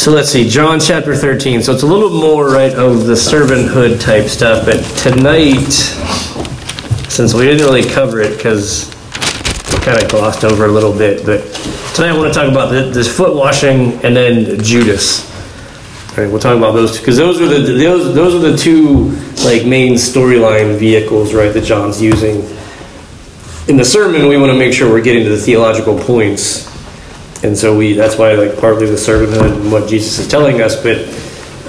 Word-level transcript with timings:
So 0.00 0.12
let's 0.12 0.30
see, 0.30 0.48
John 0.48 0.80
chapter 0.80 1.14
13. 1.14 1.62
So 1.62 1.74
it's 1.74 1.82
a 1.82 1.86
little 1.86 2.08
more, 2.08 2.48
right, 2.48 2.72
of 2.72 3.04
the 3.04 3.12
servanthood 3.12 4.00
type 4.00 4.28
stuff. 4.28 4.64
But 4.64 4.80
tonight, 4.96 5.70
since 7.10 7.34
we 7.34 7.44
didn't 7.44 7.66
really 7.66 7.84
cover 7.84 8.18
it 8.18 8.34
because 8.34 8.88
kind 9.84 10.02
of 10.02 10.08
glossed 10.08 10.42
over 10.42 10.64
a 10.64 10.68
little 10.68 10.96
bit, 10.96 11.26
but 11.26 11.42
tonight 11.94 12.12
I 12.12 12.16
want 12.16 12.32
to 12.32 12.40
talk 12.40 12.50
about 12.50 12.70
this 12.70 13.14
foot 13.14 13.36
washing 13.36 13.92
and 14.02 14.16
then 14.16 14.64
Judas. 14.64 15.30
All 16.12 16.24
right, 16.24 16.30
we'll 16.30 16.40
talk 16.40 16.56
about 16.56 16.72
those 16.72 16.98
because 16.98 17.18
those 17.18 17.38
are 17.38 17.46
the 17.46 17.58
those 17.58 18.14
those 18.14 18.34
are 18.34 18.50
the 18.52 18.56
two 18.56 19.10
like 19.44 19.66
main 19.66 19.96
storyline 19.96 20.78
vehicles, 20.78 21.34
right, 21.34 21.52
that 21.52 21.64
John's 21.64 22.00
using. 22.00 22.36
In 23.68 23.76
the 23.76 23.84
sermon, 23.84 24.28
we 24.28 24.38
want 24.38 24.50
to 24.50 24.58
make 24.58 24.72
sure 24.72 24.90
we're 24.90 25.02
getting 25.02 25.24
to 25.24 25.28
the 25.28 25.36
theological 25.36 25.98
points 25.98 26.69
and 27.42 27.56
so 27.56 27.76
we 27.76 27.94
that's 27.94 28.16
why 28.16 28.32
like 28.34 28.58
partly 28.58 28.86
the 28.86 28.92
servanthood 28.92 29.60
and 29.60 29.72
what 29.72 29.88
Jesus 29.88 30.18
is 30.18 30.28
telling 30.28 30.60
us. 30.60 30.76
But 30.82 30.98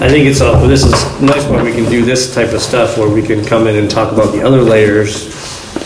I 0.01 0.09
think 0.09 0.25
it's 0.25 0.41
uh, 0.41 0.61
a, 0.63 0.67
this 0.67 0.83
is 0.83 1.21
nice 1.21 1.45
when 1.47 1.63
we 1.63 1.71
can 1.71 1.89
do 1.89 2.03
this 2.03 2.33
type 2.33 2.53
of 2.53 2.61
stuff 2.61 2.97
where 2.97 3.09
we 3.09 3.21
can 3.21 3.45
come 3.45 3.67
in 3.67 3.75
and 3.75 3.89
talk 3.89 4.11
about 4.11 4.31
the 4.31 4.41
other 4.41 4.61
layers 4.61 5.29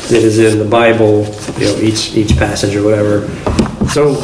that 0.10 0.24
is 0.24 0.40
in 0.40 0.60
the 0.60 0.66
Bible, 0.66 1.26
you 1.58 1.66
know, 1.66 1.78
each 1.80 2.16
each 2.16 2.38
passage 2.38 2.76
or 2.76 2.84
whatever. 2.84 3.28
So 3.90 4.16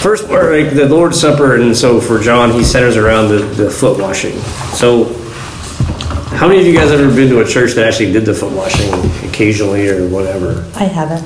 first 0.00 0.28
part, 0.28 0.52
like 0.52 0.74
the 0.74 0.88
Lord's 0.88 1.20
Supper, 1.20 1.56
and 1.56 1.76
so 1.76 2.00
for 2.00 2.18
John, 2.18 2.52
he 2.52 2.62
centers 2.62 2.96
around 2.96 3.28
the, 3.28 3.38
the 3.38 3.70
foot 3.70 4.00
washing. 4.00 4.36
So 4.74 5.04
how 6.26 6.48
many 6.48 6.60
of 6.60 6.66
you 6.66 6.74
guys 6.74 6.90
ever 6.90 7.14
been 7.14 7.28
to 7.30 7.40
a 7.40 7.44
church 7.46 7.72
that 7.74 7.86
actually 7.86 8.12
did 8.12 8.24
the 8.24 8.34
foot 8.34 8.52
washing 8.52 8.92
occasionally 9.28 9.88
or 9.88 10.08
whatever? 10.08 10.64
I 10.74 10.84
haven't. 10.84 11.22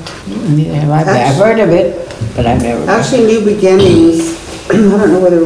Yeah, 0.58 0.91
I've, 0.92 1.08
I've 1.08 1.36
heard 1.36 1.58
of 1.58 1.70
it, 1.70 2.08
but 2.36 2.46
I've 2.46 2.62
never. 2.62 2.88
Actually, 2.91 3.27
New 3.27 3.44
Beginnings, 3.44 4.38
I 4.70 4.74
don't 4.74 5.10
know 5.12 5.20
whether 5.20 5.44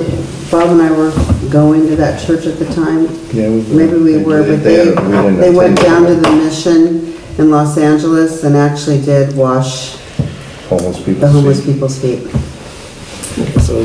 Bob 0.50 0.70
and 0.70 0.82
I 0.82 0.90
were 0.90 1.10
going 1.50 1.86
to 1.86 1.96
that 1.96 2.24
church 2.26 2.46
at 2.46 2.58
the 2.58 2.66
time. 2.74 3.04
Yeah, 3.32 3.48
we- 3.48 3.62
Maybe 3.74 3.96
we 3.98 4.22
were, 4.22 4.42
but 4.42 4.62
they 4.62 4.76
they, 4.76 4.86
had 4.94 4.98
a 4.98 5.02
meeting 5.02 5.40
they 5.40 5.50
went 5.50 5.78
ten. 5.78 5.86
down 5.86 6.06
to 6.06 6.14
the 6.16 6.30
mission 6.32 7.14
in 7.38 7.50
Los 7.50 7.78
Angeles 7.78 8.44
and 8.44 8.56
actually 8.56 9.00
did 9.02 9.34
wash 9.36 9.96
Homeless 10.68 10.98
people. 10.98 11.20
the 11.20 11.28
homeless 11.28 11.64
people's 11.64 11.98
feet. 12.00 12.22
So 13.60 13.82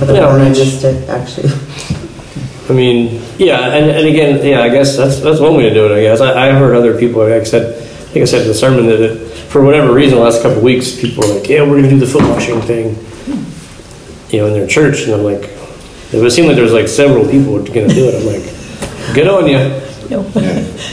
But 0.00 0.10
I 0.10 0.14
Yeah, 0.14 0.26
I 0.28 0.48
Rich. 0.48 0.58
missed 0.58 0.84
it, 0.84 1.08
actually. 1.08 1.50
I 2.68 2.72
mean, 2.72 3.22
yeah, 3.38 3.74
and, 3.74 3.90
and 3.90 4.06
again, 4.08 4.44
yeah, 4.44 4.62
I 4.62 4.68
guess 4.70 4.96
that's 4.96 5.20
that's 5.20 5.38
one 5.40 5.54
way 5.56 5.64
to 5.68 5.74
do 5.74 5.86
it. 5.92 5.92
I 5.98 6.02
guess 6.02 6.20
I, 6.20 6.48
I've 6.48 6.54
heard 6.56 6.74
other 6.74 6.98
people. 6.98 7.22
Like 7.22 7.32
I 7.40 7.44
said, 7.44 7.74
I 7.76 7.84
think 8.14 8.22
I 8.22 8.24
said 8.26 8.42
in 8.42 8.48
the 8.48 8.54
sermon 8.54 8.86
that 8.86 9.00
it, 9.02 9.18
for 9.50 9.62
whatever 9.62 9.92
reason, 9.92 10.16
the 10.18 10.24
last 10.24 10.40
couple 10.42 10.58
of 10.58 10.62
weeks, 10.64 10.98
people 10.98 11.26
were 11.28 11.34
like, 11.34 11.48
"Yeah, 11.48 11.60
we're 11.62 11.76
going 11.82 11.84
to 11.84 11.90
do 11.90 11.98
the 11.98 12.06
foot 12.06 12.22
washing 12.22 12.60
thing," 12.62 12.96
you 14.30 14.38
know, 14.40 14.46
in 14.46 14.52
their 14.54 14.66
church, 14.66 15.02
and 15.02 15.12
I'm 15.14 15.22
like, 15.24 15.50
it 16.12 16.20
would 16.22 16.32
seem 16.32 16.46
like 16.46 16.54
there 16.54 16.64
was 16.64 16.72
like 16.72 16.88
several 16.88 17.28
people 17.28 17.52
were 17.52 17.62
going 17.62 17.88
to 17.88 17.94
do 17.94 18.08
it. 18.08 18.14
I'm 18.14 18.26
like, 18.26 18.44
good 19.14 19.28
on 19.28 19.46
you, 19.46 19.58
Yeah. 20.08 20.22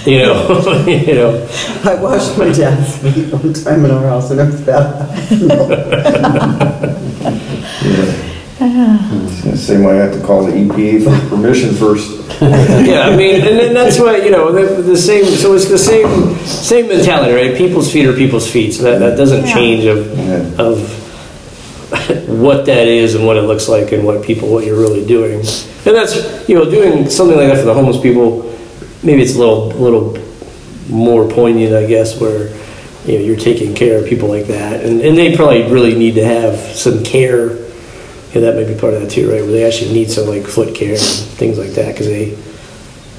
you 0.06 0.20
know, 0.20 0.86
you 0.88 1.14
know. 1.16 1.48
I 1.86 1.96
washed 1.96 2.38
my 2.38 2.52
dad's 2.52 2.98
feet 2.98 3.32
one 3.32 3.54
time 3.54 3.86
in 3.86 3.92
our 3.92 4.04
house 4.08 4.30
and 4.32 4.40
it 4.42 4.46
was 4.46 4.62
bad. 4.62 5.08
Same 8.62 9.84
way 9.84 10.00
I 10.00 10.06
have 10.06 10.14
to 10.14 10.24
call 10.26 10.46
the 10.46 10.52
EPA 10.52 11.04
for 11.04 11.30
permission 11.36 11.74
first. 11.74 12.12
yeah, 12.42 13.02
I 13.10 13.16
mean, 13.16 13.36
and 13.42 13.58
then 13.60 13.74
that's 13.74 14.00
why 14.00 14.18
you 14.18 14.30
know 14.30 14.52
the, 14.52 14.82
the 14.84 14.96
same. 14.98 15.26
So 15.26 15.56
it's 15.56 15.68
the 15.68 15.78
same 15.80 16.36
same 16.46 16.88
mentality, 16.88 17.34
right? 17.34 17.58
People's 17.58 17.92
feet 17.92 18.06
are 18.06 18.14
people's 18.14 18.50
feet, 18.52 18.74
so 18.74 18.84
that, 18.84 19.00
that 19.00 19.18
doesn't 19.18 19.46
Yeah. 19.46 19.54
change 19.54 19.86
of 19.86 20.18
Yeah. 20.18 20.62
of 20.62 22.30
what 22.30 22.66
that 22.68 22.88
is 22.88 23.16
and 23.16 23.26
what 23.26 23.38
it 23.38 23.42
looks 23.44 23.68
like 23.68 23.92
and 23.94 24.06
what 24.06 24.24
people 24.24 24.48
what 24.50 24.64
you're 24.66 24.80
really 24.80 25.06
doing. 25.06 25.40
And 25.86 25.96
that's 25.96 26.48
you 26.48 26.54
know 26.56 26.70
doing 26.70 27.10
something 27.10 27.38
like 27.38 27.48
that 27.48 27.58
for 27.58 27.66
the 27.66 27.74
homeless 27.74 28.00
people. 28.00 28.44
Maybe 29.04 29.24
it's 29.24 29.36
a 29.36 29.40
little 29.40 29.70
little 29.72 30.18
more 30.88 31.28
poignant, 31.28 31.74
I 31.74 31.88
guess, 31.88 32.20
where 32.20 32.50
you 33.08 33.18
know 33.18 33.26
you're 33.26 33.38
taking 33.38 33.74
care 33.74 33.98
of 34.04 34.06
people 34.08 34.30
like 34.30 34.46
that, 34.48 34.84
and 34.86 35.02
and 35.02 35.18
they 35.18 35.36
probably 35.36 35.64
really 35.64 35.96
need 35.98 36.14
to 36.16 36.24
have 36.26 36.58
some 36.60 37.04
care. 37.04 37.58
Yeah, 38.34 38.42
that 38.42 38.56
may 38.56 38.64
be 38.72 38.80
part 38.80 38.94
of 38.94 39.02
that 39.02 39.12
too, 39.12 39.30
right? 39.30 39.42
Where 39.42 39.52
they 39.52 39.66
actually 39.66 39.94
need 39.94 40.10
some 40.10 40.28
like 40.28 40.46
foot 40.46 40.74
care 40.74 40.92
and 40.94 41.00
things 41.02 41.58
like 41.58 41.72
that 41.72 41.88
because 41.94 42.08
they 42.08 42.38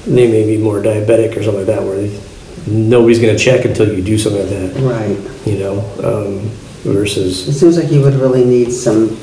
they 0.05 0.27
may 0.29 0.45
be 0.45 0.57
more 0.57 0.81
diabetic 0.81 1.37
or 1.37 1.43
something 1.43 1.65
like 1.65 1.67
that, 1.67 1.83
where 1.83 1.95
they, 1.95 2.19
nobody's 2.67 3.19
going 3.19 3.35
to 3.35 3.41
check 3.41 3.63
until 3.65 3.93
you 3.93 4.01
do 4.03 4.17
something 4.17 4.41
like 4.41 4.49
that, 4.73 4.81
Right. 4.81 5.47
you 5.47 5.59
know. 5.59 5.79
Um, 6.03 6.49
versus, 6.83 7.47
It 7.47 7.53
seems 7.53 7.77
like 7.77 7.89
you 7.89 8.01
would 8.01 8.15
really 8.15 8.43
need 8.43 8.69
some 8.73 9.15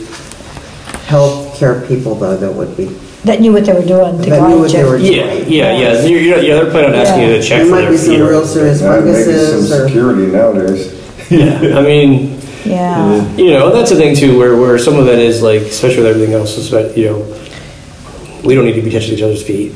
health 1.05 1.55
care 1.59 1.81
people 1.87 2.15
though 2.15 2.37
that 2.37 2.53
would 2.55 2.75
be, 2.77 2.87
That 3.25 3.41
knew 3.43 3.53
what 3.53 3.67
they 3.67 3.73
were 3.75 3.85
doing 3.85 4.23
to 4.23 4.31
That 4.31 4.49
knew 4.49 4.61
what 4.61 4.73
they 4.73 4.85
were 4.85 4.97
you. 4.97 5.13
yeah, 5.13 5.33
yeah, 5.35 5.79
yeah. 5.79 6.07
You're, 6.07 6.21
you're, 6.21 6.39
yeah, 6.39 6.55
they're 6.55 6.71
planning 6.71 6.91
on 6.95 6.97
asking 7.07 7.29
you 7.29 7.37
to 7.37 7.43
check 7.43 7.59
there 7.59 7.65
for 7.67 7.71
might 7.73 7.81
their 7.83 7.91
be 7.91 7.97
some 7.99 8.21
real 8.23 8.47
serious 8.47 8.81
Uh, 8.83 9.01
Maybe 9.05 9.23
some 9.69 9.81
or. 9.83 9.87
security 9.89 10.27
nowadays. 10.33 10.97
yeah, 11.31 11.77
I 11.79 11.83
mean, 11.83 12.30
Yeah. 12.65 13.37
you 13.37 13.51
know, 13.51 13.71
that's 13.71 13.91
the 13.91 13.97
thing 13.97 14.15
too, 14.15 14.39
where 14.39 14.57
where 14.57 14.79
some 14.79 14.97
of 14.99 15.07
that 15.07 15.19
is 15.19 15.43
like, 15.43 15.63
especially 15.63 16.03
with 16.03 16.07
everything 16.15 16.35
else, 16.35 16.57
is 16.59 16.71
that 16.71 16.97
you 16.97 17.07
know, 17.07 17.41
we 18.45 18.55
don't 18.55 18.65
need 18.65 18.75
to 18.75 18.83
be 18.83 18.91
touching 18.91 19.15
each 19.15 19.23
other's 19.23 19.43
feet. 19.43 19.75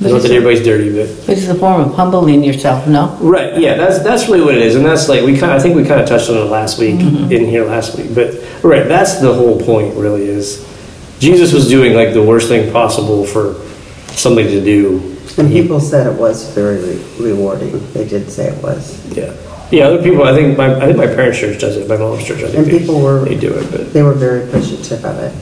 But 0.00 0.08
Not 0.08 0.16
it's 0.16 0.24
that 0.24 0.32
a- 0.32 0.36
everybody's 0.36 0.64
dirty, 0.64 0.90
but 0.90 1.28
It's 1.28 1.46
a 1.48 1.54
form 1.54 1.82
of 1.82 1.94
humbling 1.94 2.42
yourself, 2.42 2.86
no? 2.88 3.18
Right. 3.20 3.58
Yeah. 3.60 3.76
That's 3.76 3.98
that's 4.02 4.28
really 4.28 4.40
what 4.44 4.54
it 4.54 4.62
is, 4.62 4.74
and 4.74 4.84
that's 4.84 5.08
like 5.08 5.22
we 5.24 5.36
kind. 5.36 5.52
I 5.52 5.58
think 5.58 5.76
we 5.76 5.84
kind 5.84 6.00
of 6.00 6.08
touched 6.08 6.30
on 6.30 6.36
it 6.36 6.44
last 6.50 6.78
week 6.78 6.94
Mm-hmm. 6.96 7.30
in 7.32 7.44
here 7.46 7.64
last 7.66 7.98
week. 7.98 8.14
But 8.14 8.34
right, 8.62 8.86
that's 8.88 9.20
the 9.20 9.32
whole 9.34 9.60
point. 9.60 9.94
Really, 9.96 10.24
is 10.24 10.66
Jesus 11.18 11.52
was 11.52 11.68
doing 11.68 11.92
like 11.94 12.14
the 12.14 12.22
worst 12.22 12.48
thing 12.48 12.72
possible 12.72 13.24
for 13.26 13.54
somebody 14.16 14.48
to 14.52 14.64
do. 14.64 15.16
And 15.36 15.48
people 15.52 15.80
said 15.80 16.06
it 16.06 16.18
was 16.18 16.50
very 16.54 16.78
re- 16.82 17.04
rewarding. 17.20 17.72
They 17.92 18.06
did 18.08 18.30
say 18.30 18.48
it 18.48 18.62
was. 18.62 18.96
Yeah. 19.16 19.32
Yeah. 19.70 19.86
Other 19.86 20.02
people. 20.02 20.24
I 20.24 20.34
think 20.34 20.56
my 20.58 20.74
I 20.76 20.86
think 20.86 20.96
my 20.96 21.06
parents' 21.06 21.38
church 21.38 21.60
does 21.60 21.76
it. 21.76 21.88
My 21.88 21.96
mom's 21.96 22.24
church. 22.26 22.38
I 22.42 22.46
think 22.48 22.56
And 22.58 22.66
they, 22.66 22.78
people 22.78 23.00
were- 23.00 23.24
they 23.24 23.36
do 23.36 23.52
it. 23.54 23.70
But 23.70 23.92
They 23.92 24.02
were 24.02 24.14
very 24.14 24.44
appreciative 24.48 25.04
of 25.04 25.18
it. 25.18 25.32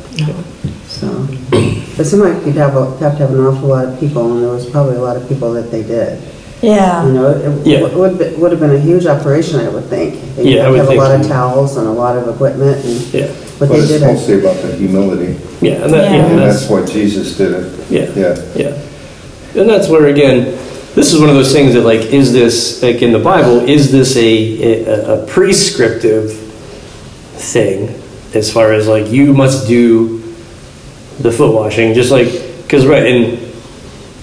So, 0.88 1.08
but 1.50 2.00
it 2.00 2.04
seemed 2.06 2.22
like 2.22 2.44
you'd 2.46 2.56
have, 2.56 2.76
a- 2.76 2.96
have 2.98 3.12
to 3.18 3.26
have 3.26 3.30
an 3.32 3.40
awful 3.40 3.68
lot 3.68 3.84
of 3.86 3.98
people, 4.00 4.32
and 4.32 4.42
there 4.42 4.50
was 4.50 4.68
probably 4.68 4.96
a 4.96 5.00
lot 5.00 5.16
of 5.16 5.28
people 5.28 5.52
that 5.52 5.70
they 5.70 5.82
did. 5.82 6.20
Yeah. 6.60 7.06
You 7.06 7.12
Yeah. 7.14 7.20
know, 7.20 7.30
it 7.30 7.66
Yeah. 7.66 7.80
w- 7.80 7.98
would, 8.00 8.18
be- 8.18 8.34
would 8.40 8.50
have 8.50 8.60
been 8.60 8.74
a 8.74 8.78
huge 8.80 9.06
operation, 9.06 9.60
I 9.60 9.68
would 9.68 9.84
think. 9.84 10.18
They 10.36 10.56
Yeah, 10.56 10.66
I 10.66 10.70
would 10.70 10.78
have 10.78 10.86
a 10.86 10.90
think 10.90 11.00
lot 11.00 11.14
of 11.14 11.22
so. 11.22 11.28
towels 11.28 11.76
and 11.76 11.86
a 11.86 11.92
lot 11.92 12.16
of 12.16 12.26
equipment, 12.34 12.84
and, 12.84 13.00
yeah. 13.14 13.26
but 13.60 13.68
But 13.68 13.74
they 13.74 13.78
it's 13.78 13.88
did 13.88 14.02
it. 14.02 14.06
mostly 14.06 14.40
about 14.40 14.56
the 14.62 14.72
humility. 14.74 15.36
Yeah. 15.60 15.84
And 15.84 15.92
that, 15.94 16.10
yeah. 16.10 16.16
Yeah. 16.16 16.26
And 16.26 16.38
that's, 16.40 16.60
that's 16.66 16.70
why 16.70 16.84
Jesus 16.86 17.36
did 17.36 17.52
it. 17.52 17.72
Yeah. 17.90 18.08
Yeah. 18.16 18.36
Yeah. 18.56 19.60
And 19.60 19.70
that's 19.70 19.88
where 19.88 20.06
again, 20.06 20.58
this 20.98 21.14
is 21.14 21.20
one 21.20 21.28
of 21.30 21.36
those 21.36 21.52
things 21.52 21.74
that 21.74 21.82
like, 21.82 22.00
is 22.00 22.32
this 22.32 22.82
like 22.82 23.02
in 23.02 23.12
the 23.12 23.20
Bible? 23.20 23.60
Is 23.60 23.92
this 23.92 24.16
a 24.16 24.84
a, 24.84 25.22
a 25.22 25.26
prescriptive 25.26 26.32
thing 26.32 27.88
as 28.34 28.52
far 28.52 28.72
as 28.72 28.88
like 28.88 29.06
you 29.06 29.32
must 29.32 29.68
do 29.68 30.18
the 31.20 31.30
foot 31.30 31.54
washing, 31.54 31.94
just 31.94 32.10
like 32.10 32.26
because 32.62 32.84
right 32.84 33.06
in 33.06 33.48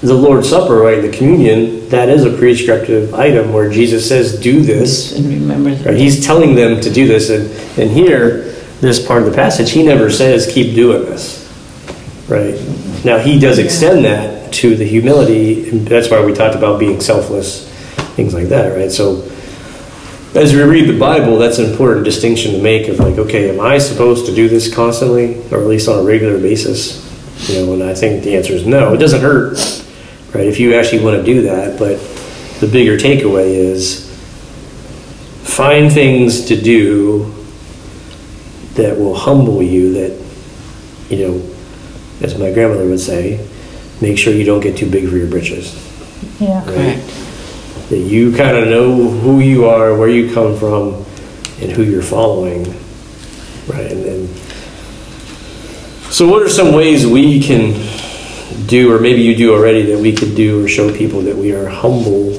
the 0.01 0.13
Lord's 0.13 0.49
Supper, 0.49 0.75
right, 0.75 1.01
the 1.01 1.09
communion, 1.09 1.87
that 1.89 2.09
is 2.09 2.25
a 2.25 2.37
prescriptive 2.37 3.13
item 3.13 3.53
where 3.53 3.69
Jesus 3.69 4.05
says, 4.05 4.37
"Do 4.37 4.61
this." 4.61 5.17
And 5.17 5.27
remember 5.27 5.69
Right? 5.69 5.97
He's 5.97 6.25
telling 6.25 6.55
them 6.55 6.81
to 6.81 6.91
do 6.91 7.07
this, 7.07 7.29
and 7.29 7.49
and 7.79 7.89
here, 7.89 8.53
this 8.81 9.03
part 9.03 9.23
of 9.23 9.29
the 9.29 9.35
passage, 9.35 9.71
he 9.71 9.81
never 9.81 10.09
says, 10.09 10.51
"Keep 10.53 10.75
doing 10.75 11.05
this." 11.05 11.41
Right 12.27 12.55
now, 13.05 13.17
he 13.17 13.39
does 13.39 13.59
extend 13.59 14.03
that 14.03 14.34
to 14.53 14.75
the 14.75 14.85
humility, 14.85 15.69
and 15.69 15.87
that's 15.87 16.09
why 16.09 16.23
we 16.23 16.33
talked 16.33 16.55
about 16.55 16.79
being 16.79 17.01
selfless, 17.01 17.69
things 18.15 18.33
like 18.33 18.47
that. 18.47 18.75
Right, 18.75 18.91
so. 18.91 19.31
As 20.35 20.53
we 20.53 20.61
read 20.63 20.89
the 20.89 20.99
Bible, 20.99 21.37
that's 21.37 21.59
an 21.59 21.71
important 21.71 22.03
distinction 22.03 22.51
to 22.51 22.61
make 22.61 22.89
of 22.89 22.99
like, 22.99 23.17
okay, 23.17 23.49
am 23.49 23.61
I 23.61 23.77
supposed 23.77 24.25
to 24.25 24.35
do 24.35 24.49
this 24.49 24.73
constantly, 24.73 25.37
or 25.49 25.61
at 25.61 25.65
least 25.65 25.87
on 25.87 25.99
a 25.99 26.03
regular 26.03 26.37
basis? 26.37 27.01
You 27.49 27.65
know, 27.65 27.73
and 27.73 27.81
I 27.81 27.93
think 27.93 28.25
the 28.25 28.35
answer 28.35 28.51
is 28.51 28.67
no. 28.67 28.93
It 28.93 28.97
doesn't 28.97 29.21
hurt, 29.21 29.53
right? 30.33 30.45
If 30.45 30.59
you 30.59 30.75
actually 30.75 31.05
want 31.05 31.15
to 31.15 31.23
do 31.23 31.43
that, 31.43 31.79
but 31.79 31.99
the 32.59 32.67
bigger 32.67 32.97
takeaway 32.97 33.55
is 33.55 34.05
find 35.43 35.91
things 35.91 36.45
to 36.45 36.61
do 36.61 37.33
that 38.73 38.97
will 38.97 39.15
humble 39.15 39.61
you 39.61 39.93
that 39.93 40.25
you 41.09 41.27
know 41.27 41.55
as 42.21 42.37
my 42.37 42.51
grandmother 42.51 42.85
would 42.85 42.99
say 42.99 43.45
make 44.01 44.17
sure 44.17 44.33
you 44.33 44.43
don't 44.43 44.61
get 44.61 44.77
too 44.77 44.89
big 44.89 45.09
for 45.09 45.17
your 45.17 45.27
britches. 45.27 45.73
Yeah. 46.39 46.63
right? 46.65 47.01
That 47.89 47.99
you 47.99 48.35
kind 48.35 48.57
of 48.57 48.67
know 48.67 49.09
who 49.09 49.39
you 49.39 49.65
are 49.65 49.97
where 49.97 50.09
you 50.09 50.33
come 50.33 50.57
from 50.57 51.05
and 51.61 51.71
who 51.71 51.83
you're 51.83 52.01
following. 52.01 52.65
Right 53.67 53.91
and, 53.91 54.05
and 54.05 54.29
so 56.11 56.27
what 56.27 56.43
are 56.43 56.49
some 56.49 56.73
ways 56.73 57.05
we 57.05 57.39
can 57.41 57.73
do 58.67 58.93
or 58.93 58.99
maybe 58.99 59.21
you 59.21 59.35
do 59.35 59.53
already 59.53 59.81
that 59.83 59.99
we 59.99 60.15
could 60.15 60.35
do 60.35 60.63
or 60.63 60.67
show 60.67 60.95
people 60.95 61.21
that 61.21 61.35
we 61.35 61.53
are 61.53 61.67
humble 61.67 62.29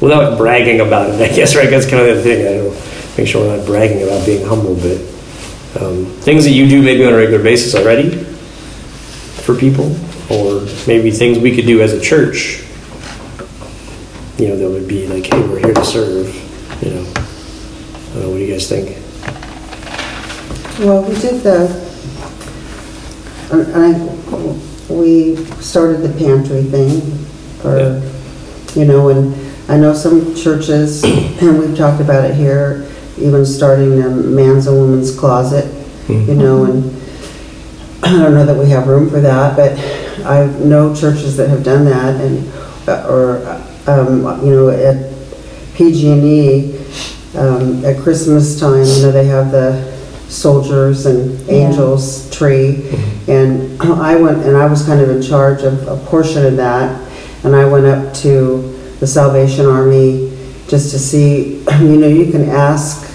without 0.00 0.38
bragging 0.38 0.80
about 0.80 1.10
it 1.10 1.20
i 1.20 1.34
guess 1.34 1.54
right? 1.54 1.68
That's 1.68 1.88
kind 1.88 2.08
of 2.08 2.16
the 2.16 2.22
thing 2.22 2.46
i 2.46 2.50
don't 2.54 2.72
know 2.72 2.82
make 3.18 3.26
sure 3.28 3.46
we're 3.46 3.56
not 3.56 3.66
bragging 3.66 4.02
about 4.02 4.24
being 4.24 4.46
humble 4.46 4.74
but 4.76 5.00
um, 5.82 6.06
things 6.22 6.44
that 6.44 6.52
you 6.52 6.68
do 6.68 6.82
maybe 6.82 7.04
on 7.04 7.12
a 7.12 7.16
regular 7.16 7.42
basis 7.42 7.74
already 7.74 8.24
for 9.44 9.54
people, 9.54 9.90
or 10.30 10.62
maybe 10.86 11.10
things 11.10 11.38
we 11.38 11.54
could 11.54 11.66
do 11.66 11.80
as 11.82 11.92
a 11.92 12.00
church. 12.00 12.62
You 14.38 14.48
know, 14.48 14.56
that 14.56 14.68
would 14.70 14.88
be 14.88 15.06
like, 15.06 15.26
hey, 15.26 15.40
we're 15.48 15.60
here 15.60 15.74
to 15.74 15.84
serve, 15.84 16.26
you 16.82 16.90
know. 16.90 17.02
Uh, 17.02 18.28
what 18.30 18.38
do 18.38 18.44
you 18.44 18.52
guys 18.52 18.68
think? 18.68 18.98
Well, 20.80 21.02
we 21.02 21.14
did 21.20 21.42
the, 21.42 21.68
I, 23.52 23.86
I- 23.90 24.92
we 24.92 25.36
started 25.62 25.98
the 26.02 26.12
pantry 26.18 26.62
thing, 26.64 27.00
or, 27.64 28.02
you 28.78 28.84
know, 28.86 29.08
and 29.08 29.34
I 29.70 29.76
know 29.78 29.94
some 29.94 30.34
churches, 30.34 31.02
and 31.04 31.58
we've 31.58 31.76
talked 31.76 32.00
about 32.00 32.24
it 32.28 32.34
here, 32.34 32.86
even 33.18 33.46
starting 33.46 34.02
a 34.02 34.10
man's 34.10 34.66
and 34.66 34.76
woman's 34.76 35.16
closet, 35.16 35.72
you 36.08 36.34
know, 36.34 36.64
and 36.64 36.84
I 38.02 38.10
don't 38.12 38.34
know 38.34 38.44
that 38.44 38.56
we 38.56 38.68
have 38.70 38.86
room 38.88 39.08
for 39.08 39.20
that, 39.20 39.56
but 39.56 39.72
I 40.24 40.46
know 40.60 40.94
churches 40.94 41.36
that 41.36 41.48
have 41.48 41.62
done 41.62 41.84
that, 41.86 42.20
and, 42.20 42.52
uh, 42.88 43.06
or, 43.08 43.62
um, 43.86 44.44
you 44.44 44.50
know, 44.52 44.68
at 44.68 45.12
PG&E, 45.74 46.78
um, 47.36 47.84
at 47.84 47.98
Christmas 47.98 48.58
time, 48.58 48.84
you 48.84 49.02
know, 49.02 49.12
they 49.12 49.26
have 49.26 49.50
the 49.50 49.92
soldiers 50.28 51.06
and 51.06 51.48
angels 51.48 52.30
tree. 52.30 52.90
And 53.28 53.80
I 53.82 54.16
went, 54.16 54.44
and 54.44 54.56
I 54.56 54.66
was 54.66 54.84
kind 54.84 55.00
of 55.00 55.10
in 55.10 55.22
charge 55.22 55.62
of 55.62 55.86
a 55.88 55.96
portion 56.06 56.44
of 56.44 56.56
that. 56.56 57.00
And 57.44 57.54
I 57.54 57.64
went 57.64 57.86
up 57.86 58.14
to 58.14 58.62
the 59.00 59.06
Salvation 59.06 59.66
Army 59.66 60.30
just 60.68 60.90
to 60.92 60.98
see, 60.98 61.58
you 61.80 61.96
know, 61.96 62.08
you 62.08 62.30
can 62.30 62.48
ask 62.48 63.10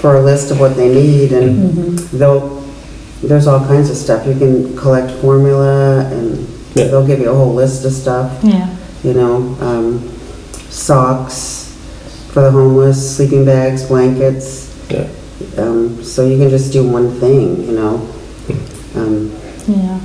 for 0.00 0.16
a 0.16 0.20
list 0.20 0.50
of 0.50 0.60
what 0.60 0.76
they 0.76 0.88
need 0.88 1.32
and 1.32 1.98
they'll, 2.10 2.57
there's 3.22 3.46
all 3.46 3.60
kinds 3.60 3.90
of 3.90 3.96
stuff. 3.96 4.26
You 4.26 4.34
can 4.34 4.76
collect 4.76 5.10
formula 5.20 6.04
and 6.12 6.46
Yeah. 6.74 6.88
they'll 6.88 7.06
give 7.06 7.18
you 7.20 7.30
a 7.30 7.34
whole 7.34 7.52
list 7.54 7.84
of 7.84 7.92
stuff 7.92 8.30
Yeah, 8.42 8.68
you 9.02 9.14
know, 9.14 9.56
um, 9.60 10.08
socks 10.70 11.72
for 12.32 12.42
the 12.42 12.50
homeless, 12.50 13.16
sleeping 13.16 13.44
bags, 13.44 13.84
blankets. 13.84 14.68
Yeah. 14.90 15.06
Um, 15.56 16.02
so 16.02 16.24
you 16.26 16.36
can 16.38 16.50
just 16.50 16.72
do 16.72 16.86
one 16.86 17.10
thing, 17.20 17.64
you 17.64 17.72
know. 17.72 18.08
Um, 18.96 19.32
yeah. 19.66 19.98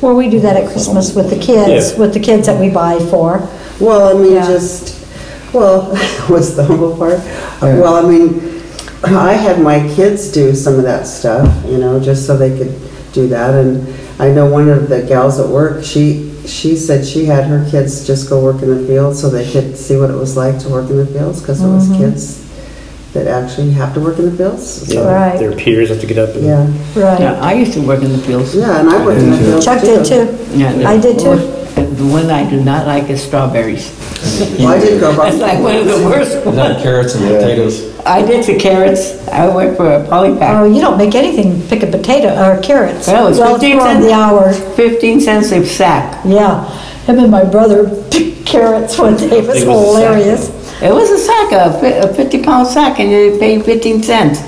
Well, 0.00 0.14
we 0.16 0.28
do 0.28 0.40
that 0.40 0.56
at 0.56 0.70
Christmas 0.70 1.14
with 1.14 1.30
the 1.30 1.36
kids, 1.38 1.92
Yeah. 1.92 1.98
with 1.98 2.12
the 2.14 2.20
kids 2.20 2.46
that 2.46 2.58
we 2.58 2.68
buy 2.70 2.98
for. 2.98 3.48
well, 3.80 4.14
I 4.16 4.20
mean, 4.20 4.34
Yeah. 4.34 4.46
just, 4.46 4.94
well, 5.52 5.82
what's 6.28 6.50
the 6.50 6.64
humble 6.64 6.96
part? 6.96 7.20
Well, 7.62 7.94
I 7.96 8.02
mean, 8.02 8.51
I 9.04 9.32
had 9.32 9.60
my 9.60 9.80
kids 9.94 10.30
do 10.30 10.54
some 10.54 10.74
of 10.74 10.84
that 10.84 11.06
stuff, 11.06 11.64
you 11.66 11.78
know, 11.78 11.98
just 11.98 12.26
so 12.26 12.36
they 12.36 12.56
could 12.56 12.72
do 13.12 13.26
that. 13.28 13.54
And 13.54 13.88
I 14.20 14.30
know 14.30 14.46
one 14.46 14.68
of 14.68 14.88
the 14.88 15.02
gals 15.02 15.40
at 15.40 15.48
work, 15.48 15.84
she, 15.84 16.32
she 16.46 16.76
said 16.76 17.04
she 17.04 17.24
had 17.24 17.44
her 17.46 17.68
kids 17.68 18.06
just 18.06 18.28
go 18.28 18.42
work 18.42 18.62
in 18.62 18.68
the 18.68 18.86
field 18.86 19.16
so 19.16 19.28
they 19.28 19.50
could 19.50 19.76
see 19.76 19.96
what 19.96 20.10
it 20.10 20.14
was 20.14 20.36
like 20.36 20.58
to 20.60 20.68
work 20.68 20.88
in 20.88 20.98
the 20.98 21.06
fields, 21.06 21.40
because 21.40 21.62
it 21.62 21.68
was 21.68 21.88
mm-hmm. 21.88 21.98
kids 21.98 22.42
that 23.12 23.26
actually 23.26 23.72
have 23.72 23.92
to 23.94 24.00
work 24.00 24.18
in 24.18 24.26
the 24.26 24.36
fields. 24.36 24.86
So, 24.86 24.94
Yeah, 24.94 25.12
Right. 25.12 25.38
Their 25.38 25.56
peers 25.56 25.88
have 25.88 26.00
to 26.00 26.06
get 26.06 26.18
up 26.18 26.34
and. 26.36 26.44
yeah, 26.44 26.64
Right. 26.94 27.20
Yeah, 27.20 27.40
I 27.40 27.54
used 27.54 27.72
to 27.74 27.86
work 27.86 28.02
in 28.02 28.12
the 28.12 28.18
fields. 28.18 28.54
yeah, 28.54 28.80
and 28.80 28.88
I 28.88 29.04
worked 29.04 29.20
in 29.20 29.30
the 29.30 29.36
fields 29.36 29.64
Chuck 29.64 29.82
did 29.82 30.04
too. 30.06 30.38
Yeah, 30.56 30.88
I 30.88 30.96
did 30.96 31.18
too. 31.18 31.61
The 32.02 32.08
one 32.08 32.30
I 32.32 32.48
do 32.50 32.60
not 32.60 32.84
like 32.88 33.08
is 33.10 33.22
strawberries. 33.22 33.86
Well, 34.58 34.68
I 34.68 34.78
did 34.80 35.00
go 35.00 35.12
That's 35.14 35.38
like 35.38 35.58
one 35.60 35.76
of 35.76 35.84
the 35.86 36.04
worst 36.04 36.44
ones. 36.44 36.56
that 36.56 36.80
carrots 36.82 37.14
and 37.14 37.24
potatoes? 37.24 37.96
I 38.06 38.22
did 38.24 38.44
the 38.44 38.58
carrots. 38.58 39.26
I 39.28 39.52
worked 39.54 39.76
for 39.76 39.88
a 39.92 40.04
poly 40.08 40.36
pack. 40.38 40.56
Oh, 40.56 40.64
you 40.64 40.80
don't 40.80 40.96
make 40.96 41.14
anything, 41.14 41.60
pick 41.68 41.82
a 41.82 41.86
potato 41.86 42.28
or 42.42 42.60
carrots. 42.62 43.06
Well, 43.08 43.28
it's 43.28 43.38
Well, 43.38 43.58
15 43.58 43.78
on 43.78 43.86
cents. 43.86 44.04
the 44.06 44.12
hour. 44.12 44.52
Fifteen 44.52 45.20
cents 45.20 45.50
a 45.52 45.64
sack. 45.66 46.20
Yeah, 46.24 46.68
him 47.06 47.18
and 47.18 47.30
my 47.30 47.44
brother 47.44 47.88
picked 48.10 48.46
carrots 48.46 48.98
one 48.98 49.16
day, 49.16 49.38
it 49.38 49.46
was 49.46 49.62
It 49.62 49.68
was 49.68 49.96
hilarious. 49.96 50.48
It 50.82 50.92
was 50.92 51.10
a 51.10 51.18
sack, 51.18 51.52
a 51.52 52.08
a 52.08 52.14
fifty 52.14 52.42
pound 52.42 52.66
sack, 52.68 52.98
and 53.00 53.10
you 53.10 53.38
paid 53.38 53.64
fifteen 53.64 54.02
cents. 54.02 54.40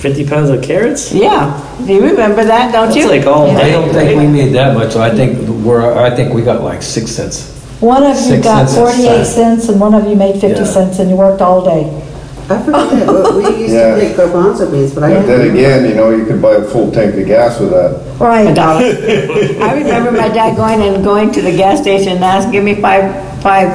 Fifty 0.00 0.26
pounds 0.26 0.50
of 0.50 0.62
carrots? 0.62 1.12
Yeah, 1.12 1.50
do 1.86 1.92
you 1.92 2.02
remember 2.02 2.44
that, 2.44 2.70
don't 2.72 2.86
That's 2.88 2.96
you? 2.96 3.08
like 3.08 3.26
all 3.26 3.46
Yeah. 3.46 3.58
I 3.58 3.62
day, 3.62 3.72
don't 3.72 3.92
think 3.92 4.10
we 4.10 4.26
right? 4.26 4.32
made 4.32 4.52
that 4.54 4.74
much, 4.74 4.94
I 4.94 5.10
think 5.14 5.48
we're, 5.64 5.94
I 5.98 6.14
think 6.14 6.32
we 6.34 6.42
got 6.42 6.62
like 6.62 6.82
six 6.82 7.10
cents. 7.10 7.52
One 7.80 8.02
of 8.04 8.10
you 8.16 8.22
Six 8.22 8.44
got 8.44 8.68
cents 8.68 8.72
a 8.76 8.80
forty-eight 8.80 9.24
sack. 9.24 9.34
cents 9.34 9.68
and 9.68 9.80
one 9.80 9.94
of 9.94 10.06
you 10.06 10.14
made 10.14 10.40
fifty 10.40 10.60
Yeah. 10.60 10.64
cents 10.66 10.98
and 10.98 11.10
you 11.10 11.16
worked 11.16 11.40
all 11.42 11.64
day. 11.64 11.90
I 12.48 12.58
forget, 12.62 13.08
we 13.34 13.42
we 13.42 13.56
used 13.62 13.74
Yeah. 13.74 13.96
to 13.96 14.02
make 14.02 14.16
garbanzo 14.16 14.70
beans, 14.70 14.92
but 14.92 15.02
I 15.04 15.14
But 15.14 15.26
then 15.26 15.38
didn't. 15.40 15.56
again, 15.56 15.84
you 15.88 15.94
know, 15.96 16.10
you 16.10 16.24
could 16.24 16.40
buy 16.40 16.52
a 16.52 16.62
full 16.62 16.90
tank 16.92 17.16
of 17.16 17.26
gas 17.26 17.58
with 17.58 17.70
that. 17.70 17.96
A 18.20 18.24
Right, 18.24 18.54
dollar. 18.54 18.84
I 18.84 19.74
remember 19.74 20.12
my 20.12 20.28
dad 20.28 20.56
going 20.56 20.80
and 20.82 21.02
going 21.02 21.32
to 21.32 21.42
the 21.42 21.56
gas 21.56 21.80
station 21.80 22.12
and 22.12 22.24
asking, 22.24 22.52
give 22.52 22.62
me 22.64 22.74
five, 22.76 23.12
five, 23.42 23.70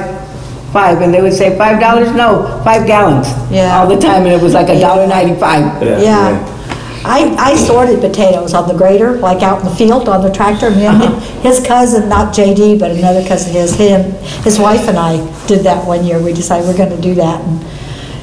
five, 0.72 1.00
and 1.02 1.12
they 1.12 1.20
would 1.22 1.32
say, 1.34 1.56
five 1.58 1.80
dollars? 1.80 2.12
No, 2.12 2.60
five 2.64 2.86
gallons. 2.86 3.28
Yeah. 3.50 3.76
All 3.78 3.86
the 3.86 3.98
time, 3.98 4.22
and 4.24 4.32
it 4.32 4.40
was 4.42 4.54
like 4.54 4.68
a 4.68 4.78
dollar 4.80 5.06
ninety-five. 5.06 5.82
yeah. 6.00 6.58
I, 7.04 7.34
I 7.36 7.56
sorted 7.56 8.00
potatoes 8.00 8.54
on 8.54 8.68
the 8.68 8.74
grader, 8.74 9.14
like 9.18 9.42
out 9.42 9.58
in 9.58 9.64
the 9.64 9.74
field 9.74 10.08
on 10.08 10.22
the 10.22 10.30
tractor. 10.32 10.70
Me 10.70 10.86
and 10.86 11.02
him- 11.02 11.20
his 11.42 11.58
cousin, 11.66 12.08
not 12.08 12.32
JD, 12.32 12.78
but 12.78 12.92
another 12.92 13.26
cousin 13.26 13.50
of 13.50 13.56
his, 13.62 13.74
him, 13.74 14.12
his 14.44 14.60
wife 14.60 14.86
and 14.88 14.96
I 14.96 15.16
did 15.48 15.64
that 15.64 15.84
one 15.84 16.04
year. 16.04 16.22
We 16.22 16.32
decided 16.32 16.68
we're 16.68 16.76
gonna 16.78 17.00
do 17.00 17.14
that 17.16 17.40
and 17.42 17.60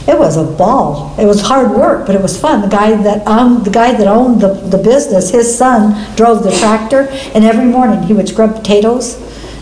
it 0.07 0.17
was 0.17 0.37
a 0.37 0.45
ball. 0.45 1.13
It 1.19 1.25
was 1.25 1.41
hard 1.41 1.71
work, 1.71 2.05
but 2.07 2.15
it 2.15 2.21
was 2.21 2.39
fun. 2.39 2.61
The 2.61 2.67
guy 2.69 2.95
that, 3.03 3.27
um, 3.27 3.63
the 3.65 3.69
guy 3.69 3.91
that 3.91 4.07
owned 4.07 4.39
the, 4.39 4.53
the 4.53 4.77
business, 4.77 5.29
his 5.29 5.53
son 5.57 5.93
drove 6.15 6.43
the 6.43 6.51
tractor 6.51 7.09
and 7.35 7.43
every 7.43 7.65
morning 7.65 8.01
he 8.03 8.13
would 8.13 8.29
scrub 8.29 8.55
potatoes 8.55 9.17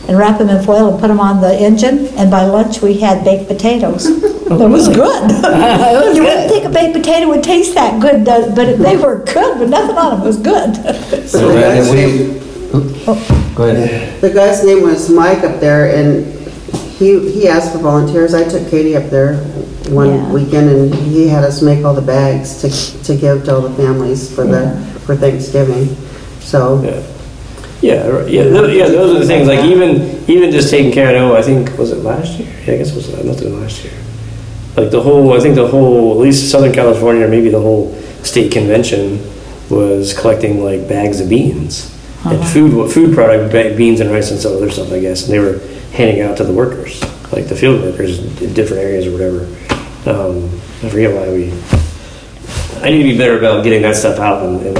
and 0.07 0.17
wrap 0.17 0.37
them 0.39 0.49
in 0.49 0.63
foil 0.63 0.89
and 0.91 0.99
put 0.99 1.07
them 1.09 1.19
on 1.19 1.41
the 1.41 1.53
engine. 1.53 2.07
And 2.17 2.31
by 2.31 2.45
lunch, 2.45 2.81
we 2.81 2.99
had 2.99 3.23
baked 3.23 3.47
potatoes. 3.47 4.07
It 4.47 4.69
was 4.69 4.87
good. 4.87 5.29
You 6.15 6.23
wouldn't 6.23 6.49
think 6.49 6.63
a 6.63 6.69
baked 6.69 6.93
potato 6.95 7.27
would 7.27 7.43
taste 7.43 7.73
that 7.75 8.01
good, 8.01 8.23
but 8.23 8.77
they 8.77 8.95
were 8.95 9.17
good, 9.25 9.57
but 9.59 9.67
nothing 9.67 9.97
on 9.97 10.11
them 10.17 10.21
was 10.25 10.37
good. 10.37 10.73
So 11.27 11.49
the 11.49 11.53
then 11.53 11.75
guy's 11.75 11.91
we, 11.91 12.39
oh. 12.73 13.53
go 13.57 13.65
ahead. 13.67 14.21
The 14.21 14.29
guy's 14.33 14.63
name 14.63 14.83
was 14.83 15.09
Mike 15.09 15.43
up 15.43 15.59
there, 15.59 15.93
and 15.93 16.25
he, 16.97 17.19
he 17.29 17.49
asked 17.49 17.73
for 17.73 17.79
volunteers. 17.79 18.33
I 18.33 18.47
took 18.47 18.69
Katie 18.69 18.95
up 18.95 19.09
there 19.09 19.33
Yeah. 19.33 19.93
one 19.93 20.31
weekend, 20.31 20.69
and 20.69 20.95
he 20.95 21.27
had 21.27 21.43
us 21.43 21.61
make 21.61 21.83
all 21.83 21.93
the 21.93 22.01
bags 22.01 22.61
to, 22.61 22.69
to 23.03 23.15
give 23.17 23.43
to 23.45 23.55
all 23.55 23.61
the 23.61 23.75
families 23.75 24.33
for 24.33 24.45
the, 24.45 24.79
for 25.05 25.17
Thanksgiving. 25.17 25.93
So, 26.39 26.81
Yeah. 26.83 27.03
Yeah, 27.81 28.07
right, 28.07 28.27
yeah, 28.29 28.43
tho- 28.43 28.67
yeah, 28.67 28.87
those 28.87 29.15
are 29.15 29.19
the 29.19 29.25
things, 29.25 29.47
like 29.47 29.63
even, 29.65 30.23
even 30.29 30.51
just 30.51 30.69
taking 30.71 30.91
care 30.91 31.15
of, 31.23 31.31
I 31.33 31.41
think, 31.43 31.77
was 31.77 31.91
it 31.91 31.97
last 31.97 32.39
year? 32.39 32.49
Yeah, 32.65 32.73
I 32.73 32.77
guess 32.77 32.89
it 32.91 32.95
was, 32.95 33.09
it 33.09 33.25
must 33.25 33.39
have 33.39 33.49
been 33.49 33.61
last 33.61 33.83
year. 33.83 33.93
Like 34.75 34.89
the 34.89 35.01
whole, 35.01 35.33
I 35.33 35.39
think 35.39 35.55
the 35.55 35.67
whole, 35.67 36.11
at 36.13 36.17
least 36.17 36.49
Southern 36.51 36.71
California, 36.73 37.25
or 37.25 37.29
maybe 37.29 37.49
the 37.49 37.59
whole 37.61 37.93
state 38.23 38.51
convention 38.51 39.19
was 39.69 40.17
collecting 40.17 40.63
like 40.63 40.87
bags 40.87 41.19
of 41.19 41.29
beans. 41.29 41.93
And 42.25 42.43
food, 42.45 42.91
food 42.91 43.13
product, 43.13 43.53
beans 43.77 43.99
and 44.01 44.11
rice 44.11 44.31
and 44.31 44.39
some 44.39 44.53
other 44.53 44.69
stuff, 44.69 44.91
I 44.91 44.99
guess, 44.99 45.23
and 45.23 45.33
they 45.33 45.39
were 45.39 45.59
handing 45.93 46.21
out 46.21 46.35
to 46.37 46.43
the 46.43 46.51
workers, 46.53 47.01
like 47.31 47.47
the 47.47 47.55
field 47.55 47.81
workers 47.83 48.19
in 48.41 48.53
different 48.53 48.83
areas 48.83 49.05
or 49.07 49.11
whatever. 49.11 49.45
Um, 50.09 50.45
I 50.83 50.89
forget 50.89 51.13
why 51.13 51.29
we, 51.31 51.53
I 52.81 52.89
need 52.89 53.03
to 53.03 53.09
be 53.11 53.17
better 53.17 53.37
about 53.37 53.63
getting 53.63 53.81
that 53.83 53.95
stuff 53.95 54.19
out 54.19 54.43
and, 54.43 54.61
and 54.65 54.77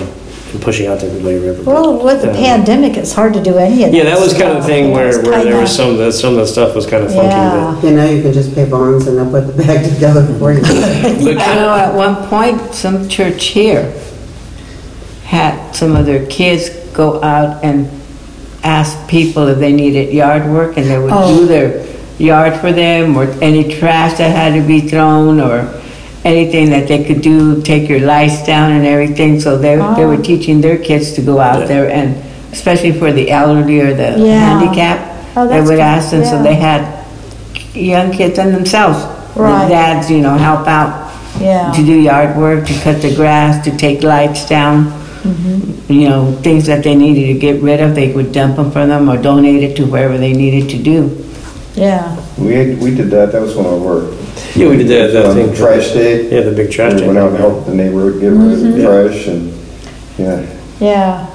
and 0.54 0.62
pushing 0.62 0.88
out 0.88 1.00
to 1.01 1.06
everybody 1.08 1.36
or 1.38 1.39
whatever. 1.54 1.63
Well, 1.63 2.04
with 2.04 2.22
the 2.22 2.32
uh, 2.32 2.36
pandemic, 2.36 2.96
it's 2.98 3.13
hard 3.13 3.34
to 3.34 3.44
do 3.44 3.58
any 3.58 3.84
of 3.84 3.92
that 3.92 3.98
yeah, 3.98 4.04
that 4.06 4.20
was 4.20 4.34
kind 4.34 4.50
of 4.58 4.62
the 4.63 4.63
thing 4.63 4.92
where, 4.92 5.12
where 5.22 5.24
there 5.24 5.44
kinda- 5.44 5.60
was 5.62 5.75
some, 5.75 5.92
of 5.92 5.98
the- 5.98 6.12
some 6.12 6.34
of 6.34 6.39
the 6.39 6.48
stuff 6.48 6.75
was 6.75 6.86
kind 6.86 7.04
of 7.04 7.12
funky, 7.12 7.27
Yeah. 7.27 7.82
you 7.82 7.92
know, 7.96 8.06
you 8.10 8.22
can 8.22 8.34
just 8.34 8.56
pay 8.56 8.66
bonds 8.70 9.08
and 9.08 9.18
they'll 9.18 9.30
put 9.30 9.48
the 9.48 9.63
bag 9.63 9.84
together 9.94 10.25
for 10.39 10.54
you. 10.54 10.62
but, 10.62 11.38
I 11.38 11.56
know 11.56 11.74
at 11.75 11.94
one 11.94 12.16
point, 12.27 12.74
some 12.74 13.08
church 13.10 13.46
here 13.48 13.92
had 15.25 15.74
some 15.75 15.96
of 15.96 16.06
their 16.06 16.25
kids 16.27 16.70
go 16.94 17.22
out 17.22 17.63
and 17.63 17.89
ask 18.63 19.08
people 19.10 19.48
if 19.48 19.60
they 19.60 19.74
needed 19.74 20.13
yard 20.13 20.46
work, 20.51 20.77
and 20.77 20.88
they 20.88 20.98
would 20.98 21.12
Oh. 21.13 21.39
do 21.39 21.46
their 21.46 21.86
yard 22.18 22.60
for 22.60 22.72
them, 22.72 23.16
or 23.18 23.24
any 23.42 23.63
trash 23.77 24.18
that 24.18 24.36
had 24.36 24.60
to 24.60 24.66
be 24.66 24.80
thrown, 24.82 25.39
or 25.39 25.66
anything 26.25 26.69
that 26.71 26.88
they 26.88 27.03
could 27.03 27.21
do, 27.21 27.62
take 27.62 27.88
your 27.89 28.00
lights 28.01 28.45
down 28.45 28.71
and 28.71 28.86
everything, 28.86 29.39
so 29.39 29.57
they, 29.57 29.75
they 29.95 30.05
were 30.05 30.15
Oh. 30.19 30.21
teaching 30.21 30.62
their 30.62 30.77
kids 30.77 31.13
to 31.13 31.21
go 31.21 31.39
out 31.39 31.62
Yeah. 31.62 31.65
there, 31.67 31.89
and 31.91 32.15
especially 32.51 32.91
for 32.91 33.12
the 33.12 33.31
elderly 33.31 33.79
or 33.79 33.93
the 33.93 34.15
Yeah. 34.17 34.39
handicapped, 34.59 35.38
Oh, 35.38 35.47
they 35.47 35.59
would 35.62 35.67
good, 35.77 35.79
ask 35.79 36.12
them, 36.12 36.25
so 36.25 36.41
they 36.41 36.55
had 36.55 36.86
young 37.74 38.12
kids 38.12 38.39
and 38.39 38.53
themselves. 38.53 39.00
The 39.36 39.43
dads, 39.69 40.09
you 40.09 40.17
know, 40.19 40.33
help 40.36 40.67
out 40.67 41.12
Yeah. 41.39 41.71
to 41.71 41.83
do 41.83 41.93
yard 41.93 42.36
work, 42.36 42.65
to 42.65 42.74
cut 42.74 43.01
the 43.03 43.13
grass, 43.13 43.63
to 43.65 43.71
take 43.71 44.01
lights 44.03 44.50
down. 44.50 44.91
Mm-hmm. 45.24 45.93
You 45.93 46.09
know, 46.09 46.36
things 46.41 46.65
that 46.65 46.83
they 46.83 46.95
needed 46.95 47.27
to 47.27 47.39
get 47.39 47.62
rid 47.62 47.79
of, 47.79 47.93
they 47.93 48.12
would 48.12 48.31
dump 48.31 48.55
them 48.55 48.71
for 48.71 48.86
them 48.88 49.07
or 49.09 49.17
donate 49.17 49.62
it 49.63 49.75
to 49.75 49.86
wherever 49.86 50.17
they 50.17 50.33
needed 50.33 50.69
to 50.69 50.77
do. 50.77 51.12
Yeah, 51.75 52.15
We, 52.39 52.53
had- 52.55 52.81
we 52.81 52.89
did 52.95 53.12
that, 53.12 53.31
that 53.31 53.41
was 53.41 53.55
one 53.55 53.67
of 53.67 53.86
our, 53.86 54.01
yeah, 54.57 54.67
we 54.69 54.77
did 54.77 54.87
that, 54.87 55.13
that 55.13 55.25
on 55.25 55.35
thing. 55.35 55.53
trash 55.55 55.91
day. 55.93 56.29
Yeah, 56.29 56.41
the 56.41 56.51
big 56.55 56.71
trash 56.71 56.99
We 56.99 57.07
went 57.07 57.17
out 57.19 57.29
and 57.29 57.37
helped 57.37 57.67
the 57.67 57.73
neighborhood 57.75 58.19
get 58.21 58.27
rid 58.29 58.53
of 58.53 58.59
Mm-hmm. 58.59 58.77
the 58.77 58.83
trash 58.83 59.27
and, 59.27 59.53
yeah, 60.17 60.59
yeah, 60.79 61.29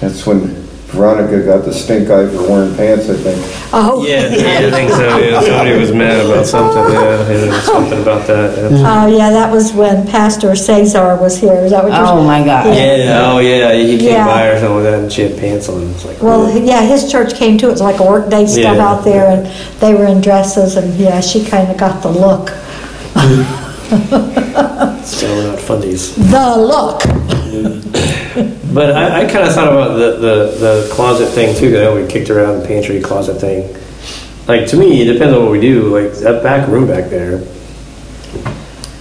that's 0.00 0.26
when 0.26 0.61
Veronica 0.92 1.42
got 1.42 1.64
the 1.64 1.72
stink 1.72 2.10
eye 2.10 2.28
for 2.28 2.42
wearing 2.50 2.76
pants, 2.76 3.08
I 3.08 3.14
think. 3.16 3.40
Oh. 3.72 4.04
Yeah, 4.06 4.28
I 4.28 4.70
think 4.70 4.90
so, 4.90 5.18
yeah, 5.18 5.40
somebody 5.40 5.78
was 5.78 5.90
mad 5.90 6.26
about 6.26 6.44
something, 6.46 6.84
yeah, 6.92 7.30
yeah, 7.30 7.60
something 7.62 8.02
about 8.02 8.26
that, 8.26 8.58
yeah. 8.58 9.02
Oh, 9.02 9.06
yeah, 9.06 9.30
that 9.30 9.50
was 9.50 9.72
when 9.72 10.06
Pastor 10.06 10.54
Cesar 10.54 11.16
was 11.16 11.40
here, 11.40 11.54
is 11.54 11.70
that 11.70 11.82
what 11.82 11.94
you're? 11.94 12.06
Oh, 12.06 12.22
my 12.22 12.44
God. 12.44 12.66
Yeah, 12.76 13.22
oh 13.24 13.38
yeah, 13.38 13.72
he 13.72 13.96
came 13.96 14.08
Yeah. 14.08 14.26
by 14.26 14.48
or 14.48 14.58
something 14.58 14.74
like 14.74 14.84
that, 14.84 15.00
and 15.00 15.10
she 15.10 15.22
had 15.22 15.38
pants 15.38 15.70
on, 15.70 15.82
it's 15.90 16.04
like. 16.04 16.20
Well, 16.22 16.50
yeah, 16.58 16.82
his 16.82 17.10
church 17.10 17.34
came 17.36 17.56
too, 17.56 17.68
it 17.68 17.72
was 17.72 17.80
like 17.80 17.98
a 17.98 18.04
workday 18.04 18.46
stuff 18.46 18.76
Yeah. 18.76 18.86
out 18.86 19.02
there, 19.02 19.28
and 19.30 19.46
they 19.80 19.94
were 19.94 20.06
in 20.06 20.20
dresses, 20.20 20.76
and 20.76 20.92
yeah, 20.98 21.20
she 21.22 21.42
kind 21.42 21.70
of 21.70 21.78
got 21.78 22.02
the 22.02 22.10
look. 22.10 22.50
Still 25.04 25.36
not 25.50 25.58
fundies. 25.58 26.14
The 26.30 26.56
look. 26.56 27.02
But 28.72 28.92
I, 28.96 29.22
I 29.24 29.30
kind 29.30 29.46
of 29.46 29.54
thought 29.54 29.72
about 29.72 29.96
the, 29.98 30.12
the, 30.12 30.56
the 30.58 30.90
closet 30.92 31.28
thing 31.30 31.54
too, 31.56 31.70
'cause 31.70 31.80
I 31.80 31.84
know 31.84 31.94
we 31.96 32.06
kicked 32.06 32.30
around 32.30 32.60
the 32.60 32.66
pantry 32.66 33.00
closet 33.00 33.40
thing. 33.40 33.76
Like, 34.48 34.66
to 34.68 34.76
me, 34.76 35.02
it 35.02 35.12
depends 35.12 35.34
on 35.34 35.42
what 35.42 35.52
we 35.52 35.60
do, 35.60 35.88
like, 35.88 36.12
that 36.20 36.42
back 36.42 36.66
room 36.68 36.86
back 36.86 37.10
there. 37.10 37.42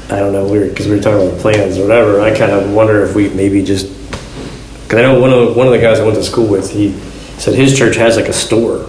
I 0.09 0.19
don't 0.19 0.33
know, 0.33 0.45
we're, 0.45 0.67
because 0.67 0.87
we 0.87 0.95
were 0.95 1.01
talking 1.01 1.25
about 1.27 1.39
plans 1.39 1.77
or 1.77 1.83
whatever, 1.83 2.19
I 2.21 2.37
kind 2.37 2.51
of 2.51 2.71
wonder 2.73 3.03
if 3.03 3.15
we 3.15 3.29
maybe 3.29 3.63
just, 3.63 3.87
because 4.83 4.99
I 4.99 5.01
know 5.03 5.19
one 5.19 5.31
of, 5.31 5.55
one 5.55 5.67
of 5.67 5.73
the 5.73 5.79
guys 5.79 5.99
I 5.99 6.03
went 6.03 6.15
to 6.17 6.23
school 6.23 6.47
with, 6.47 6.69
he 6.69 6.91
said 7.39 7.55
his 7.55 7.77
church 7.77 7.95
has 7.95 8.17
like 8.17 8.27
a 8.27 8.33
store. 8.33 8.85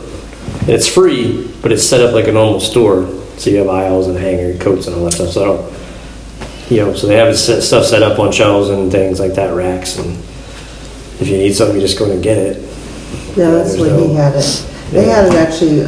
And 0.61 0.69
it's 0.71 0.89
free, 0.89 1.49
but 1.62 1.71
it's 1.73 1.85
set 1.85 2.01
up 2.01 2.12
like 2.12 2.27
a 2.27 2.33
normal 2.33 2.61
store. 2.61 3.07
So 3.39 3.51
you 3.51 3.59
have 3.59 3.69
aisles 3.69 4.09
and 4.09 4.19
hanger 4.19 4.59
coats 4.59 4.87
and 4.89 4.97
all 4.97 5.05
that 5.05 5.12
stuff. 5.12 5.31
So 5.31 5.73
you 6.69 6.79
know, 6.79 6.95
so 6.95 7.07
they 7.07 7.17
have 7.17 7.37
stuff 7.39 7.85
set 7.85 8.03
up 8.03 8.19
on 8.19 8.33
shelves 8.33 8.69
and 8.71 8.91
things 8.91 9.21
like 9.21 9.35
that, 9.35 9.55
racks, 9.55 9.99
and 9.99 10.17
if 11.23 11.29
you 11.29 11.38
need 11.38 11.55
something, 11.55 11.76
you 11.76 11.83
just 11.83 11.99
go 11.99 12.05
in 12.07 12.12
and 12.12 12.23
get 12.23 12.37
it. 12.37 12.57
Yeah, 13.37 13.50
that's 13.50 13.75
There's 13.76 13.81
where 13.81 14.09
he 14.09 14.14
had 14.14 14.35
it. 14.35 14.69
They 14.91 15.05
had 15.05 15.26
it 15.26 15.35
actually, 15.35 15.81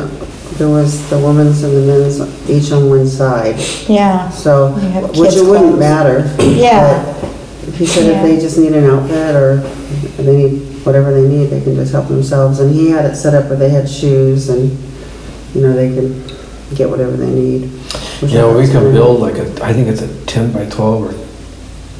there 0.56 0.68
was 0.68 1.08
the 1.10 1.18
women's 1.18 1.62
and 1.62 1.74
the 1.76 1.80
men's 1.86 2.48
each 2.48 2.72
on 2.72 2.88
one 2.88 3.06
side, 3.06 3.56
Yeah, 3.88 4.30
so, 4.30 4.68
You 4.76 4.88
have 4.90 5.04
which 5.10 5.30
kids' 5.30 5.36
it 5.36 5.44
wouldn't 5.44 5.76
clothes. 5.76 5.78
matter. 5.80 6.34
Yeah. 6.42 7.02
but 7.64 7.74
He 7.74 7.84
said 7.86 8.06
if 8.16 8.22
they 8.22 8.34
Yeah. 8.36 8.40
just 8.40 8.56
need 8.58 8.72
an 8.72 8.84
outfit 8.84 9.34
or 9.34 9.56
they 10.18 10.36
need, 10.36 10.60
whatever 10.84 11.12
they 11.12 11.26
need, 11.28 11.46
they 11.50 11.60
can 11.60 11.74
just 11.74 11.92
help 11.92 12.08
themselves. 12.08 12.60
And 12.60 12.74
he 12.74 12.90
had 12.90 13.04
it 13.04 13.16
set 13.16 13.34
up 13.34 13.48
where 13.48 13.58
they 13.58 13.68
had 13.70 13.88
shoes 13.88 14.48
and, 14.48 14.70
you 15.54 15.60
know, 15.60 15.72
they 15.74 15.88
could 15.94 16.14
get 16.74 16.88
whatever 16.88 17.12
they 17.16 17.26
need. 17.30 17.70
which 18.20 18.32
I 18.32 18.34
You 18.36 18.40
thought 18.42 18.54
we 18.54 18.60
was 18.60 18.70
can 18.70 18.80
kinda 18.80 18.92
build 18.92 19.20
like 19.20 19.36
a, 19.38 19.64
I 19.64 19.72
think 19.72 19.88
it's 19.88 20.00
a 20.02 20.08
ten 20.26 20.50
by 20.52 20.64
twelve 20.66 21.02
or 21.04 21.14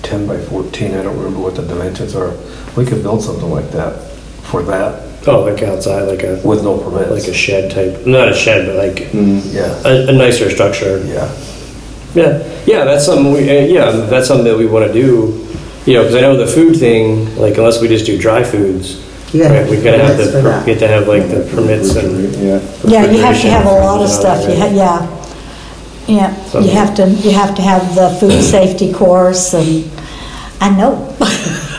ten 0.05 0.27
by 0.27 0.39
fourteen, 0.39 0.93
I 0.95 1.03
don't 1.03 1.17
remember 1.17 1.41
what 1.41 1.55
the 1.57 1.63
dimensions 1.63 2.15
are. 2.15 2.33
We 2.77 2.85
could 2.87 3.03
build 3.03 3.23
something 3.23 3.51
like 3.51 3.71
that 3.73 3.99
for 4.43 4.63
that 4.63 5.03
Oh, 5.27 5.41
like 5.45 5.63
outside, 5.63 6.03
like 6.03 6.23
a 6.23 6.39
with 6.45 6.63
no 6.63 6.77
permits. 6.79 7.11
like 7.11 7.27
a 7.29 7.33
shed 7.33 7.71
type, 7.71 8.07
not 8.07 8.29
a 8.29 8.35
shed, 8.35 8.67
but 8.67 8.77
like 8.77 9.09
Yeah, 9.15 9.75
a, 9.85 10.09
a 10.09 10.13
nicer 10.13 10.51
structure. 10.51 11.03
yeah. 11.07 11.33
Yeah, 12.15 12.63
yeah, 12.67 12.85
that's 12.85 13.07
something 13.07 13.33
we, 13.33 13.41
uh, 13.51 13.65
yeah, 13.65 13.91
that's 13.91 14.29
something 14.29 14.45
that 14.47 14.57
we 14.57 14.67
want 14.67 14.87
to 14.87 14.93
do. 14.93 15.41
You 15.87 15.95
know, 15.95 16.03
because 16.03 16.15
I 16.15 16.21
know 16.21 16.37
the 16.37 16.47
food 16.47 16.77
thing, 16.77 17.35
like 17.37 17.57
unless 17.57 17.81
we 17.81 17.89
just 17.89 18.07
do 18.07 18.17
dry 18.19 18.45
foods, 18.45 19.03
You 19.35 19.43
gotta 19.43 19.63
right, 19.63 19.71
we 19.71 19.83
gotta 19.83 19.99
have 19.99 20.17
permits 20.17 20.33
the, 20.33 20.43
per- 20.43 20.65
get 20.67 20.79
to 20.81 20.89
have 20.89 21.09
like 21.09 21.23
the 21.29 21.41
permits 21.55 21.97
and. 21.97 22.35
Yeah. 22.37 22.61
yeah, 22.87 23.11
you 23.11 23.19
have 23.23 23.41
to 23.41 23.49
have 23.51 23.67
a 23.67 23.71
lot 23.71 24.01
of 24.03 24.09
stuff, 24.11 24.47
you 24.49 24.55
ha- 24.57 24.67
and 24.67 24.77
yeah. 26.07 26.35
Yeah, 26.53 26.61
you 26.61 26.71
have 26.71 26.95
to, 26.97 27.09
you 27.09 27.31
have 27.33 27.55
to 27.57 27.63
have 27.63 27.95
the 27.95 28.11
food 28.21 28.43
safety 28.43 28.93
course, 28.93 29.55
and, 29.55 29.91
I 30.61 30.71
know. 30.71 31.15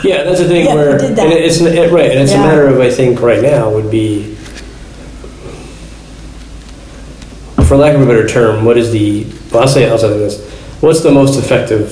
Yeah, 0.04 0.22
that's 0.24 0.38
the 0.40 0.46
thing 0.48 0.66
Yeah, 0.66 0.74
we 0.74 0.80
where, 0.80 0.98
did 0.98 1.18
and 1.18 1.32
it's, 1.32 1.60
it- 1.60 1.92
right, 1.92 2.10
and 2.10 2.20
it's 2.20 2.30
a 2.32 2.34
Yeah. 2.34 2.46
matter 2.46 2.66
of, 2.68 2.78
I 2.80 2.90
think, 2.90 3.20
right 3.20 3.42
now 3.42 3.70
would 3.70 3.90
be, 3.90 4.34
for 7.66 7.76
lack 7.76 7.94
of 7.96 8.02
a 8.02 8.06
better 8.06 8.28
term, 8.28 8.64
what 8.64 8.76
is 8.78 8.92
the, 8.92 9.24
well, 9.50 9.62
I'll 9.62 9.68
say, 9.68 9.88
I'll 9.90 9.98
say 9.98 10.08
this, 10.16 10.38
what's 10.80 11.00
the 11.02 11.10
most 11.10 11.36
effective 11.38 11.90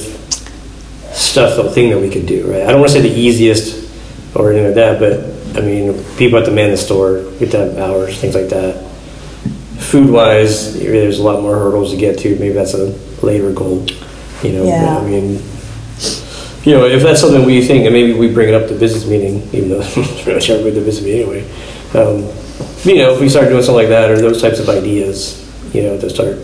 stuff, 1.12 1.56
the 1.56 1.70
thing 1.70 1.90
that 1.90 1.98
we 1.98 2.08
could 2.10 2.26
do, 2.26 2.50
right? 2.52 2.62
I 2.62 2.70
don't 2.70 2.80
want 2.80 2.92
to 2.92 3.00
say 3.00 3.08
the 3.08 3.14
easiest 3.14 3.90
or 4.36 4.52
anything 4.52 4.66
like 4.66 4.74
that, 4.76 5.00
but, 5.00 5.60
I 5.60 5.64
mean, 5.66 5.94
people 6.16 6.38
have 6.38 6.46
to 6.48 6.52
man 6.54 6.70
the 6.70 6.76
store, 6.76 7.28
get 7.38 7.50
to 7.52 7.58
have 7.58 7.78
hours, 7.78 8.18
things 8.20 8.34
like 8.36 8.48
that. 8.50 8.76
Food-wise, 9.94 10.74
there's 10.76 11.20
a 11.20 11.22
lot 11.22 11.40
more 11.40 11.54
hurdles 11.54 11.92
to 11.92 11.96
get 11.96 12.18
to, 12.18 12.30
maybe 12.40 12.52
that's 12.52 12.74
a 12.74 12.86
later 13.24 13.52
goal, 13.52 13.86
you 14.42 14.50
know, 14.50 14.64
Yeah. 14.64 14.98
I 14.98 15.08
mean, 15.08 15.40
you 16.64 16.72
know, 16.72 16.84
if 16.84 17.00
that's 17.00 17.20
something 17.20 17.44
we 17.44 17.64
think, 17.64 17.84
and 17.84 17.94
maybe 17.94 18.12
we 18.12 18.26
bring 18.26 18.48
it 18.48 18.56
up 18.56 18.66
to 18.70 18.74
business 18.74 19.06
meeting, 19.06 19.48
even 19.52 19.68
though 19.68 19.82
pretty 19.84 20.34
much 20.34 20.50
everybody 20.50 20.70
at 20.70 20.74
the 20.74 20.84
business 20.84 21.04
meeting 21.04 21.22
anyway. 21.22 21.48
Um, 21.94 22.22
you 22.82 22.96
know, 22.96 23.14
if 23.14 23.20
we 23.20 23.28
start 23.28 23.46
doing 23.50 23.62
something 23.62 23.76
like 23.76 23.88
that 23.90 24.10
or 24.10 24.20
those 24.20 24.42
types 24.42 24.58
of 24.58 24.68
ideas, 24.68 25.40
you 25.72 25.84
know, 25.84 25.96
to 26.00 26.10
start 26.10 26.38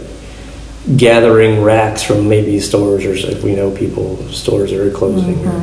gathering 0.96 1.60
racks 1.60 2.04
from 2.04 2.28
maybe 2.28 2.60
stores 2.60 3.04
or 3.04 3.14
if 3.14 3.42
we 3.42 3.56
know 3.56 3.72
people, 3.72 4.16
stores 4.28 4.70
that 4.70 4.78
are 4.78 4.92
closing 4.92 5.44
or 5.44 5.58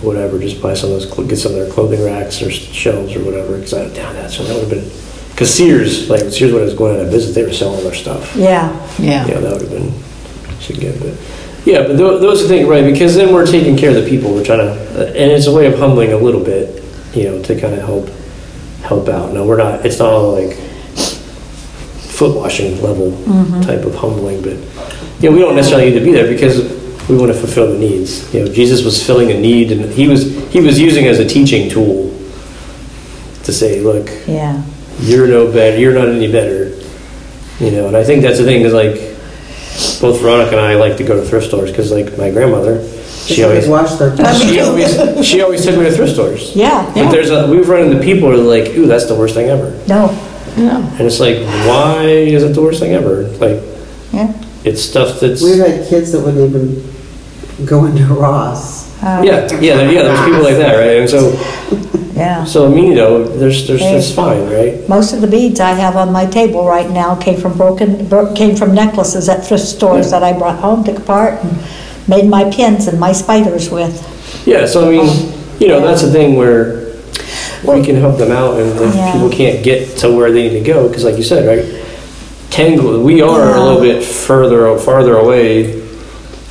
whatever, 0.00 0.38
just 0.38 0.62
buy 0.62 0.72
some 0.72 0.92
of 0.92 0.98
those, 0.98 1.28
get 1.28 1.36
some 1.36 1.52
of 1.52 1.58
their 1.58 1.70
clothing 1.70 2.02
racks 2.02 2.40
or 2.40 2.50
shelves 2.50 3.14
or 3.14 3.22
whatever. 3.22 3.58
Because 3.58 3.72
that's 3.72 4.38
that 4.38 4.48
would 4.48 4.60
have 4.60 4.70
been. 4.70 4.90
Because 5.34 5.52
Sears, 5.52 6.08
like 6.08 6.20
Sears, 6.30 6.52
when 6.52 6.62
it 6.62 6.66
was 6.66 6.74
going 6.74 6.94
out 6.94 7.06
of 7.06 7.10
business, 7.10 7.34
they 7.34 7.42
were 7.42 7.52
selling 7.52 7.82
their 7.82 7.92
stuff. 7.92 8.36
Yeah, 8.36 8.70
Yeah. 9.00 9.26
Yeah, 9.26 9.40
that 9.40 9.52
would 9.52 9.62
have 9.62 9.70
been 9.70 9.92
significant. 10.60 11.18
Yeah, 11.64 11.88
but 11.88 11.96
tho- 11.96 12.18
those 12.18 12.44
are 12.44 12.46
things, 12.46 12.68
right? 12.68 12.84
Because 12.84 13.16
then 13.16 13.32
we're 13.32 13.46
taking 13.46 13.76
care 13.76 13.88
of 13.88 13.96
the 13.96 14.08
people. 14.08 14.32
We're 14.32 14.44
trying 14.44 14.60
to, 14.60 14.72
uh, 14.72 15.06
and 15.06 15.32
it's 15.32 15.46
a 15.46 15.52
way 15.52 15.66
of 15.66 15.76
humbling 15.76 16.12
a 16.12 16.16
little 16.16 16.44
bit, 16.44 16.84
you 17.14 17.24
know, 17.24 17.42
to 17.42 17.60
kind 17.60 17.74
of 17.74 17.80
help 17.80 18.08
help 18.82 19.08
out. 19.08 19.32
No, 19.32 19.44
we're 19.44 19.56
not. 19.56 19.84
It's 19.84 19.98
not 19.98 20.10
all 20.10 20.32
like 20.32 20.56
foot 22.14 22.36
washing 22.36 22.80
level 22.80 23.10
mm-hmm. 23.10 23.60
type 23.62 23.84
of 23.84 23.94
humbling, 23.96 24.40
but 24.40 24.56
you 25.20 25.30
know, 25.30 25.32
we 25.34 25.40
don't 25.40 25.56
necessarily 25.56 25.90
need 25.90 25.98
to 25.98 26.04
be 26.04 26.12
there 26.12 26.28
because 26.28 26.62
we 27.08 27.16
want 27.16 27.32
to 27.32 27.38
fulfill 27.38 27.72
the 27.72 27.78
needs. 27.78 28.32
You 28.32 28.44
know, 28.44 28.52
Jesus 28.52 28.84
was 28.84 29.04
filling 29.04 29.30
a 29.30 29.40
need, 29.40 29.72
and 29.72 29.90
he 29.90 30.06
was 30.06 30.32
he 30.52 30.60
was 30.60 30.78
using 30.78 31.06
it 31.06 31.08
as 31.08 31.18
a 31.18 31.26
teaching 31.26 31.68
tool 31.68 32.12
to 33.44 33.52
say, 33.52 33.80
look, 33.80 34.08
yeah. 34.26 34.62
You're 35.00 35.26
no 35.28 35.50
better, 35.52 35.78
you're 35.78 35.94
not 35.94 36.08
any 36.08 36.30
better. 36.30 36.70
You 37.60 37.70
know, 37.70 37.86
and 37.88 37.96
I 37.96 38.02
think 38.04 38.22
that's 38.22 38.38
the 38.38 38.44
thing 38.44 38.62
is 38.62 38.72
like, 38.72 38.94
both 40.00 40.20
Veronica 40.20 40.52
and 40.52 40.60
I 40.60 40.74
like 40.74 40.96
to 40.98 41.04
go 41.04 41.20
to 41.20 41.26
thrift 41.28 41.46
stores 41.48 41.70
because 41.70 41.90
like 41.90 42.16
my 42.18 42.30
grandmother, 42.30 42.86
she 43.26 43.36
They 43.36 43.44
always, 43.44 43.68
wash 43.68 43.92
their. 43.94 44.14
she 44.34 44.60
always, 44.60 45.26
she 45.26 45.40
always 45.40 45.64
took 45.64 45.76
me 45.78 45.84
to 45.84 45.90
thrift 45.92 46.12
stores. 46.12 46.54
Yeah, 46.54 46.84
But 46.94 47.10
there's 47.10 47.30
a, 47.30 47.46
we've 47.48 47.68
run 47.68 47.90
into 47.90 48.02
people 48.02 48.30
who 48.30 48.34
are 48.34 48.36
like, 48.36 48.70
ooh, 48.74 48.86
that's 48.86 49.06
the 49.06 49.14
worst 49.14 49.34
thing 49.34 49.48
ever. 49.48 49.70
No, 49.88 50.06
no, 50.56 50.82
And 50.98 51.00
it's 51.00 51.20
like, 51.20 51.38
why 51.66 52.04
is 52.06 52.42
it 52.42 52.54
the 52.54 52.62
worst 52.62 52.80
thing 52.80 52.92
ever? 52.92 53.22
Like, 53.38 53.62
yeah. 54.12 54.32
it's 54.64 54.82
stuff 54.82 55.20
that's, 55.20 55.42
We've 55.42 55.58
had 55.58 55.88
kids 55.88 56.12
that 56.12 56.20
wouldn't 56.20 56.54
even 56.54 57.66
go 57.66 57.84
into 57.86 58.04
Ross. 58.06 58.73
Uh, 59.04 59.22
yeah, 59.22 59.40
yeah, 59.60 59.76
there- 59.76 59.92
yeah, 59.92 60.02
there's 60.02 60.24
people 60.24 60.42
like 60.42 60.56
that, 60.56 60.74
right? 60.76 60.96
And 61.00 61.10
so, 61.10 61.32
Yeah. 62.16 62.44
so 62.44 62.66
I 62.66 62.68
mean, 62.74 62.84
you 62.86 62.94
know, 62.94 63.24
there's, 63.24 63.66
there's, 63.66 63.82
it's 63.82 64.10
fine, 64.14 64.48
right? 64.50 64.88
Most 64.88 65.12
of 65.12 65.20
the 65.20 65.26
beads 65.26 65.60
I 65.60 65.72
have 65.72 65.96
on 65.96 66.12
my 66.12 66.26
table 66.26 66.64
right 66.66 66.88
now 66.90 67.14
came 67.16 67.38
from 67.40 67.56
broken, 67.56 68.06
bro- 68.08 68.32
came 68.34 68.54
from 68.56 68.72
necklaces 68.74 69.28
at 69.28 69.44
thrift 69.46 69.64
stores 69.64 70.10
that 70.10 70.22
I 70.22 70.32
brought 70.32 70.58
home, 70.60 70.84
took 70.84 70.98
apart, 70.98 71.42
and 71.42 71.52
made 72.08 72.26
my 72.28 72.44
pins 72.50 72.86
and 72.86 72.98
my 73.00 73.12
spiders 73.12 73.68
with. 73.70 73.92
Yeah, 74.46 74.64
so 74.66 74.86
I 74.86 74.90
mean, 74.90 75.32
you 75.58 75.68
know, 75.68 75.80
that's 75.80 76.02
the 76.02 76.10
thing 76.12 76.36
where 76.36 76.82
Well- 77.64 77.78
we 77.78 77.84
can 77.84 77.96
help 77.96 78.16
them 78.18 78.30
out, 78.32 78.58
and 78.60 78.70
if 78.80 78.94
Yeah. 78.94 79.12
people 79.12 79.28
can't 79.30 79.62
get 79.62 79.96
to 79.98 80.10
where 80.12 80.30
they 80.32 80.48
need 80.48 80.58
to 80.64 80.72
go, 80.72 80.86
because 80.88 81.04
like 81.04 81.16
you 81.16 81.22
said, 81.24 81.46
right, 81.46 81.64
Tangle, 82.50 83.00
we 83.02 83.20
are 83.22 83.54
a 83.56 83.60
little 83.60 83.80
bit 83.80 84.04
further, 84.04 84.78
farther 84.78 85.16
away 85.16 85.82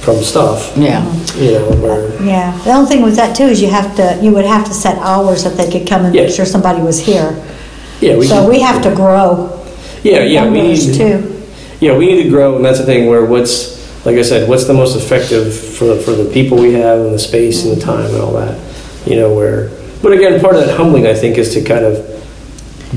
from 0.03 0.21
stuff, 0.21 0.73
Yeah. 0.75 1.01
you 1.39 1.53
know, 1.53 1.65
where, 1.79 2.11
Yeah, 2.21 2.57
the 2.65 2.71
only 2.71 2.89
thing 2.89 3.01
with 3.03 3.15
that 3.15 3.35
too 3.35 3.45
is 3.45 3.61
you 3.61 3.69
have 3.69 3.95
to, 3.95 4.19
you 4.21 4.31
would 4.31 4.45
have 4.45 4.65
to 4.65 4.73
set 4.73 4.97
hours 4.97 5.43
that 5.45 5.55
they 5.55 5.69
could 5.71 5.87
come 5.87 6.03
and 6.05 6.13
Yeah. 6.13 6.23
make 6.23 6.33
sure 6.35 6.45
somebody 6.45 6.81
was 6.81 6.99
here. 6.99 7.35
yeah, 8.01 8.17
we 8.17 8.27
So 8.27 8.41
can- 8.41 8.49
we 8.49 8.59
have 8.59 8.81
to 8.81 8.91
grow 8.91 9.49
Yeah, 10.03 10.23
yeah, 10.23 10.43
we 10.43 10.57
numbers 10.57 10.87
need, 10.87 10.97
too. 10.97 11.23
yeah, 11.79 11.95
we 11.95 12.05
need 12.07 12.23
to 12.23 12.29
grow, 12.29 12.57
and 12.57 12.65
that's 12.65 12.79
the 12.79 12.85
thing 12.85 13.07
where 13.07 13.23
what's, 13.23 13.77
like 14.05 14.17
I 14.17 14.23
said, 14.23 14.49
what's 14.49 14.65
the 14.65 14.73
most 14.73 14.97
effective 14.97 15.53
for, 15.55 15.95
for 15.95 16.11
the 16.11 16.25
people 16.25 16.57
we 16.57 16.73
have, 16.73 16.99
and 16.99 17.13
the 17.13 17.19
space, 17.19 17.63
and 17.63 17.71
the 17.71 17.79
mm-hmm. 17.79 17.89
time, 17.89 18.13
and 18.13 18.21
all 18.21 18.33
that, 18.33 18.59
you 19.05 19.15
know, 19.15 19.33
where, 19.33 19.69
but 20.01 20.11
again, 20.11 20.41
part 20.41 20.55
of 20.57 20.65
that 20.65 20.75
humbling, 20.75 21.07
I 21.07 21.13
think, 21.13 21.37
is 21.37 21.53
to 21.53 21.61
kind 21.61 21.85
of 21.85 21.95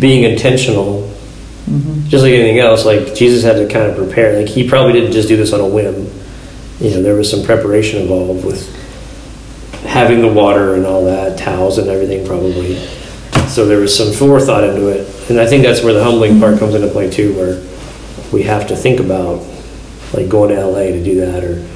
being 0.01 0.25
intentional 0.25 1.09
mm-hmm. 1.71 2.09
just 2.09 2.23
like 2.23 2.33
anything 2.33 2.59
else, 2.59 2.85
like 2.85 3.15
Jesus 3.15 3.43
had 3.43 3.57
to 3.57 3.67
kind 3.73 3.87
of 3.91 3.97
prepare. 3.97 4.41
Like 4.41 4.49
he 4.49 4.69
probably 4.69 4.93
didn't 4.93 5.13
just 5.13 5.29
do 5.29 5.37
this 5.37 5.53
on 5.53 5.61
a 5.61 5.67
whim. 5.67 6.11
You 6.80 6.90
know, 6.90 7.02
there 7.02 7.14
was 7.14 7.30
some 7.30 7.42
preparation 7.42 8.02
involved 8.02 8.45
with 8.45 8.75
having 9.85 10.21
the 10.21 10.28
water 10.33 10.75
and 10.75 10.85
all 10.85 11.04
that, 11.04 11.38
towels 11.38 11.78
and 11.78 11.88
everything 11.88 12.26
probably. 12.26 12.76
So 13.49 13.64
there 13.66 13.78
was 13.78 13.97
some 13.97 14.12
forethought 14.12 14.64
into 14.64 14.88
it, 14.88 15.09
and 15.30 15.40
I 15.40 15.47
think 15.47 15.62
that's 15.62 15.83
where 15.83 15.95
the 15.95 16.02
humbling 16.04 16.38
part 16.40 16.59
comes 16.59 16.75
into 16.75 16.88
play 16.88 17.09
too, 17.11 17.35
where 17.35 17.62
we 18.33 18.42
have 18.42 18.66
to 18.68 18.76
think 18.76 19.00
about 19.00 19.47
like 20.12 20.28
going 20.28 20.50
to 20.50 20.66
LA 20.66 20.87
to 20.92 21.02
do 21.02 21.21
that 21.21 21.45
or 21.45 21.66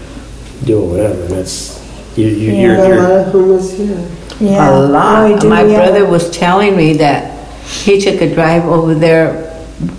doing 0.64 0.90
whatever. 0.90 1.22
And 1.22 1.30
that's 1.30 1.78
you, 2.16 2.26
you, 2.26 2.52
Yeah. 2.52 2.60
you're, 2.62 2.76
Got 2.76 2.84
a 2.84 2.88
you're 2.94 3.02
lot 3.02 3.10
of 3.12 3.32
homeless 3.32 3.72
here. 3.76 4.08
Yeah. 4.40 4.70
A 4.70 4.80
lot. 4.80 5.30
Oh, 5.30 5.34
Boy, 5.34 5.40
do 5.40 5.48
My 5.48 5.64
we 5.64 5.74
brother 5.74 6.06
was 6.06 6.30
telling 6.30 6.76
me 6.76 6.94
that 6.94 7.36
he 7.64 8.00
took 8.00 8.20
a 8.20 8.34
drive 8.34 8.64
over 8.64 8.94
there, 8.94 9.49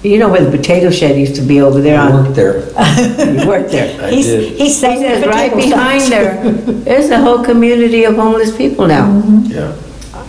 you 0.03 0.19
know 0.19 0.29
where 0.29 0.43
the 0.43 0.55
potato 0.55 0.89
shed 0.91 1.17
used 1.17 1.35
to 1.35 1.41
be 1.41 1.61
over 1.61 1.81
there 1.81 1.99
I 1.99 2.11
on, 2.11 2.23
worked 2.23 2.35
there. 2.35 2.59
you 3.41 3.47
worked 3.47 3.71
there. 3.71 4.01
I 4.03 4.11
He's, 4.11 4.25
did. 4.27 4.49
he's 4.51 4.59
He 4.59 4.69
saying 4.69 4.99
says 5.01 5.25
right 5.27 5.51
potato 5.51 5.69
behind 5.75 6.01
sacks. 6.03 6.09
there, 6.09 6.51
there's 6.85 7.09
a 7.09 7.19
whole 7.19 7.43
community 7.43 8.03
of 8.03 8.15
homeless 8.15 8.55
people 8.55 8.87
now. 8.87 9.07
Mm-hmm. 9.07 9.51
Yeah. 9.51 9.75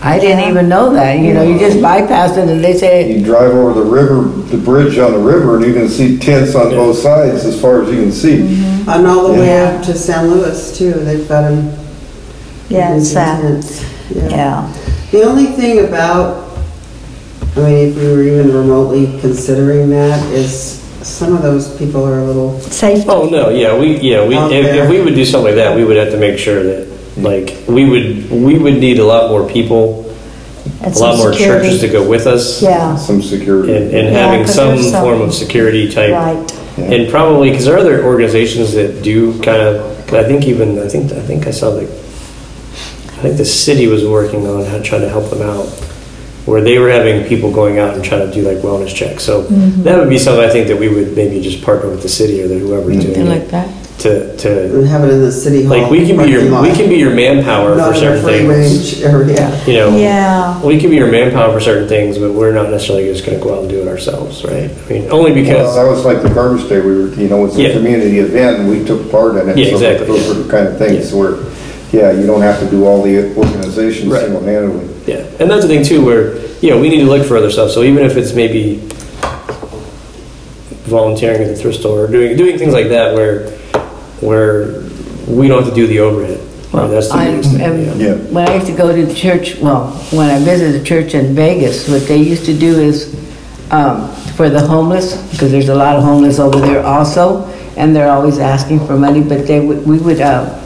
I 0.05 0.19
didn't 0.19 0.49
even 0.51 0.69
know 0.69 0.93
that, 0.95 1.19
you 1.21 1.33
know, 1.33 1.43
you 1.45 1.59
just 1.61 1.81
bypass 1.81 2.37
it 2.37 2.49
and 2.49 2.65
they 2.65 2.77
say, 2.77 3.17
You 3.19 3.25
drive 3.25 3.53
over 3.53 3.79
the 3.79 3.89
river, 3.89 4.23
the 4.23 4.57
bridge 4.59 4.99
on 4.99 5.13
the 5.13 5.19
river, 5.19 5.57
and 5.57 5.65
you 5.65 5.73
can 5.75 5.89
see 5.89 6.19
tents 6.19 6.57
on 6.57 6.71
both 6.71 6.99
sides 6.99 7.45
as 7.45 7.61
far 7.61 7.83
as 7.83 7.89
you 7.95 8.03
can 8.03 8.11
see. 8.13 8.39
Mm-hmm. 8.39 8.91
And 8.91 9.07
all 9.07 9.29
the 9.29 9.35
way 9.39 9.47
Yeah. 9.47 9.77
up 9.79 9.85
to 9.85 9.95
San 9.95 10.29
Luis 10.29 10.77
too, 10.77 10.93
they've 10.93 11.29
got 11.29 11.43
them. 11.43 11.67
Yeah, 12.69 12.97
it's 12.97 13.15
uh, 13.15 13.61
sad. 13.63 14.31
Yeah. 14.31 14.73
The 15.13 15.23
only 15.23 15.47
thing 15.47 15.85
about, 15.87 16.52
I 17.55 17.61
mean, 17.61 17.89
if 17.91 17.97
we 17.97 18.07
were 18.09 18.23
even 18.23 18.53
remotely 18.55 19.19
considering 19.21 19.91
that, 19.91 20.25
is 20.33 20.81
some 21.07 21.35
of 21.37 21.43
those 21.43 21.77
people 21.77 22.03
are 22.05 22.21
a 22.21 22.25
little, 22.25 22.59
Safety. 22.61 23.05
Oh, 23.09 23.29
no, 23.29 23.51
yeah, 23.51 23.77
we, 23.79 23.99
yeah, 23.99 24.27
we, 24.27 24.37
Out 24.37 24.53
if, 24.53 24.65
there. 24.65 24.85
if 24.85 24.91
we 24.91 25.01
would 25.03 25.15
do 25.15 25.25
something 25.25 25.47
like 25.49 25.57
that, 25.57 25.77
we 25.77 25.85
would 25.85 25.97
have 25.97 26.11
to 26.13 26.17
make 26.19 26.39
sure 26.39 26.63
that, 26.63 26.89
like, 27.19 27.57
we 27.69 27.85
would, 27.89 28.31
we 28.31 28.59
would 28.59 28.75
need 28.79 28.99
a 28.99 29.05
lot 29.05 29.31
more 29.31 29.47
people, 29.49 30.11
a 30.83 30.89
lot 30.91 31.19
more 31.19 31.33
security. 31.35 31.67
churches 31.67 31.81
to 31.83 31.89
go 31.89 32.09
with 32.09 32.27
us. 32.27 32.63
Yeah, 32.63 32.97
Some 32.97 33.21
security. 33.21 33.75
And, 33.77 33.85
and 33.95 34.15
Yeah, 34.15 34.27
having 34.29 34.47
'cause 34.47 34.55
some 34.55 34.69
there's 34.69 34.91
some- 34.91 35.05
form 35.05 35.21
of 35.21 35.35
security 35.35 35.91
type. 35.91 36.13
right. 36.13 36.59
And 36.79 37.11
probably, 37.11 37.51
because 37.51 37.67
there 37.67 37.75
are 37.75 37.79
other 37.81 38.03
organizations 38.05 38.73
that 38.73 39.03
do 39.03 39.39
kind 39.41 39.61
of, 39.61 40.15
I 40.15 40.25
think 40.25 40.45
even, 40.47 40.79
I 40.79 40.89
think, 40.89 41.13
I 41.13 41.21
think 41.21 41.47
I 41.47 41.51
saw 41.51 41.69
like, 41.69 41.89
I 41.89 43.21
think 43.27 43.37
the 43.37 43.45
city 43.45 43.89
was 43.89 44.07
working 44.07 44.47
on 44.47 44.65
how, 44.65 44.79
trying 44.81 45.03
to 45.03 45.09
help 45.11 45.29
them 45.31 45.43
out, 45.43 45.67
where 46.47 46.61
they 46.61 46.79
were 46.79 46.91
having 46.91 47.25
people 47.29 47.53
going 47.53 47.79
out 47.79 47.95
and 47.95 48.05
trying 48.05 48.27
to 48.29 48.33
do 48.35 48.43
like 48.43 48.59
wellness 48.59 48.95
checks. 48.95 49.23
So 49.25 49.43
Mm-hmm. 49.45 49.83
that 49.85 49.99
would 49.99 50.09
be 50.09 50.19
something 50.19 50.45
I 50.45 50.51
think 50.51 50.67
that 50.69 50.79
we 50.79 50.89
would 50.89 51.15
maybe 51.17 51.41
just 51.41 51.63
partner 51.65 51.89
with 51.91 52.03
the 52.03 52.09
city 52.09 52.43
or 52.43 52.49
the 52.49 52.59
whoever's 52.59 52.97
doing 52.97 53.03
something 53.15 53.27
like 53.29 53.43
it. 53.43 53.51
that. 53.51 53.79
To, 53.99 54.37
to, 54.39 54.79
and 54.79 54.87
have 54.89 55.05
it 55.05 55.13
in 55.13 55.21
the 55.21 55.31
city 55.31 55.63
hall. 55.63 55.79
like, 55.79 55.89
we 55.89 56.05
can 56.05 56.17
be 56.17 56.29
your, 56.33 56.43
lot, 56.51 56.63
we 56.69 56.75
can 56.75 56.89
be 56.89 56.97
your 56.97 57.15
manpower 57.15 57.77
Not 57.77 57.91
for 57.97 58.03
in 58.03 58.13
a 58.13 58.21
certain 58.21 58.25
free 58.25 58.33
things. 58.57 59.03
range 59.05 59.05
area. 59.05 59.63
You 59.67 59.75
know, 59.75 59.97
Yeah. 59.97 60.61
we 60.65 60.81
can 60.81 60.91
be 60.91 60.97
your 60.97 61.11
manpower 61.11 61.53
for 61.53 61.61
certain 61.61 61.87
things, 61.89 62.19
but 62.19 62.33
we're 62.33 62.53
not 62.53 62.71
necessarily 62.71 63.05
just 63.05 63.25
going 63.25 63.39
to 63.39 63.45
go 63.45 63.55
out 63.55 63.61
and 63.61 63.69
do 63.71 63.81
it 63.81 63.87
ourselves, 63.87 64.43
right? 64.45 64.69
I 64.73 64.89
mean, 64.93 65.09
only 65.13 65.31
Well, 65.31 65.43
because. 65.45 65.77
that 65.77 65.87
was 65.89 66.05
like 66.05 66.23
the 66.23 66.31
garbage 66.35 66.69
day, 66.69 66.81
we 66.81 66.87
were, 67.03 67.09
you 67.15 67.29
know, 67.29 67.45
it's 67.45 67.57
Yeah. 67.57 67.69
a 67.69 67.73
community 67.75 68.19
event, 68.19 68.61
and 68.61 68.69
we 68.71 68.85
took 68.85 69.09
part 69.09 69.37
in 69.37 69.49
it. 69.51 69.57
Yeah, 69.57 69.67
so 69.67 69.73
exactly, 69.75 70.07
Those 70.09 70.23
yeah. 70.23 70.29
were 70.29 70.43
the 70.43 70.51
kind 70.51 70.67
of 70.67 70.79
things 70.79 71.13
where, 71.15 71.37
yeah, 71.93 72.11
you 72.19 72.27
don't 72.27 72.43
have 72.43 72.59
to 72.59 72.69
do 72.69 72.85
all 72.87 73.03
the 73.03 73.33
organizations 73.37 74.11
Right. 74.11 74.23
single-handedly. 74.23 74.89
Yeah, 75.07 75.17
and 75.41 75.51
that's 75.51 75.63
the 75.63 75.69
thing 75.69 75.85
too, 75.85 76.05
where 76.05 76.37
you 76.61 76.71
know 76.71 76.81
we 76.81 76.89
need 76.89 77.01
to 77.01 77.07
look 77.07 77.27
for 77.27 77.37
other 77.37 77.51
stuff. 77.51 77.71
So 77.71 77.83
even 77.83 78.05
if 78.05 78.17
it's 78.17 78.35
maybe 78.35 78.77
volunteering 80.85 81.43
at 81.43 81.49
the 81.49 81.57
thrift 81.57 81.81
store 81.81 82.05
or 82.05 82.09
doing 82.09 82.37
doing 82.37 82.59
things 82.59 82.73
like 82.73 82.89
that, 82.89 83.15
where 83.15 83.51
where 84.21 84.83
we 85.27 85.49
don't 85.49 85.63
have 85.63 85.73
to 85.73 85.75
do 85.75 85.87
the 85.87 86.01
overhead. 86.01 86.41
I 86.75 86.83
mean, 86.83 86.91
that's 86.91 87.09
the 87.09 87.15
I, 87.15 87.25
biggest 87.27 87.51
thing, 87.51 87.61
and 87.61 88.01
yeah. 88.01 88.07
Yeah. 88.07 88.15
when 88.33 88.49
I 88.49 88.55
used 88.55 88.67
to 88.67 88.77
go 88.77 88.95
to 88.95 89.05
the 89.05 89.15
church, 89.15 89.57
well, 89.59 89.91
when 90.11 90.31
I 90.31 90.43
visited 90.43 90.81
the 90.81 90.85
church 90.85 91.15
in 91.15 91.35
Vegas, 91.35 91.87
what 91.89 92.07
they 92.09 92.17
used 92.17 92.47
to 92.47 92.59
do 92.59 92.81
is, 92.81 93.15
um, 93.71 94.11
for 94.37 94.49
the 94.49 94.67
homeless, 94.67 95.21
because 95.33 95.53
there's 95.53 95.69
a 95.69 95.75
lot 95.75 95.97
of 95.97 96.03
homeless 96.03 96.39
over 96.39 96.59
there 96.61 96.83
also, 96.83 97.45
and 97.77 97.95
they're 97.95 98.11
always 98.11 98.39
asking 98.39 98.87
for 98.87 98.97
money, 98.97 99.21
but 99.23 99.47
they 99.47 99.61
would, 99.61 99.87
we 99.87 99.99
would, 99.99 100.23
uh, 100.23 100.59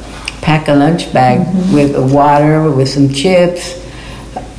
pack 0.43 0.69
a 0.69 0.75
lunch 0.75 1.13
bag 1.13 1.41
with 1.75 1.97
water, 2.13 2.71
with 2.71 2.89
some 2.89 3.09
chips, 3.13 3.85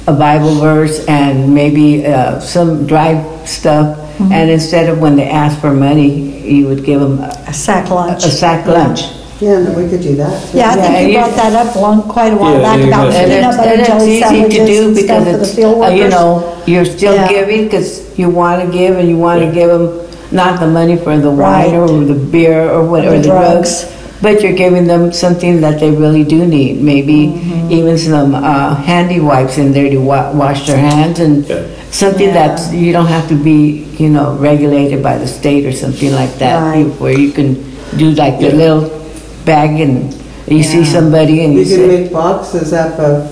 a 0.08 0.14
Bible 0.14 0.56
verse, 0.56 1.06
and 1.08 1.54
maybe, 1.54 2.06
uh, 2.06 2.40
some 2.40 2.88
dry 2.88 3.22
stuff, 3.46 3.98
and 4.20 4.50
instead 4.50 4.90
of 4.90 5.00
when 5.00 5.16
they 5.16 5.28
asked 5.30 5.60
for 5.60 5.72
money, 5.74 6.10
you 6.48 6.66
would 6.68 6.84
give 6.86 7.00
them 7.02 7.20
a 7.20 7.30
A 7.48 7.54
sack 7.54 7.90
lunch. 7.90 8.24
a 8.26 8.30
sack 8.32 8.66
lunch. 8.66 9.02
Yeah, 9.40 9.58
and 9.58 9.76
we 9.76 9.88
could 9.88 10.02
do 10.02 10.16
that. 10.16 10.34
too. 10.50 10.58
Yeah, 10.58 10.72
I 10.72 10.76
Yeah, 10.76 10.82
think 10.82 10.96
and 10.96 11.08
you 11.08 11.14
you- 11.14 11.20
brought 11.20 11.36
that 11.36 11.54
up 11.54 11.76
long, 11.76 12.02
quite 12.04 12.34
a 12.34 12.36
while 12.38 12.54
Yeah, 12.54 12.62
back 12.64 12.80
you 12.80 12.88
about 12.88 13.12
peanut 13.12 13.30
it's, 13.30 13.58
butter 13.58 13.70
and 13.70 13.86
jelly 13.86 14.10
easy 14.12 14.20
to 14.22 14.28
sandwiches 14.28 14.68
do 14.80 14.86
and 14.88 14.96
because 14.96 15.06
stuff 15.06 15.24
for 15.26 15.32
the 15.38 15.44
it's, 15.44 15.54
field 15.56 15.76
uh, 15.76 15.80
workers. 15.80 16.00
you 16.00 16.08
know, 16.10 16.56
you're 16.66 16.86
still 16.86 17.14
Yeah. 17.14 17.28
giving 17.28 17.64
because 17.66 17.90
you 18.18 18.30
want 18.30 18.58
to 18.64 18.68
give 18.76 18.98
and 18.98 19.08
you 19.10 19.18
want 19.18 19.40
to 19.42 19.46
Yeah. 19.48 19.52
give 19.60 19.70
them 19.70 19.86
not 20.32 20.60
the 20.60 20.68
money 20.68 20.96
for 20.98 21.16
the 21.18 21.30
wine 21.30 21.72
Right. 21.72 21.74
or 21.76 21.88
the 22.04 22.16
beer 22.16 22.68
or 22.72 22.82
whatever, 22.84 23.18
the 23.18 23.22
the 23.22 23.28
drugs. 23.30 23.84
drugs. 23.84 23.86
But 24.22 24.42
you're 24.42 24.54
giving 24.58 24.88
them 24.88 25.12
something 25.14 25.62
that 25.62 25.80
they 25.80 25.92
really 25.92 26.24
do 26.24 26.46
need, 26.46 26.82
maybe 26.82 27.28
Mm-hmm. 27.28 27.72
even 27.72 27.98
some 27.98 28.34
uh, 28.34 28.74
handy 28.76 29.20
wipes 29.20 29.58
in 29.58 29.72
there 29.74 29.90
to 29.90 29.98
wa- 29.98 30.32
wash 30.34 30.66
their 30.66 30.78
hands 30.78 31.20
and 31.20 31.46
Yeah. 31.46 31.62
something 31.92 32.30
Yeah. 32.34 32.48
that 32.58 32.74
you 32.74 32.92
don't 32.94 33.06
have 33.08 33.28
to 33.30 33.36
be, 33.36 33.86
you 34.00 34.10
know, 34.10 34.34
regulated 34.40 35.04
by 35.04 35.18
the 35.18 35.28
state 35.28 35.66
or 35.66 35.72
something 35.72 36.12
like 36.14 36.34
that. 36.40 36.58
Right. 36.64 36.88
Where 37.00 37.14
you 37.14 37.30
can 37.32 37.62
do 37.98 38.12
like 38.12 38.40
the 38.40 38.48
Yeah. 38.50 38.62
little 38.62 38.90
bag 39.46 39.80
and 39.80 40.10
you 40.48 40.64
see 40.64 40.80
Yeah. 40.82 40.94
somebody 40.98 41.44
and 41.46 41.54
you 41.54 41.60
You 41.62 41.66
can 41.78 41.78
say, 41.78 41.88
make 41.88 42.12
boxes 42.12 42.74
up 42.74 42.98
of 43.00 43.28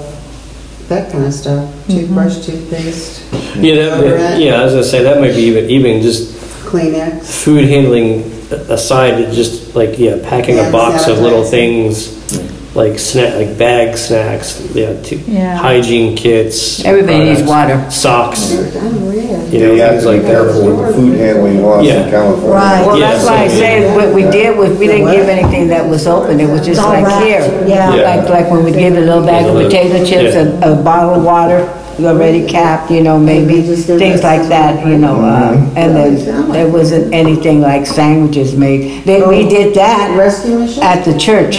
that 0.89 1.09
kind 1.11 1.25
of 1.25 1.33
stuff, 1.33 1.65
toothbrush, 1.89 2.45
toothpaste, 2.45 3.21
Yeah, 3.59 3.75
that, 3.75 4.03
Deodorant. 4.03 4.37
yeah. 4.39 4.61
I 4.61 4.63
was 4.65 4.73
gonna 4.77 4.83
say 4.85 5.01
that 5.01 5.19
might 5.19 5.33
be 5.35 5.43
even 5.49 5.65
even 5.69 6.01
just 6.05 6.29
Kleenex. 6.69 7.25
food 7.25 7.65
handling 7.65 8.21
aside, 8.69 9.33
just 9.33 9.64
like 9.75 9.97
yeah, 9.99 10.17
packing 10.23 10.57
a 10.59 10.71
box 10.71 11.07
of 11.07 11.19
little 11.19 11.43
sanitizer. 11.43 11.49
things. 11.51 12.45
Like 12.75 12.99
snack, 12.99 13.35
like 13.35 13.57
bag 13.57 13.97
snacks, 13.97 14.59
yeah, 14.75 14.99
to, 15.03 15.15
Yeah. 15.15 15.55
hygiene 15.55 16.13
kits. 16.17 16.83
Everybody 16.83 17.23
needs 17.23 17.41
products, 17.41 17.47
water. 17.47 17.91
Socks, 17.91 18.51
you 18.51 18.57
You 18.57 19.67
know, 19.67 19.75
have 19.77 19.91
things 19.91 20.03
to 20.03 20.09
be 20.09 20.15
like 20.17 20.21
that. 20.23 20.27
careful 20.31 20.65
with 20.65 20.87
the 20.87 20.93
food 20.93 21.17
handling 21.17 21.63
laws 21.63 21.85
Yeah. 21.85 22.03
in 22.03 22.09
California. 22.11 22.49
Right. 22.53 22.85
Well, 22.85 22.99
Yeah, 22.99 23.13
that's 23.13 23.25
why 23.25 23.43
I 23.43 23.47
so- 23.47 23.55
say 23.55 23.95
what 23.95 24.13
we 24.13 24.23
did 24.23 24.57
was, 24.57 24.71
we 24.77 24.87
didn't 24.87 25.09
give 25.09 25.29
anything 25.29 25.69
that 25.69 25.87
was 25.87 26.05
open, 26.05 26.37
it 26.41 26.49
was 26.49 26.65
just 26.65 26.81
all 26.81 26.89
like 26.89 27.05
wrapped, 27.05 27.23
here. 27.25 27.63
yeah. 27.65 27.95
Yeah. 27.95 28.15
Like, 28.17 28.29
like 28.29 28.51
when 28.51 28.65
we 28.65 28.71
give 28.73 28.97
a 28.97 28.99
little 28.99 29.23
bag 29.25 29.45
of 29.45 29.55
potato 29.55 30.03
chips, 30.03 30.35
a, 30.35 30.71
a 30.71 30.75
bottle 30.75 31.15
of 31.15 31.23
water, 31.23 31.69
already 32.03 32.45
capped, 32.47 32.91
you 32.91 33.01
know, 33.01 33.17
maybe, 33.17 33.61
things 33.61 34.21
like 34.23 34.49
that, 34.49 34.85
you 34.85 34.97
know, 34.97 35.21
uh, 35.23 35.53
and 35.77 35.95
then 35.95 36.51
there 36.51 36.67
wasn't 36.69 37.13
anything 37.13 37.61
like 37.61 37.85
sandwiches 37.85 38.55
made. 38.55 39.03
Then 39.05 39.29
we 39.29 39.47
did 39.47 39.73
that 39.75 40.17
Rescue 40.17 40.59
mission? 40.59 40.83
at 40.83 41.05
the 41.05 41.17
church. 41.17 41.55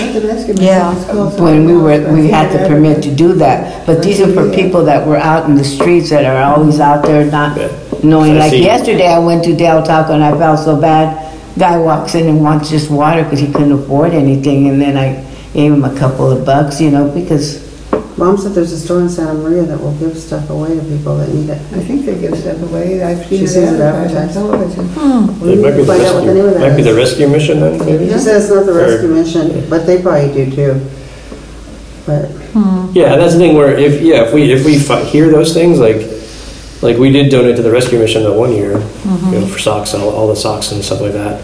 Yeah. 0.60 0.92
when 1.40 1.64
we 1.64 1.74
were, 1.76 2.12
we 2.12 2.28
had 2.28 2.52
the 2.52 2.68
permit 2.68 3.02
to 3.04 3.14
do 3.14 3.32
that. 3.34 3.86
But 3.86 4.02
these 4.02 4.20
are 4.20 4.32
for 4.32 4.50
people 4.54 4.84
that 4.84 5.06
were 5.06 5.16
out 5.16 5.48
in 5.48 5.54
the 5.54 5.64
streets 5.64 6.10
that 6.10 6.24
are 6.24 6.42
always 6.54 6.80
out 6.80 7.04
there 7.06 7.30
not 7.30 7.56
knowing. 8.04 8.32
I 8.32 8.38
Like 8.40 8.50
see. 8.50 8.62
yesterday, 8.64 9.08
I 9.08 9.18
went 9.18 9.44
to 9.44 9.56
Del 9.56 9.82
Taco 9.84 10.12
and 10.12 10.22
I 10.22 10.36
felt 10.36 10.58
so 10.58 10.78
bad. 10.80 11.22
Guy 11.58 11.78
walks 11.78 12.14
in 12.14 12.28
and 12.28 12.42
wants 12.42 12.68
just 12.68 12.90
water 12.90 13.24
because 13.24 13.38
he 13.40 13.46
couldn't 13.50 13.72
afford 13.72 14.12
anything. 14.12 14.68
And 14.68 14.80
then 14.82 14.96
I 14.98 15.24
gave 15.54 15.72
him 15.72 15.84
a 15.84 15.96
couple 15.98 16.30
of 16.30 16.44
bucks, 16.44 16.80
you 16.82 16.90
know, 16.90 17.10
because, 17.10 17.65
Mom 18.16 18.38
said 18.38 18.52
there's 18.52 18.72
a 18.72 18.78
store 18.80 19.00
in 19.00 19.10
Santa 19.10 19.34
Maria 19.34 19.62
that 19.64 19.78
will 19.78 19.92
give 19.98 20.16
stuff 20.16 20.48
away 20.48 20.74
to 20.74 20.82
people 20.84 21.18
that 21.18 21.28
need 21.28 21.50
it. 21.50 21.58
I 21.72 21.80
think 21.84 22.06
they 22.06 22.18
give 22.18 22.36
stuff 22.38 22.62
away. 22.62 23.02
I've 23.02 23.22
She 23.28 23.36
seen 23.36 23.44
it 23.44 23.48
sees 23.48 23.56
it 23.56 23.80
advertised 23.80 24.38
on 24.38 24.48
advertised. 24.50 24.84
television. 24.86 24.88
Hmm. 24.88 25.48
It 25.48 25.60
might 25.60 25.70
be 25.72 25.76
the 25.82 25.86
find 25.86 26.02
out 26.02 26.14
what 26.14 26.24
the 26.24 26.34
name 26.34 26.44
of 26.46 26.54
rescue, 26.54 26.60
that 26.60 26.70
might 26.70 26.76
be 26.76 26.82
the 26.82 26.90
is. 26.90 26.96
rescue 26.96 27.28
mission 27.28 27.60
then, 27.60 27.78
maybe? 27.84 28.04
She 28.06 28.18
says 28.18 28.44
it's 28.44 28.54
not 28.54 28.64
the 28.64 28.72
Or- 28.72 28.86
rescue 28.88 29.08
mission, 29.08 29.68
but 29.68 29.86
they 29.86 30.00
probably 30.00 30.32
do 30.32 30.50
too. 30.56 30.80
But, 32.06 32.24
hmm. 32.56 32.90
Yeah, 32.94 33.12
and 33.12 33.20
that's 33.20 33.34
the 33.34 33.38
thing 33.40 33.54
where 33.54 33.76
if 33.76 34.00
yeah, 34.00 34.24
if 34.24 34.32
we 34.32 34.50
if 34.52 34.64
we 34.64 34.78
fi- 34.78 35.04
hear 35.04 35.28
those 35.28 35.52
things 35.52 35.78
like 35.78 36.00
like 36.80 36.96
we 36.96 37.10
did 37.10 37.30
donate 37.30 37.56
to 37.56 37.62
the 37.62 37.70
rescue 37.70 37.98
mission 37.98 38.22
that 38.22 38.32
one 38.32 38.52
year, 38.52 38.76
mm-hmm. 38.78 39.32
you 39.34 39.40
know, 39.40 39.46
for 39.46 39.58
socks, 39.58 39.92
all, 39.92 40.08
all 40.08 40.28
the 40.28 40.36
socks 40.36 40.72
and 40.72 40.82
stuff 40.82 41.00
like 41.02 41.12
that. 41.12 41.42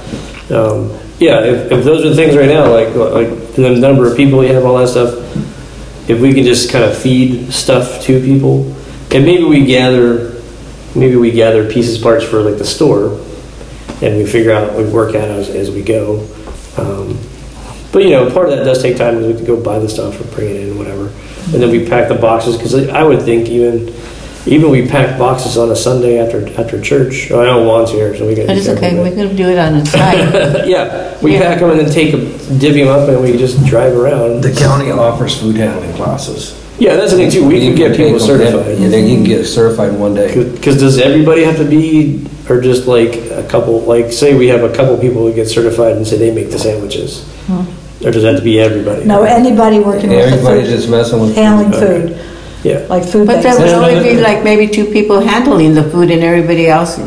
Um, 0.50 0.90
yeah, 1.18 1.40
if, 1.44 1.70
if 1.72 1.84
those 1.84 2.04
are 2.04 2.10
the 2.10 2.14
things 2.14 2.34
right 2.36 2.48
now, 2.48 2.70
like 2.72 2.94
like 2.94 3.52
the 3.56 3.76
number 3.78 4.10
of 4.10 4.16
people 4.16 4.42
you 4.42 4.54
have, 4.54 4.64
all 4.64 4.78
that 4.78 4.88
stuff. 4.88 5.18
If 6.08 6.20
we 6.20 6.34
can 6.34 6.44
just 6.44 6.70
kind 6.70 6.84
of 6.84 6.96
feed 6.96 7.52
stuff 7.52 8.02
to 8.02 8.20
people, 8.20 8.64
and 9.12 9.24
maybe 9.24 9.44
we 9.44 9.64
gather, 9.64 10.42
maybe 10.94 11.16
we 11.16 11.30
gather 11.30 11.70
pieces 11.70 11.98
parts 11.98 12.24
for 12.24 12.40
like 12.40 12.58
the 12.58 12.64
store, 12.64 13.20
and 14.02 14.16
we 14.16 14.26
figure 14.26 14.52
out 14.52 14.76
we 14.76 14.84
work 14.84 15.14
out 15.14 15.28
as, 15.28 15.48
as 15.48 15.70
we 15.70 15.82
go. 15.82 16.28
Um, 16.76 17.18
but 17.92 18.02
you 18.02 18.10
know, 18.10 18.30
part 18.30 18.48
of 18.48 18.56
that 18.56 18.64
does 18.64 18.82
take 18.82 18.96
time. 18.96 19.18
Is 19.18 19.26
we 19.26 19.32
have 19.32 19.40
to 19.40 19.46
go 19.46 19.62
buy 19.62 19.78
the 19.78 19.88
stuff 19.88 20.20
or 20.20 20.24
bring 20.34 20.50
it 20.50 20.68
in, 20.68 20.78
whatever, 20.78 21.08
and 21.52 21.62
then 21.62 21.70
we 21.70 21.86
pack 21.86 22.08
the 22.08 22.14
boxes. 22.14 22.56
Because 22.56 22.88
I 22.88 23.02
would 23.02 23.22
think 23.22 23.48
even 23.48 23.94
even 24.46 24.70
we 24.70 24.88
pack 24.88 25.18
boxes 25.18 25.56
on 25.56 25.70
a 25.70 25.76
Sunday 25.76 26.18
after 26.18 26.46
after 26.60 26.80
church. 26.80 27.30
Oh, 27.30 27.40
I 27.40 27.44
know 27.46 27.64
Juan's 27.64 27.90
here, 27.90 28.16
so 28.16 28.26
we 28.26 28.34
got. 28.34 28.46
but 28.48 28.56
it's 28.56 28.68
okay, 28.68 29.00
we 29.02 29.10
can 29.14 29.36
do 29.36 29.48
it 29.48 29.58
on 29.58 29.78
the 29.78 29.86
side. 29.86 30.66
yeah, 30.68 31.16
we 31.22 31.34
Yeah. 31.34 31.40
pack 31.42 31.60
them 31.60 31.70
and 31.70 31.80
then 31.80 31.90
take 31.90 32.12
them, 32.12 32.26
divvy 32.58 32.82
them 32.82 32.88
up, 32.88 33.08
and 33.08 33.22
we 33.22 33.36
just 33.36 33.64
drive 33.66 33.96
around. 33.96 34.42
The 34.42 34.52
county 34.52 34.90
offers 34.90 35.40
food 35.40 35.56
handling 35.56 35.92
classes. 35.94 36.58
Yeah, 36.78 36.96
that's 36.96 37.12
the 37.12 37.18
thing 37.18 37.30
too. 37.30 37.46
We 37.46 37.60
can 37.60 37.76
get 37.76 37.96
people 37.96 38.18
take 38.18 38.26
them, 38.38 38.40
Yeah, 38.40 38.52
certified. 38.52 38.90
they 38.90 39.02
can 39.14 39.22
get 39.22 39.44
certified 39.44 39.90
in 39.90 40.00
one 40.00 40.14
day. 40.14 40.34
Because 40.50 40.80
does 40.80 40.98
everybody 40.98 41.44
have 41.44 41.56
to 41.58 41.64
be, 41.64 42.26
or 42.48 42.60
just 42.60 42.86
like 42.88 43.14
a 43.30 43.46
couple, 43.48 43.80
like 43.82 44.10
say 44.10 44.34
we 44.36 44.48
have 44.48 44.64
a 44.64 44.74
couple 44.74 44.96
people 44.98 45.24
who 45.26 45.32
get 45.32 45.48
certified 45.48 45.96
and 45.96 46.04
say 46.06 46.16
they 46.18 46.34
make 46.34 46.50
the 46.50 46.58
sandwiches? 46.58 47.24
Hmm. 47.46 48.04
Or 48.04 48.10
does 48.10 48.22
that 48.24 48.30
have 48.32 48.38
to 48.38 48.44
be 48.44 48.58
everybody? 48.58 49.04
No, 49.04 49.22
anybody 49.22 49.78
working 49.78 50.08
with 50.10 50.18
the 50.18 50.24
Everybody's 50.24 50.66
food, 50.66 50.74
just 50.76 50.88
messing 50.88 51.20
with. 51.20 51.36
handling 51.36 51.72
Okay. 51.72 52.08
food. 52.08 52.31
Yeah. 52.62 52.86
like 52.88 53.04
food 53.04 53.26
But 53.26 53.42
banks. 53.42 53.44
there 53.44 53.54
would 53.54 53.62
There's 53.62 53.72
only 53.72 53.92
another- 53.94 54.14
be 54.16 54.20
like 54.20 54.44
maybe 54.44 54.68
two 54.68 54.84
people 54.86 55.20
handling 55.20 55.74
the 55.74 55.82
food 55.84 56.10
and 56.10 56.22
everybody 56.22 56.68
else. 56.68 56.98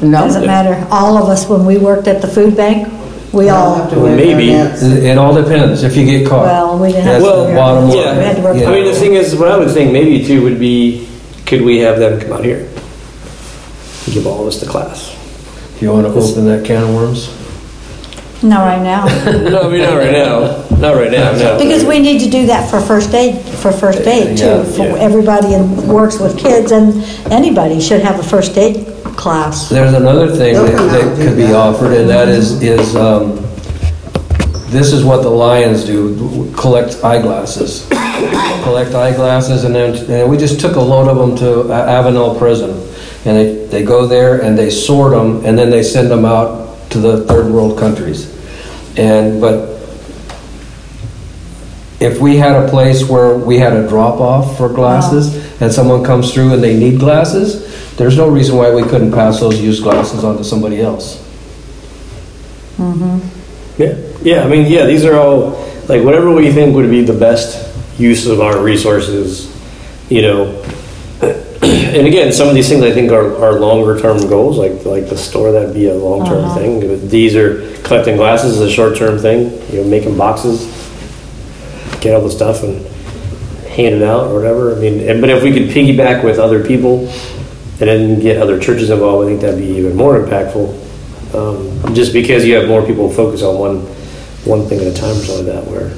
No? 0.00 0.20
Doesn't 0.22 0.46
matter. 0.46 0.86
All 0.90 1.16
of 1.16 1.28
us, 1.28 1.48
when 1.48 1.64
we 1.66 1.78
worked 1.78 2.06
at 2.08 2.20
the 2.20 2.28
food 2.28 2.56
bank, 2.56 2.88
we 3.32 3.48
all, 3.48 3.74
have 3.76 3.90
to 3.90 3.98
wear 3.98 4.14
maybe. 4.16 4.48
hairnets. 4.48 4.82
It 4.82 5.04
it 5.04 5.18
all 5.18 5.32
depends, 5.34 5.82
if 5.84 5.96
you 5.96 6.04
get 6.04 6.28
caught. 6.28 6.44
well, 6.44 6.78
we 6.78 6.88
didn't 6.92 7.04
have. 7.04 7.22
That's 7.22 7.32
to 7.32 7.38
the 7.40 7.44
wear- 7.44 7.56
bottom 7.56 7.88
line. 7.88 7.96
Yeah. 7.98 8.18
We 8.18 8.24
had 8.24 8.36
to 8.36 8.42
work. 8.42 8.56
you 8.56 8.66
I 8.66 8.70
mean, 8.72 8.84
the 8.84 8.94
thing 8.94 9.14
is, 9.14 9.34
what 9.34 9.48
I 9.48 9.56
would 9.56 9.70
think 9.70 9.90
maybe 9.92 10.24
too 10.24 10.42
would 10.42 10.58
be, 10.60 11.08
could 11.46 11.62
we 11.62 11.78
have 11.78 11.98
them 11.98 12.20
come 12.20 12.32
out 12.32 12.44
here? 12.44 12.68
Give 14.12 14.26
all 14.26 14.42
of 14.42 14.48
us 14.48 14.60
the 14.60 14.66
class. 14.66 15.10
If 15.74 15.82
you 15.82 15.90
want 15.92 16.06
to 16.06 16.12
open 16.12 16.44
that 16.46 16.64
can 16.66 16.82
of 16.82 16.94
worms. 16.94 17.28
Not 18.42 18.64
right 18.66 18.82
now. 18.82 19.06
No, 19.50 19.62
I 19.62 19.68
mean, 19.70 19.80
not 19.82 19.96
right 19.96 20.10
now. 20.12 20.61
Not 20.82 20.96
right 20.96 21.12
now, 21.12 21.30
no. 21.30 21.58
Because 21.58 21.84
we 21.84 22.00
need 22.00 22.18
to 22.22 22.28
do 22.28 22.46
that 22.46 22.68
for 22.68 22.80
first 22.80 23.14
aid, 23.14 23.40
for 23.58 23.70
first 23.70 24.00
aid 24.00 24.36
Yeah, 24.36 24.64
too. 24.64 24.70
For 24.72 24.82
yeah. 24.82 24.96
everybody 24.96 25.54
in 25.54 25.86
works 25.86 26.18
with 26.18 26.36
kids 26.36 26.72
and 26.72 27.04
anybody 27.32 27.80
should 27.80 28.00
have 28.00 28.18
a 28.18 28.22
first 28.24 28.58
aid 28.58 28.84
class. 29.16 29.68
There's 29.68 29.94
another 29.94 30.34
thing 30.34 30.56
that, 30.56 30.72
that 30.72 31.16
could 31.16 31.36
be 31.36 31.52
offered, 31.52 31.92
and 31.92 32.10
that 32.10 32.28
is, 32.28 32.60
is, 32.60 32.96
um, 32.96 33.36
this 34.72 34.92
is 34.92 35.04
what 35.04 35.22
the 35.22 35.30
Lions 35.30 35.84
do, 35.84 36.52
collect 36.54 37.04
eyeglasses. 37.04 37.86
Collect 38.64 38.92
eyeglasses, 38.92 39.62
and 39.62 39.72
then, 39.72 40.10
and 40.10 40.28
we 40.28 40.36
just 40.36 40.60
took 40.60 40.74
a 40.74 40.80
load 40.80 41.06
of 41.06 41.16
them 41.16 41.36
to 41.36 41.72
Avenal 41.72 42.36
Prison. 42.36 42.70
And 43.24 43.36
they, 43.36 43.66
they 43.66 43.84
go 43.84 44.08
there 44.08 44.42
and 44.42 44.58
they 44.58 44.68
sort 44.68 45.12
them, 45.12 45.44
and 45.44 45.56
then 45.56 45.70
they 45.70 45.84
send 45.84 46.10
them 46.10 46.24
out 46.24 46.90
to 46.90 46.98
the 46.98 47.24
third 47.26 47.52
world 47.52 47.78
countries. 47.78 48.28
And, 48.98 49.40
but 49.40 49.71
if 52.02 52.20
we 52.20 52.36
had 52.36 52.56
a 52.64 52.68
place 52.68 53.08
where 53.08 53.36
we 53.36 53.58
had 53.58 53.72
a 53.72 53.88
drop 53.88 54.20
off 54.20 54.56
for 54.56 54.68
glasses 54.68 55.34
and 55.60 55.72
someone 55.72 56.04
comes 56.04 56.32
through 56.34 56.52
and 56.54 56.62
they 56.62 56.76
need 56.78 56.98
glasses, 56.98 57.96
there's 57.96 58.16
no 58.16 58.28
reason 58.28 58.56
why 58.56 58.74
we 58.74 58.82
couldn't 58.82 59.12
pass 59.12 59.40
those 59.40 59.60
used 59.60 59.82
glasses 59.82 60.24
on 60.24 60.36
to 60.36 60.44
somebody 60.44 60.80
else. 60.80 61.18
Mm-hmm. 62.76 63.82
Yeah, 63.82 63.96
yeah, 64.22 64.44
I 64.44 64.48
mean, 64.48 64.70
yeah, 64.70 64.86
these 64.86 65.04
are 65.04 65.14
all, 65.18 65.50
like, 65.88 66.02
whatever 66.04 66.30
we 66.34 66.52
think 66.52 66.74
would 66.74 66.90
be 66.90 67.02
the 67.02 67.12
best 67.18 67.68
use 67.98 68.26
of 68.26 68.40
our 68.40 68.62
resources, 68.62 69.48
you 70.10 70.22
know. 70.22 70.64
And 71.62 72.06
again, 72.06 72.32
some 72.32 72.48
of 72.48 72.54
these 72.54 72.68
things 72.70 72.82
I 72.82 72.90
think 72.90 73.12
are, 73.12 73.36
are 73.44 73.60
longer 73.60 74.00
term 74.00 74.16
goals, 74.26 74.56
like, 74.56 74.84
like 74.86 75.10
the 75.10 75.16
store, 75.16 75.52
that'd 75.52 75.74
be 75.74 75.88
a 75.88 75.94
long 75.94 76.24
term 76.26 76.44
Uh-huh. 76.44 76.54
thing. 76.58 76.80
But 76.80 77.10
These 77.10 77.36
are, 77.36 77.60
collecting 77.82 78.16
glasses 78.16 78.54
is 78.56 78.60
a 78.62 78.70
short 78.70 78.96
term 78.96 79.18
thing, 79.18 79.52
you 79.70 79.82
know, 79.82 79.88
making 79.88 80.16
boxes, 80.16 80.64
get 82.02 82.14
all 82.14 82.20
the 82.20 82.30
stuff 82.30 82.62
and 82.62 82.84
hand 83.68 83.94
it 83.94 84.02
out 84.02 84.26
or 84.26 84.34
whatever. 84.34 84.76
I 84.76 84.78
mean, 84.78 85.00
and- 85.08 85.20
but 85.20 85.30
if 85.30 85.42
we 85.42 85.52
could 85.52 85.68
piggyback 85.70 86.22
with 86.22 86.38
other 86.38 86.62
people 86.62 87.08
and 87.80 87.88
then 87.88 88.20
get 88.20 88.36
other 88.42 88.58
churches 88.58 88.90
involved, 88.90 89.24
I 89.24 89.28
think 89.30 89.40
that'd 89.40 89.58
be 89.58 89.66
even 89.78 89.96
more 89.96 90.18
impactful. 90.20 90.78
Um, 91.34 91.94
just 91.94 92.12
because 92.12 92.44
you 92.44 92.54
have 92.56 92.68
more 92.68 92.82
people 92.82 93.08
focus 93.08 93.42
on 93.42 93.58
one 93.58 93.86
one 94.44 94.66
thing 94.66 94.80
at 94.80 94.86
a 94.88 94.92
time 94.92 95.12
or 95.12 95.24
something 95.24 95.46
like 95.46 95.54
that, 95.54 95.70
where 95.70 95.90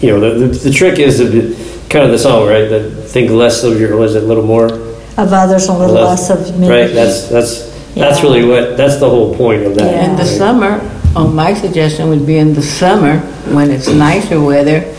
you 0.00 0.10
know 0.10 0.20
the, 0.20 0.46
the, 0.46 0.68
the 0.68 0.70
trick 0.70 0.98
is 1.00 1.18
to 1.18 1.24
be, 1.30 1.56
kind 1.88 2.04
of 2.04 2.12
the 2.12 2.18
song, 2.18 2.46
right? 2.46 2.68
That 2.68 2.90
think 3.08 3.30
less 3.30 3.64
of 3.64 3.80
your 3.80 3.96
was 3.96 4.14
it 4.14 4.22
a 4.22 4.26
little 4.26 4.44
more 4.44 4.66
Of 4.66 5.32
others, 5.32 5.66
a 5.68 5.72
little 5.72 5.96
less 5.96 6.30
of 6.30 6.56
me. 6.60 6.68
right? 6.68 6.92
That's 6.92 7.28
that's 7.28 7.66
that's 7.94 8.22
really 8.22 8.44
what 8.46 8.76
that's 8.76 8.98
the 9.00 9.08
whole 9.10 9.34
point 9.34 9.64
of 9.64 9.74
that. 9.74 9.90
Yeah. 9.90 10.10
In 10.10 10.16
the 10.16 10.22
right? 10.22 10.38
summer, 10.38 10.97
oh, 11.18 11.26
my 11.26 11.52
suggestion 11.52 12.08
would 12.08 12.24
be 12.24 12.36
in 12.38 12.54
the 12.54 12.62
summer, 12.62 13.18
when 13.52 13.70
it's 13.70 13.88
nicer 13.88 14.40
weather, 14.40 14.94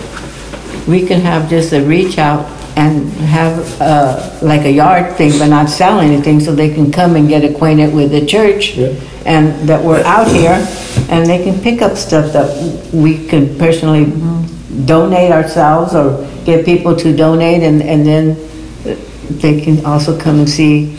we 0.85 1.05
can 1.07 1.21
have 1.21 1.49
just 1.49 1.71
a 1.71 1.81
reach 1.81 2.17
out 2.17 2.45
and 2.75 3.09
have, 3.37 3.81
uh, 3.81 4.37
like 4.41 4.61
a 4.61 4.71
yard 4.71 5.15
thing, 5.15 5.31
but 5.39 5.47
not 5.47 5.69
sell 5.69 5.99
anything, 5.99 6.39
so 6.39 6.53
they 6.53 6.73
can 6.73 6.91
come 6.91 7.15
and 7.15 7.29
get 7.29 7.43
acquainted 7.43 7.93
with 7.93 8.11
the 8.11 8.25
church. 8.25 8.75
Yeah. 8.75 8.93
And 9.25 9.67
that 9.69 9.83
we're 9.83 10.03
out 10.03 10.27
here, 10.27 10.65
and 11.09 11.25
they 11.25 11.43
can 11.43 11.59
pick 11.61 11.81
up 11.81 11.95
stuff 11.95 12.33
that 12.33 12.93
we 12.93 13.27
can 13.27 13.57
personally 13.57 14.05
donate 14.85 15.31
ourselves 15.31 15.93
or 15.93 16.27
get 16.45 16.65
people 16.65 16.95
to 16.95 17.15
donate, 17.15 17.63
and, 17.63 17.81
and 17.81 18.05
then 18.05 18.35
they 19.39 19.61
can 19.61 19.85
also 19.85 20.19
come 20.19 20.39
and 20.39 20.49
see 20.49 20.95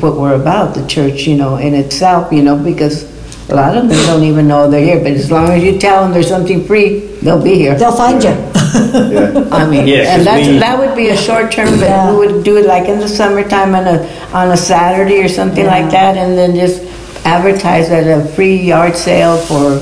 what 0.00 0.16
we're 0.16 0.34
about, 0.34 0.74
the 0.74 0.86
church, 0.86 1.26
you 1.26 1.36
know, 1.36 1.56
in 1.56 1.74
itself, 1.74 2.32
you 2.32 2.42
know, 2.42 2.56
because 2.56 3.07
a 3.50 3.54
lot 3.54 3.76
of 3.76 3.88
them 3.88 3.98
don't 4.06 4.24
even 4.24 4.46
know 4.46 4.70
they're 4.70 4.84
here, 4.84 4.98
but 5.02 5.12
as 5.12 5.30
long 5.30 5.48
as 5.50 5.62
you 5.62 5.78
tell 5.78 6.02
them 6.02 6.12
there's 6.12 6.28
something 6.28 6.64
free, 6.66 7.00
they'll 7.22 7.42
be 7.42 7.54
here. 7.54 7.74
They'll 7.78 7.96
find 7.96 8.22
you. 8.22 8.30
Yeah. 8.30 9.48
I 9.52 9.66
mean, 9.66 9.86
Yeah, 9.88 10.04
'cause 10.04 10.18
and 10.18 10.26
that's, 10.26 10.46
we- 10.48 10.58
that 10.58 10.78
would 10.78 10.94
be 10.96 11.08
a 11.08 11.16
short 11.16 11.50
term, 11.50 11.70
but 11.80 11.88
Yeah. 11.88 12.10
we 12.10 12.26
would 12.26 12.44
do 12.44 12.58
it 12.58 12.66
like 12.66 12.88
in 12.88 12.98
the 13.00 13.08
summertime 13.08 13.74
on 13.74 13.86
a, 13.86 14.06
on 14.34 14.50
a 14.50 14.56
Saturday 14.56 15.22
or 15.22 15.28
something 15.28 15.64
like 15.66 15.90
that, 15.90 16.16
and 16.18 16.36
then 16.36 16.54
just 16.56 16.82
advertise 17.24 17.88
at 17.90 18.06
a 18.06 18.24
free 18.34 18.56
yard 18.56 18.94
sale 18.96 19.38
for 19.38 19.80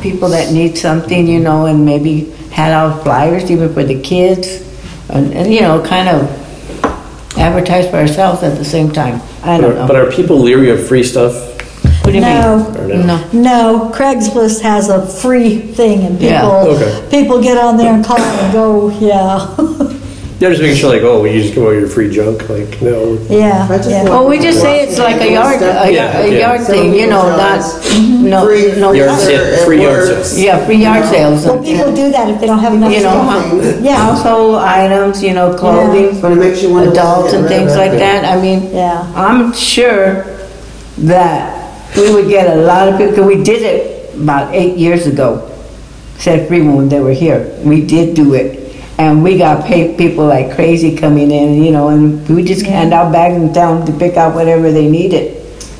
people 0.00 0.28
that 0.30 0.52
need 0.52 0.78
something, 0.78 1.26
you 1.26 1.40
know, 1.40 1.66
and 1.66 1.84
maybe 1.84 2.30
hand 2.52 2.72
out 2.72 3.02
flyers 3.02 3.50
even 3.50 3.72
for 3.74 3.82
the 3.82 4.00
kids, 4.00 4.62
and, 5.08 5.32
and, 5.34 5.52
you 5.52 5.60
know, 5.60 5.82
kind 5.84 6.08
of 6.08 6.30
advertise 7.36 7.88
for 7.90 7.96
ourselves 7.96 8.42
at 8.42 8.56
the 8.58 8.64
same 8.64 8.90
time. 8.92 9.20
I 9.42 9.58
But 9.58 9.60
don't 9.62 9.76
are, 9.78 9.86
but 9.88 9.92
know. 9.94 10.06
are 10.06 10.10
people 10.12 10.38
leery 10.38 10.70
of 10.70 10.86
free 10.86 11.02
stuff? 11.02 11.51
What 12.12 12.20
do 12.20 12.26
you 12.26 12.34
No. 12.42 12.56
mean? 12.58 12.76
Or 12.76 12.94
no? 13.06 13.06
No. 13.06 13.18
No, 13.32 13.90
Craigslist 13.94 14.60
has 14.62 14.88
a 14.88 15.00
free 15.06 15.58
thing 15.58 16.04
and 16.04 16.20
Yeah. 16.20 16.40
people, 16.40 16.56
Okay. 16.76 16.92
people 17.10 17.40
get 17.42 17.56
on 17.58 17.76
there 17.76 17.92
and 17.92 18.04
call 18.04 18.18
and 18.20 18.52
go, 18.52 18.92
yeah, 19.00 19.46
They're 20.38 20.50
just 20.50 20.60
making 20.60 20.78
sure, 20.78 20.90
like, 20.92 21.02
oh, 21.04 21.22
you 21.24 21.40
just 21.40 21.54
give 21.54 21.62
away 21.62 21.74
your 21.78 21.86
free 21.86 22.10
junk, 22.10 22.48
like, 22.50 22.82
no. 22.82 23.16
yeah, 23.30 23.64
I 23.70 23.76
just 23.76 23.88
yeah. 23.88 23.98
want- 23.98 24.10
Well, 24.10 24.26
we 24.26 24.40
just 24.40 24.60
say 24.60 24.80
it's 24.80 24.98
like 24.98 25.20
a 25.20 25.30
yard, 25.30 25.62
a 25.62 25.66
Yeah, 25.66 25.84
yard, 26.18 26.24
a 26.26 26.32
yeah. 26.32 26.38
yard 26.40 26.60
thing, 26.62 26.94
you 26.96 27.06
know, 27.06 27.22
not, 27.36 27.60
no, 28.22 28.44
Free, 28.44 28.72
no. 28.76 28.90
Yard 28.90 29.20
sale- 29.20 29.64
free 29.64 29.82
yard 29.82 30.04
sales. 30.08 30.36
Yeah, 30.40 30.56
free 30.66 30.78
yard 30.82 31.04
sales. 31.10 31.46
Well, 31.46 31.58
people 31.62 31.92
do 31.92 32.10
that 32.10 32.28
if 32.28 32.40
they 32.40 32.48
don't 32.48 32.58
have 32.58 32.74
enough 32.74 32.90
You 32.92 33.02
know, 33.04 33.22
stuff. 33.22 33.50
hou- 33.52 33.74
Yeah. 33.82 33.94
household 33.94 34.56
items, 34.56 35.22
you 35.22 35.32
know, 35.32 35.52
clothing 35.54 36.18
But 36.20 36.32
it 36.32 36.38
makes 36.38 36.60
you 36.60 36.70
for 36.70 36.74
wonder. 36.74 36.90
what's 36.90 36.98
adults 36.98 37.22
getting 37.30 37.38
and 37.44 37.44
rid 37.50 37.58
things 37.60 37.72
it. 37.74 37.78
like 37.78 37.98
that. 38.00 38.24
I 38.24 38.36
mean, 38.42 38.68
Yeah. 38.74 38.98
I'm 39.14 39.52
sure 39.52 40.24
that 40.98 41.61
we 41.96 42.12
would 42.12 42.28
get 42.28 42.56
a 42.56 42.60
lot 42.62 42.88
of 42.88 42.98
people, 42.98 43.24
we 43.24 43.42
did 43.42 43.62
it 43.62 44.14
about 44.14 44.54
eight 44.54 44.76
years 44.76 45.06
ago. 45.06 45.48
Said 46.18 46.46
free 46.48 46.62
when 46.62 46.88
they 46.88 47.00
were 47.00 47.12
here. 47.12 47.52
We 47.64 47.84
did 47.84 48.14
do 48.14 48.34
it. 48.34 48.60
And 48.98 49.24
we 49.24 49.38
got 49.38 49.64
paid 49.64 49.98
people 49.98 50.26
like 50.26 50.54
crazy 50.54 50.96
coming 50.96 51.30
in, 51.30 51.62
you 51.62 51.72
know, 51.72 51.88
and 51.88 52.28
we 52.28 52.44
just 52.44 52.64
hand 52.64 52.92
out 52.92 53.12
bags 53.12 53.34
and 53.34 53.52
tell 53.52 53.76
them 53.76 53.86
to 53.86 53.98
pick 53.98 54.16
out 54.16 54.34
whatever 54.34 54.70
they 54.70 54.88
needed. 54.88 55.38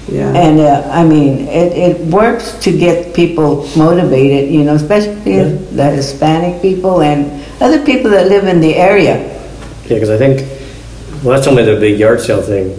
Yeah. 0.08 0.32
And, 0.32 0.58
uh, 0.58 0.88
I 0.90 1.04
mean, 1.04 1.46
it, 1.46 1.72
it 1.72 2.00
works 2.06 2.58
to 2.64 2.76
get 2.76 3.14
people 3.14 3.68
motivated, 3.76 4.50
you 4.52 4.64
know, 4.64 4.74
especially 4.74 5.14
the 5.14 5.90
Hispanic 5.90 6.60
people 6.60 7.02
and 7.02 7.44
other 7.62 7.84
people 7.84 8.10
that 8.10 8.26
live 8.28 8.46
in 8.46 8.60
the 8.60 8.74
area. 8.74 9.18
Yeah, 9.84 9.88
because 9.88 10.10
I 10.10 10.18
think, 10.18 10.40
well, 11.22 11.36
that's 11.36 11.46
only 11.46 11.64
the 11.64 11.78
big 11.78 12.00
yard 12.00 12.20
sale 12.20 12.42
thing. 12.42 12.76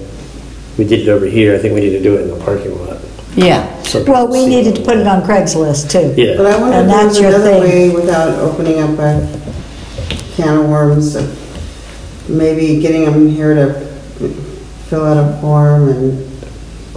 We 0.77 0.83
did 0.83 1.07
it 1.07 1.09
over 1.09 1.25
here. 1.25 1.55
I 1.55 1.59
think 1.59 1.73
we 1.73 1.79
need 1.79 1.91
to 1.91 2.03
do 2.03 2.17
it 2.17 2.23
in 2.23 2.37
the 2.37 2.43
parking 2.43 2.77
lot. 2.77 2.99
Yeah. 3.35 3.81
so 3.83 4.03
Well, 4.03 4.27
we 4.27 4.39
see 4.39 4.47
needed 4.49 4.75
to 4.75 4.81
put 4.81 4.97
it 4.97 5.07
on 5.07 5.21
Craigslist 5.23 5.89
too. 5.91 6.13
Yeah. 6.21 6.37
But 6.37 6.43
Yeah. 6.43 6.55
I 6.55 6.61
wonder 6.61 6.77
And 6.77 6.89
if 6.89 6.95
that's 6.95 7.19
there's 7.19 7.19
your 7.19 7.29
another 7.41 7.51
thing. 7.51 7.61
way 7.61 7.89
without 7.89 8.39
opening 8.39 8.79
up 8.81 8.99
a 8.99 9.27
can 10.35 10.57
of 10.57 10.69
worms, 10.69 11.15
of 11.15 12.29
maybe 12.29 12.79
getting 12.79 13.05
them 13.05 13.27
here 13.29 13.53
to 13.55 13.73
fill 14.89 15.05
out 15.05 15.17
a 15.17 15.37
form 15.41 15.89
and. 15.89 16.29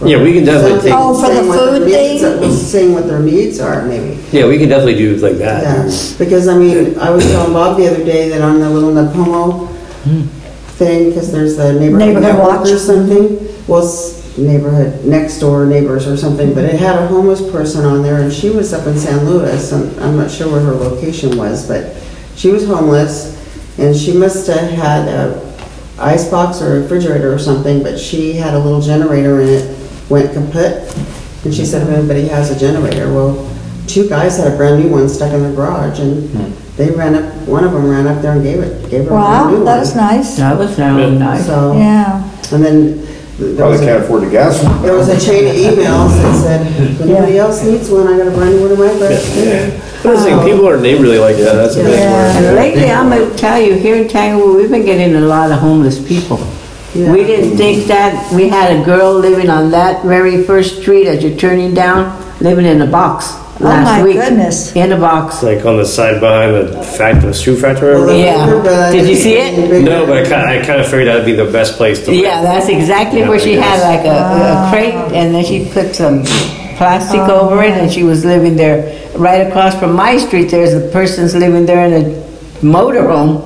or 0.01 0.09
Yeah, 0.09 0.23
we 0.23 0.35
can 0.35 0.45
definitely 0.45 0.81
take- 0.91 0.93
Oh, 0.95 1.15
for 1.15 1.29
the 1.29 1.35
saying 1.37 1.49
what 1.49 1.57
their 1.57 1.79
food 1.79 1.87
needs 1.89 2.23
thing? 2.23 2.45
are- 2.45 2.53
Saying 2.53 2.95
what 2.95 3.07
their 3.09 3.19
needs 3.21 3.61
are, 3.61 3.83
maybe. 3.87 4.19
Yeah, 4.31 4.47
we 4.47 4.59
can 4.59 4.69
definitely 4.69 4.97
do 4.99 5.17
like 5.17 5.39
that. 5.39 5.63
Yeah, 5.63 5.91
because 6.19 6.49
I 6.49 6.57
mean, 6.59 6.99
I 6.99 7.11
was 7.11 7.25
telling 7.25 7.53
Bob 7.55 7.79
the 7.79 7.89
other 7.89 8.05
day 8.05 8.29
that 8.29 8.43
on 8.43 8.61
the 8.61 8.69
little 8.69 8.93
Nipomo 8.93 9.69
hmm. 10.05 10.23
thing, 10.77 11.09
because 11.11 11.33
there's 11.33 11.57
the 11.57 11.73
neighborhood 11.73 11.99
Neighborhood 12.09 12.23
network 12.23 12.61
watch. 12.61 12.69
or 12.71 12.79
something, 12.79 13.39
was 13.67 14.23
neighborhood, 14.39 15.05
next 15.05 15.39
door 15.39 15.67
neighbors 15.67 16.07
or 16.07 16.17
something, 16.17 16.55
but 16.55 16.65
it 16.65 16.79
had 16.79 16.99
a 16.99 17.07
homeless 17.07 17.41
person 17.51 17.85
on 17.85 18.03
there, 18.03 18.21
and 18.21 18.33
she 18.33 18.51
was 18.51 18.73
up 18.73 18.87
in 18.87 18.99
San 18.99 19.25
Luis, 19.25 19.73
and 19.73 19.99
I'm 20.01 20.17
not 20.17 20.31
sure 20.31 20.51
where 20.51 20.61
her 20.61 20.75
location 20.75 21.37
was, 21.37 21.67
but 21.67 21.97
she 22.37 22.51
was 22.51 22.67
homeless, 22.67 23.35
and 23.79 23.97
she 23.97 24.13
must 24.13 24.47
have 24.47 24.71
had 24.71 25.09
a 25.09 25.47
icebox 25.99 26.61
or 26.61 26.77
a 26.77 26.81
refrigerator 26.83 27.33
or 27.33 27.39
something, 27.39 27.83
but 27.83 27.99
she 27.99 28.35
had 28.35 28.55
a 28.55 28.59
little 28.59 28.81
generator 28.81 29.41
in 29.41 29.49
it, 29.49 29.91
went 30.11 30.33
kaput, 30.33 30.95
and 31.45 31.55
she 31.55 31.65
said 31.65 31.83
if 31.83 31.89
anybody 31.89 32.29
has 32.29 32.51
a 32.51 32.59
generator, 32.59 33.13
well, 33.13 33.51
two 33.87 34.09
guys 34.09 34.37
had 34.37 34.53
a 34.53 34.57
brand 34.57 34.83
new 34.83 34.91
one 34.91 35.09
stuck 35.09 35.33
in 35.33 35.43
their 35.43 35.55
garage, 35.55 35.99
and 36.01 36.29
hmm. 36.31 36.77
they 36.77 36.91
ran 36.91 37.15
up, 37.15 37.49
one 37.49 37.65
of 37.65 37.73
them 37.73 37.89
ran 37.89 38.07
up 38.07 38.21
there 38.21 38.33
and 38.33 38.43
gave 38.43 38.61
it, 38.61 38.91
gave 38.91 39.05
her 39.05 39.11
a 39.11 39.19
brand 39.19 39.51
new 39.51 39.53
Wow, 39.53 39.55
one. 39.55 39.65
that 39.65 39.79
was 39.79 39.97
nice. 39.97 40.37
That 40.37 40.59
was 40.59 40.79
really 40.79 41.17
nice. 41.19 41.47
So, 41.47 41.73
Yeah, 41.79 42.23
and 42.53 42.63
then 42.63 42.97
there 42.99 43.05
was 43.05 43.16
Probably 43.39 43.77
a, 43.77 43.81
can't 43.81 44.03
afford 44.05 44.23
the 44.23 44.31
gas. 44.31 44.63
one. 44.65 44.81
there 44.83 44.95
was 44.95 45.09
a 45.09 45.21
chain 45.21 45.47
of 45.47 45.55
emails 45.55 46.11
that 46.23 46.43
said, 46.43 46.67
if 46.91 47.01
anybody 47.03 47.39
else 47.39 47.63
needs 47.63 47.91
one, 47.91 48.09
I 48.09 48.17
got 48.17 48.29
a 48.29 48.31
brand 48.31 48.57
new 48.57 48.63
one 48.63 48.73
in 48.73 48.79
my 48.79 48.99
garage. 48.99 49.35
too." 49.35 49.73
But 50.03 50.17
the 50.17 50.23
thing, 50.23 50.41
people 50.45 50.69
are 50.69 50.81
neighborly 50.81 51.19
like 51.19 51.37
that, 51.37 51.55
that's 51.55 51.77
a 51.77 51.83
big 51.83 51.99
Yeah. 51.99 52.13
word. 52.13 52.45
And 52.47 52.57
lately, 52.57 52.91
I'm 52.91 53.11
gonna 53.11 53.29
tell 53.37 53.61
you, 53.61 53.75
here 53.75 53.97
in 53.97 54.09
Tanglewood, 54.09 54.57
we've 54.57 54.71
been 54.71 54.85
getting 54.87 55.15
a 55.17 55.21
lot 55.21 55.51
of 55.51 55.59
homeless 55.59 55.99
people. 55.99 56.41
We 56.95 57.25
didn't 57.25 57.59
think 57.59 57.87
that, 57.89 58.33
we 58.33 58.49
had 58.49 58.75
a 58.81 58.83
girl 58.83 59.13
living 59.13 59.51
on 59.51 59.71
that 59.73 60.03
very 60.05 60.43
first 60.45 60.81
street 60.81 61.07
as 61.07 61.23
you're 61.23 61.37
turning 61.37 61.75
down, 61.75 62.17
living 62.41 62.65
in 62.65 62.81
a 62.81 62.87
box 62.87 63.35
Oh, 63.59 63.65
my 63.65 63.83
last 63.85 64.05
week. 64.05 64.17
goodness. 64.17 64.77
In 64.77 64.93
a 64.93 64.99
box. 64.99 65.43
Like 65.43 65.65
on 65.65 65.77
the 65.79 65.87
side 65.87 66.21
behind 66.21 66.55
the 66.55 66.83
fact, 66.83 67.23
the 67.23 67.33
shoe 67.33 67.57
factory. 67.57 67.95
or 67.95 68.01
whatever. 68.07 68.19
Yeah. 68.19 68.91
Did 68.93 69.09
you 69.09 69.17
see 69.17 69.35
it? 69.39 69.83
No, 69.83 70.05
but 70.07 70.19
I 70.19 70.29
kind, 70.29 70.49
I 70.51 70.65
kind 70.67 70.81
of 70.81 70.87
figured 70.87 71.09
that'd 71.09 71.25
be 71.25 71.33
the 71.33 71.51
best 71.51 71.77
place 71.77 72.05
to. 72.05 72.11
live. 72.11 72.21
Yeah, 72.21 72.43
that's 72.43 72.69
exactly 72.69 73.21
Yeah, 73.21 73.29
where 73.31 73.39
she 73.39 73.57
I 73.59 73.63
had 73.63 73.79
guess. 73.79 74.05
like 74.05 74.07
a, 74.07 74.17
a 74.19 74.71
crate 74.71 75.15
and 75.17 75.35
then 75.35 75.45
she 75.45 75.71
put 75.73 75.95
some 75.97 76.23
plastic 76.77 77.21
Oh, 77.21 77.49
over 77.51 77.63
it 77.63 77.71
and 77.73 77.91
she 77.91 78.03
was 78.03 78.25
living 78.27 78.57
there. 78.57 78.93
Right 79.17 79.47
across 79.47 79.79
from 79.79 79.95
my 79.95 80.19
street, 80.19 80.51
there's 80.51 80.75
a 80.75 80.89
person's 80.93 81.35
living 81.35 81.65
there 81.65 81.87
in 81.87 81.93
a 81.95 82.05
motorhome 82.61 83.41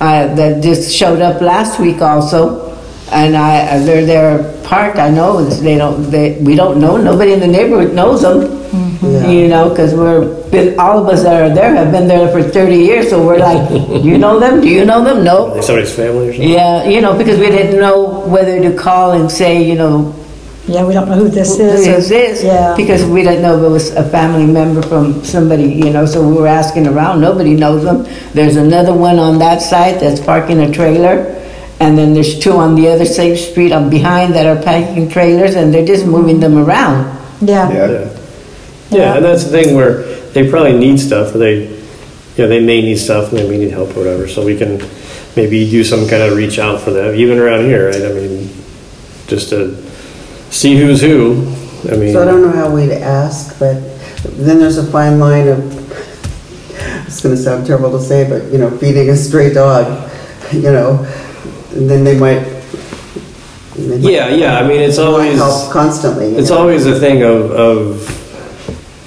uh, 0.00 0.32
that 0.36 0.62
just 0.62 0.94
showed 0.94 1.20
up 1.20 1.40
last 1.40 1.80
week 1.80 2.00
also. 2.00 2.68
And 3.10 3.36
I, 3.36 3.60
uh, 3.66 3.78
they're 3.84 4.04
there 4.06 4.62
parked, 4.64 4.98
I 4.98 5.08
know, 5.10 5.42
they 5.44 5.76
don't, 5.78 6.02
they, 6.10 6.38
we 6.42 6.54
don't 6.54 6.78
know, 6.78 6.96
nobody 6.98 7.32
in 7.32 7.40
the 7.40 7.46
neighborhood 7.48 7.94
knows 7.94 8.20
them. 8.22 8.57
Yeah. 9.02 9.30
You 9.30 9.46
know, 9.48 9.70
because 9.70 9.94
we're, 9.94 10.26
been, 10.50 10.78
all 10.80 10.98
of 10.98 11.06
us 11.08 11.22
that 11.22 11.40
are 11.40 11.54
there 11.54 11.74
have 11.74 11.92
been 11.92 12.08
there 12.08 12.26
for 12.32 12.42
30 12.42 12.76
years, 12.76 13.10
so 13.10 13.24
we're 13.24 13.38
like, 13.38 13.70
you 14.04 14.18
know 14.18 14.40
them? 14.40 14.60
Do 14.60 14.68
you 14.68 14.84
know 14.84 15.04
them? 15.04 15.22
No. 15.24 15.46
Like 15.54 15.62
somebody's 15.62 15.94
family 15.94 16.28
or 16.28 16.32
something. 16.32 16.50
Yeah, 16.50 16.84
you 16.88 17.00
know, 17.00 17.16
because 17.16 17.38
we 17.38 17.46
didn't 17.46 17.78
know 17.78 18.20
whether 18.26 18.60
to 18.60 18.74
call 18.76 19.12
and 19.12 19.30
say, 19.30 19.62
you 19.62 19.76
know, 19.76 20.14
Yeah, 20.66 20.84
we 20.84 20.94
don't 20.94 21.08
know 21.08 21.14
who 21.14 21.28
this 21.28 21.56
who 21.56 21.62
is. 21.64 21.86
or- 21.86 21.90
is 21.92 22.08
this? 22.08 22.42
Yeah. 22.42 22.74
Because 22.76 23.04
we 23.04 23.22
didn't 23.22 23.42
know 23.42 23.56
if 23.58 23.62
it 23.64 23.68
was 23.68 23.90
a 23.94 24.02
family 24.10 24.46
member 24.46 24.82
from 24.82 25.22
somebody, 25.24 25.64
you 25.64 25.90
know, 25.90 26.04
so 26.04 26.26
we 26.26 26.34
were 26.34 26.48
asking 26.48 26.88
around, 26.88 27.20
nobody 27.20 27.54
knows 27.54 27.84
them. 27.84 28.04
There's 28.34 28.56
another 28.56 28.92
one 28.94 29.18
on 29.20 29.38
that 29.38 29.62
side 29.62 30.00
that's 30.00 30.18
parking 30.20 30.58
a 30.60 30.72
trailer, 30.72 31.36
and 31.78 31.96
then 31.96 32.14
there's 32.14 32.36
two 32.40 32.52
on 32.52 32.74
the 32.74 32.88
other 32.88 33.06
same 33.06 33.36
street 33.36 33.70
on 33.70 33.88
behind 33.90 34.34
that 34.34 34.44
are 34.46 34.60
parking 34.60 35.08
trailers, 35.08 35.54
and 35.54 35.72
they're 35.72 35.86
just 35.86 36.04
moving 36.04 36.40
them 36.40 36.58
around. 36.58 37.06
Yeah, 37.40 37.70
Yeah, 37.70 38.08
Yeah. 38.90 38.98
Yeah, 38.98 39.16
and 39.16 39.24
that's 39.24 39.44
the 39.44 39.50
thing 39.50 39.74
where 39.76 40.02
they 40.32 40.48
probably 40.50 40.78
need 40.78 40.98
stuff, 40.98 41.34
or 41.34 41.38
they, 41.38 41.64
you 41.66 42.38
know, 42.38 42.48
they 42.48 42.60
may 42.60 42.80
need 42.80 42.96
stuff 42.96 43.30
and 43.30 43.38
they 43.38 43.48
may 43.48 43.58
need 43.58 43.70
help 43.70 43.90
or 43.96 44.00
whatever, 44.00 44.28
so 44.28 44.44
we 44.44 44.56
can 44.56 44.78
maybe 45.36 45.68
do 45.70 45.84
some 45.84 46.08
kind 46.08 46.22
of 46.22 46.36
reach 46.36 46.58
out 46.58 46.80
for 46.80 46.90
them, 46.90 47.14
even 47.14 47.38
around 47.38 47.64
here, 47.66 47.90
right? 47.90 48.02
I 48.02 48.12
mean, 48.12 48.48
just 49.26 49.50
to 49.50 49.76
see 50.50 50.76
who's 50.76 51.00
who, 51.02 51.42
I 51.90 51.96
mean. 51.96 52.12
So 52.12 52.22
I 52.22 52.24
don't 52.24 52.42
know 52.42 52.50
how 52.52 52.74
we'd 52.74 52.90
ask, 52.92 53.58
but 53.58 53.74
then 54.22 54.58
there's 54.58 54.78
a 54.78 54.90
fine 54.90 55.18
line 55.20 55.48
of, 55.48 55.60
it's 57.06 57.20
gonna 57.20 57.36
sound 57.36 57.66
terrible 57.66 57.90
to 57.98 58.02
say, 58.02 58.28
but, 58.28 58.50
you 58.50 58.58
know, 58.58 58.70
feeding 58.78 59.10
a 59.10 59.16
stray 59.16 59.52
dog, 59.52 60.10
you 60.52 60.62
know, 60.62 61.04
and 61.72 61.88
then 61.90 62.04
they 62.04 62.18
might. 62.18 62.40
they 63.76 63.98
might 63.98 64.10
Yeah, 64.10 64.28
yeah, 64.28 64.58
I 64.58 64.66
mean, 64.66 64.80
it's 64.80 64.98
always, 64.98 65.36
help 65.36 65.70
Constantly. 65.72 66.30
you 66.32 66.38
it's 66.38 66.50
know. 66.50 66.58
always 66.58 66.86
a 66.86 66.98
thing 66.98 67.22
of, 67.22 67.50
of, 67.50 68.17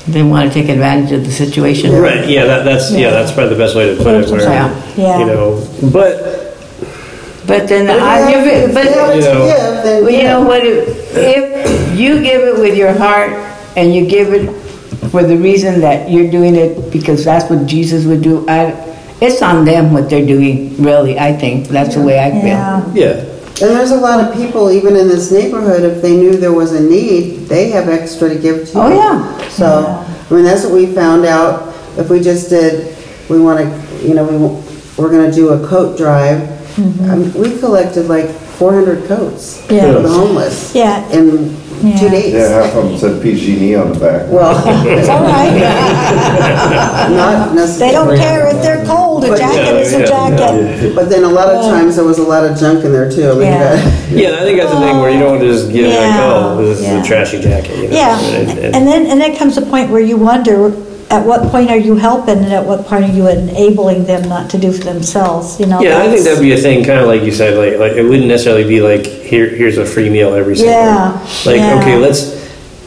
They 0.07 0.23
want 0.23 0.51
to 0.51 0.53
take 0.53 0.69
advantage 0.69 1.11
of 1.11 1.23
the 1.25 1.31
situation. 1.31 1.91
right, 1.93 2.27
yeah, 2.27 2.45
that, 2.45 2.65
that's, 2.65 2.91
yeah, 2.91 3.11
that's 3.11 3.31
probably 3.31 3.53
the 3.53 3.59
best 3.63 3.75
way 3.75 3.95
to 3.95 4.03
put 4.03 4.15
it, 4.15 4.29
where, 4.31 4.41
Yeah. 4.41 4.93
Yeah. 4.97 5.19
you 5.19 5.25
know, 5.27 5.67
but, 5.93 6.15
But 7.45 7.67
then 7.67 7.89
I 7.89 8.31
give 8.31 8.45
it, 8.47 8.73
but. 8.73 8.83
they 8.83 8.91
have 8.93 9.09
it 9.11 9.15
You 9.15 9.21
know- 9.21 9.45
give, 9.45 9.83
then, 9.83 10.03
Well, 10.03 10.11
you 10.11 10.23
know 10.23 10.41
what, 10.41 10.65
if 10.65 11.15
if 11.15 11.99
you 11.99 12.21
give 12.21 12.41
it 12.41 12.57
with 12.59 12.75
your 12.77 12.93
heart 12.93 13.31
and 13.75 13.93
you 13.93 14.05
give 14.07 14.33
it 14.33 14.49
for 15.11 15.23
the 15.23 15.37
reason 15.37 15.81
that 15.81 16.09
you're 16.09 16.31
doing 16.31 16.55
it 16.55 16.91
because 16.91 17.23
that's 17.25 17.49
what 17.49 17.65
Jesus 17.67 18.05
would 18.05 18.21
do, 18.23 18.45
I, 18.47 18.73
it's 19.21 19.41
on 19.41 19.65
them 19.65 19.91
what 19.93 20.09
they're 20.09 20.25
doing, 20.25 20.81
really, 20.81 21.19
I 21.19 21.33
think. 21.33 21.67
That's 21.67 21.93
the 21.95 22.01
way 22.01 22.17
I 22.19 22.31
feel. 22.31 22.47
yeah. 22.47 22.81
yeah, 22.93 23.25
And 23.59 23.69
there's 23.69 23.91
a 23.91 23.97
lot 23.97 24.19
of 24.25 24.33
people, 24.35 24.71
even 24.71 24.95
in 24.95 25.07
this 25.07 25.31
neighborhood, 25.31 25.83
if 25.83 26.01
they 26.01 26.15
knew 26.15 26.35
there 26.35 26.53
was 26.53 26.71
a 26.73 26.81
need, 26.81 27.47
they 27.47 27.69
have 27.71 27.89
extra 27.89 28.29
to 28.29 28.35
give 28.39 28.65
to. 28.67 28.73
you. 28.73 28.79
Oh, 28.79 28.87
you. 28.89 28.95
yeah. 28.95 29.47
So, 29.49 29.85
I 30.29 30.33
mean, 30.33 30.43
that's 30.43 30.63
what 30.63 30.73
we 30.73 30.87
found 30.87 31.25
out, 31.25 31.67
if 31.97 32.09
we 32.09 32.21
just 32.21 32.49
did, 32.49 32.95
we 33.29 33.39
want 33.39 33.59
to, 33.59 34.07
you 34.07 34.13
know, 34.15 34.23
we, 34.25 34.37
we're 34.97 35.11
gonna 35.11 35.31
do 35.31 35.49
a 35.49 35.67
coat 35.67 35.97
drive. 35.97 36.41
Um, 37.01 37.33
We 37.33 37.59
collected 37.59 38.07
like 38.07 38.29
four 38.29 38.73
hundred 38.73 39.05
coats 39.07 39.59
for 39.65 39.73
Yeah. 39.73 39.91
the 39.91 40.07
homeless. 40.09 40.73
Yeah. 40.73 41.03
In 41.11 41.55
Yeah. 41.83 41.97
two 41.99 42.09
days. 42.09 42.33
yeah, 42.33 42.47
half 42.63 42.75
of 42.75 42.83
them 42.85 42.97
said 42.97 43.21
PG&E 43.21 43.75
on 43.75 43.91
the 43.91 43.99
back. 43.99 44.27
Well, 44.29 44.55
It's 44.87 45.09
all 45.09 45.21
right. 45.23 45.51
not 47.11 47.53
necessarily. 47.55 47.87
They 47.89 47.91
don't 47.93 48.17
care 48.17 48.47
if 48.55 48.61
they're 48.61 48.85
cold, 48.85 49.00
a 49.23 49.37
jacket 49.37 49.75
is 49.81 49.93
a 49.93 49.99
Yeah, 49.99 50.29
yeah, 50.29 50.37
jacket. 50.37 50.95
But 50.95 51.09
then 51.09 51.23
a 51.23 51.29
lot 51.29 51.47
of 51.49 51.61
times 51.65 51.95
there 51.95 52.05
was 52.05 52.19
a 52.19 52.23
lot 52.23 52.45
of 52.45 52.57
junk 52.57 52.83
in 52.85 52.91
there 52.91 53.09
too. 53.11 53.29
I 53.29 53.33
mean, 53.33 53.41
Yeah. 53.43 53.75
that- 53.75 54.11
yeah, 54.11 54.35
I 54.35 54.39
think 54.43 54.59
that's 54.59 54.71
the 54.73 54.79
thing 54.79 54.97
where 54.99 55.11
you 55.11 55.19
don't 55.19 55.39
just 55.41 55.71
give 55.71 55.85
it 55.85 55.97
like, 55.97 56.19
oh, 56.21 56.57
this 56.63 56.79
is 56.79 56.85
yeah. 56.85 57.01
a 57.01 57.05
trashy 57.05 57.39
jacket, 57.41 57.75
you 57.77 57.87
know? 57.89 57.95
Yeah, 57.95 58.19
and- 58.19 58.49
and- 58.59 58.75
and 58.75 58.87
then, 58.87 59.05
and 59.07 59.21
then 59.21 59.35
comes 59.35 59.57
a 59.57 59.61
point 59.61 59.89
where 59.91 60.01
you 60.01 60.17
wonder, 60.17 60.73
at 61.09 61.25
what 61.25 61.41
point 61.51 61.69
are 61.69 61.77
you 61.77 61.95
helping 61.97 62.37
and 62.37 62.53
at 62.53 62.65
what 62.65 62.85
point 62.85 63.03
are 63.03 63.11
you 63.11 63.27
enabling 63.27 64.05
them 64.05 64.29
not 64.29 64.49
to 64.49 64.57
do 64.57 64.71
for 64.71 64.85
themselves, 64.85 65.59
you 65.59 65.65
know? 65.65 65.81
Yeah, 65.81 65.99
I 66.01 66.07
think 66.09 66.23
that'd 66.23 66.39
be 66.39 66.53
a 66.53 66.57
thing, 66.57 66.85
kind 66.85 66.99
of 67.01 67.07
like 67.07 67.21
you 67.23 67.33
said, 67.33 67.57
like, 67.57 67.77
like, 67.79 67.97
it 67.97 68.03
wouldn't 68.03 68.27
necessarily 68.29 68.63
be 68.65 68.81
like, 68.81 69.05
here, 69.05 69.49
here's 69.49 69.77
a 69.77 69.85
free 69.85 70.09
meal 70.09 70.33
every 70.33 70.55
single. 70.55 70.73
Yeah, 70.73 71.11
Like, 71.45 71.57
yeah. 71.57 71.79
okay, 71.81 71.97
let's, 71.97 72.39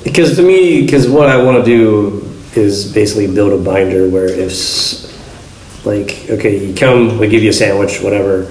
because 0.05 0.37
to 0.37 0.43
me, 0.43 0.81
because 0.83 1.07
what 1.07 1.29
I 1.29 1.37
want 1.43 1.63
to 1.63 1.65
do 1.65 2.23
is 2.55 2.91
basically 2.95 3.27
build 3.27 3.53
a 3.53 3.63
binder 3.63 4.09
where 4.09 4.27
if, 4.29 4.51
s- 4.53 5.14
like, 5.85 6.25
okay, 6.31 6.67
you 6.67 6.75
come, 6.75 7.19
we 7.19 7.29
give 7.29 7.43
you 7.43 7.51
a 7.51 7.53
sandwich, 7.53 8.01
whatever, 8.01 8.51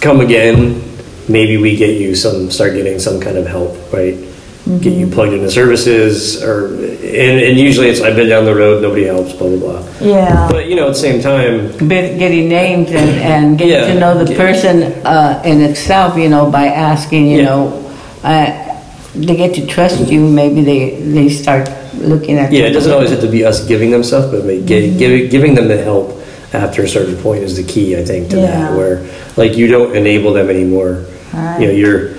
come 0.00 0.20
again, 0.20 0.82
maybe 1.28 1.56
we 1.56 1.76
get 1.76 2.00
you 2.00 2.14
some, 2.14 2.50
start 2.50 2.74
getting 2.74 2.98
some 2.98 3.20
kind 3.20 3.36
of 3.36 3.46
help, 3.46 3.76
right? 3.92 4.14
Get 4.14 4.28
Mm-hmm. 4.64 4.88
you 5.00 5.06
plugged 5.08 5.32
into 5.32 5.50
services, 5.50 6.40
or, 6.40 6.68
and, 6.68 7.40
and 7.42 7.58
usually 7.58 7.88
it's, 7.88 8.00
I've 8.00 8.14
been 8.14 8.28
down 8.28 8.44
the 8.44 8.54
road, 8.54 8.80
nobody 8.80 9.02
helps, 9.06 9.32
blah, 9.32 9.48
blah, 9.48 9.58
blah. 9.82 9.88
Yeah, 10.00 10.46
But, 10.48 10.66
you 10.68 10.76
know, 10.76 10.84
at 10.86 10.90
the 10.90 10.94
same 10.94 11.20
time, 11.20 11.76
Bit- 11.88 12.16
Getting 12.20 12.48
named 12.48 12.86
and, 12.90 13.10
and 13.20 13.58
getting 13.58 13.74
Yeah. 13.74 13.92
to 13.92 13.98
know 13.98 14.22
the 14.24 14.32
person 14.36 14.84
uh, 15.04 15.42
in 15.44 15.60
itself, 15.62 16.16
you 16.16 16.28
know, 16.28 16.48
by 16.48 16.66
asking, 16.68 17.26
you 17.26 17.38
Yeah. 17.38 17.44
know, 17.44 17.92
uh, 18.22 18.78
they 19.16 19.34
get 19.34 19.52
to 19.56 19.66
trust 19.66 20.08
you, 20.08 20.20
maybe 20.30 20.62
they, 20.62 21.00
they 21.00 21.28
start 21.28 21.68
looking 21.96 22.38
at. 22.38 22.52
Yeah, 22.52 22.66
it 22.66 22.70
doesn't 22.72 22.92
always 22.92 23.10
have 23.10 23.20
to 23.22 23.28
be 23.30 23.44
us 23.44 23.66
giving 23.66 23.90
them 23.90 24.04
stuff, 24.04 24.30
but 24.30 24.44
make, 24.44 24.60
Mm-hmm. 24.60 24.98
giving, 24.98 25.28
giving 25.28 25.54
them 25.56 25.66
the 25.66 25.82
help 25.82 26.21
after 26.52 26.82
a 26.82 26.88
certain 26.88 27.16
point 27.16 27.42
is 27.42 27.56
the 27.56 27.62
key, 27.62 27.96
I 27.96 28.04
think, 28.04 28.30
to 28.30 28.36
Yeah. 28.36 28.46
that. 28.46 28.76
Where, 28.76 29.06
like, 29.36 29.56
you 29.56 29.66
don't 29.66 29.96
enable 29.96 30.32
them 30.32 30.50
anymore. 30.50 31.04
Right. 31.32 31.60
You 31.60 31.66
know, 31.68 31.72
you're 31.72 32.10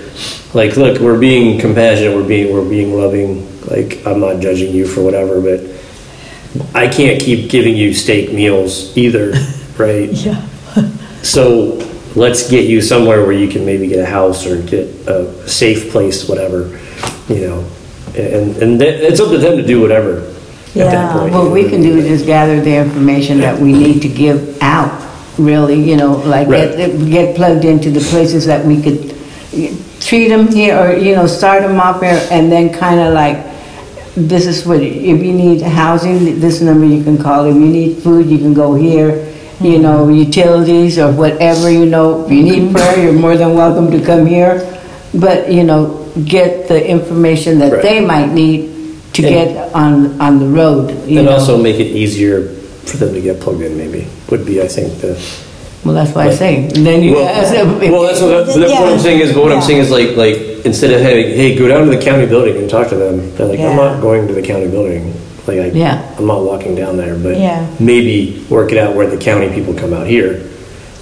like, 0.54 0.76
look, 0.76 1.00
we're 1.00 1.18
being 1.18 1.60
compassionate, 1.60 2.14
we're 2.16 2.26
being, 2.26 2.52
we're 2.52 2.68
being 2.68 2.96
loving. 2.96 3.48
Like, 3.70 4.04
I'm 4.06 4.20
not 4.20 4.40
judging 4.40 4.74
you 4.74 4.86
for 4.86 5.02
whatever, 5.02 5.40
but 5.40 5.60
I 6.74 6.88
can't 6.88 7.20
keep 7.20 7.48
giving 7.50 7.76
you 7.76 7.94
steak 7.94 8.32
meals 8.32 8.96
either, 8.96 9.32
right? 9.78 10.10
yeah, 10.10 10.40
So 11.22 11.78
let's 12.14 12.48
get 12.50 12.66
you 12.68 12.80
somewhere 12.80 13.22
where 13.22 13.32
you 13.32 13.48
can 13.48 13.64
maybe 13.64 13.86
get 13.86 13.98
a 14.00 14.06
house 14.06 14.46
or 14.46 14.60
get 14.62 14.86
a 15.08 15.48
safe 15.48 15.90
place, 15.90 16.28
whatever, 16.28 16.78
you 17.28 17.40
know. 17.48 17.64
And 18.16 18.56
and 18.58 18.78
th- 18.78 19.00
it's 19.10 19.18
up 19.18 19.30
to 19.30 19.38
them 19.38 19.56
to 19.56 19.66
do 19.66 19.80
whatever 19.80 20.20
at 20.74 20.78
Yeah. 20.78 20.90
that 20.90 21.16
point. 21.16 21.32
What 21.34 21.50
we 21.50 21.68
can 21.68 21.82
do 21.82 21.96
is 21.98 22.06
just 22.06 22.26
gather 22.26 22.60
the 22.60 22.76
information 22.76 23.40
that 23.40 23.58
we 23.58 23.72
need 23.72 24.02
to 24.02 24.08
give 24.08 24.58
out, 24.60 24.90
really, 25.38 25.80
you 25.80 25.96
know, 25.96 26.20
like 26.26 26.48
Right. 26.48 26.76
get, 26.76 27.10
get 27.10 27.34
plugged 27.36 27.64
into 27.64 27.90
the 27.90 28.00
places 28.00 28.46
that 28.46 28.64
we 28.64 28.80
could 28.82 29.14
treat 30.00 30.28
them 30.28 30.48
here, 30.48 30.76
or, 30.76 30.96
you 30.96 31.14
know, 31.14 31.26
start 31.26 31.62
them 31.62 31.78
off 31.80 32.02
here, 32.02 32.20
and 32.30 32.50
then 32.50 32.70
kind 32.70 33.00
of 33.00 33.14
like, 33.14 33.38
this 34.16 34.46
is 34.46 34.66
what, 34.66 34.80
if 34.80 35.22
you 35.22 35.32
need 35.32 35.62
housing, 35.62 36.40
this 36.40 36.60
number 36.60 36.86
you 36.86 37.02
can 37.02 37.18
call, 37.18 37.44
if 37.46 37.54
you 37.54 37.66
need 37.66 37.96
food, 37.98 38.26
you 38.26 38.38
can 38.38 38.52
go 38.52 38.74
here, 38.74 39.26
you 39.60 39.78
know, 39.78 40.06
mm-hmm. 40.06 40.14
utilities 40.26 40.98
or 40.98 41.10
whatever, 41.12 41.70
you 41.70 41.86
know, 41.86 42.24
if 42.26 42.32
you 42.32 42.42
need 42.42 42.62
mm-hmm. 42.64 42.74
prayer, 42.74 43.04
you're 43.04 43.12
more 43.12 43.36
than 43.36 43.54
welcome 43.54 43.90
to 43.90 44.00
come 44.04 44.26
here, 44.26 44.60
but, 45.14 45.50
you 45.50 45.62
know, 45.64 46.04
get 46.26 46.68
the 46.68 46.78
information 46.88 47.58
that 47.60 47.72
Right. 47.72 47.82
they 47.82 48.00
might 48.00 48.30
need 48.32 48.73
to 49.14 49.22
And- 49.26 49.54
get 49.54 49.74
on, 49.74 50.20
on 50.20 50.38
the 50.38 50.46
road, 50.46 50.90
And 50.90 51.10
know. 51.26 51.32
also 51.32 51.56
make 51.60 51.76
it 51.76 51.86
easier 51.96 52.48
for 52.84 52.96
them 52.98 53.14
to 53.14 53.20
get 53.20 53.40
plugged 53.40 53.62
in, 53.62 53.76
maybe, 53.78 54.06
would 54.30 54.44
be, 54.44 54.60
I 54.60 54.68
think, 54.68 55.00
the. 55.00 55.18
Well, 55.84 55.94
that's 55.94 56.14
why 56.14 56.28
I 56.28 56.30
say, 56.34 56.66
then 56.68 57.02
you 57.02 57.12
Well, 57.14 57.24
well, 57.24 58.02
that's 58.02 58.20
what, 58.20 58.46
that's 58.46 58.56
what 58.72 58.92
I'm 58.92 58.98
saying 58.98 59.20
is, 59.20 59.32
but 59.34 59.42
what 59.42 59.52
I'm 59.52 59.60
saying 59.62 59.80
is 59.80 59.90
like, 59.90 60.16
like, 60.16 60.36
instead 60.64 60.90
of 60.92 61.00
having, 61.02 61.26
hey, 61.26 61.56
go 61.56 61.68
down 61.68 61.84
to 61.88 61.90
the 61.96 62.02
county 62.02 62.26
building 62.26 62.56
and 62.56 62.68
talk 62.70 62.88
to 62.88 62.94
them, 62.96 63.34
they're 63.36 63.46
like, 63.46 63.60
I'm 63.60 63.76
not 63.76 64.00
going 64.00 64.26
to 64.28 64.32
the 64.34 64.42
county 64.42 64.68
building. 64.68 65.12
Like, 65.46 65.58
I, 65.58 65.66
Yeah. 65.66 66.14
I'm 66.18 66.26
not 66.26 66.42
walking 66.42 66.74
down 66.74 66.96
there, 66.96 67.16
but 67.16 67.36
Yeah. 67.38 67.66
maybe 67.78 68.44
work 68.48 68.72
it 68.72 68.78
out 68.78 68.94
where 68.96 69.06
the 69.08 69.18
county 69.18 69.50
people 69.50 69.74
come 69.74 69.92
out 69.92 70.06
here, 70.06 70.40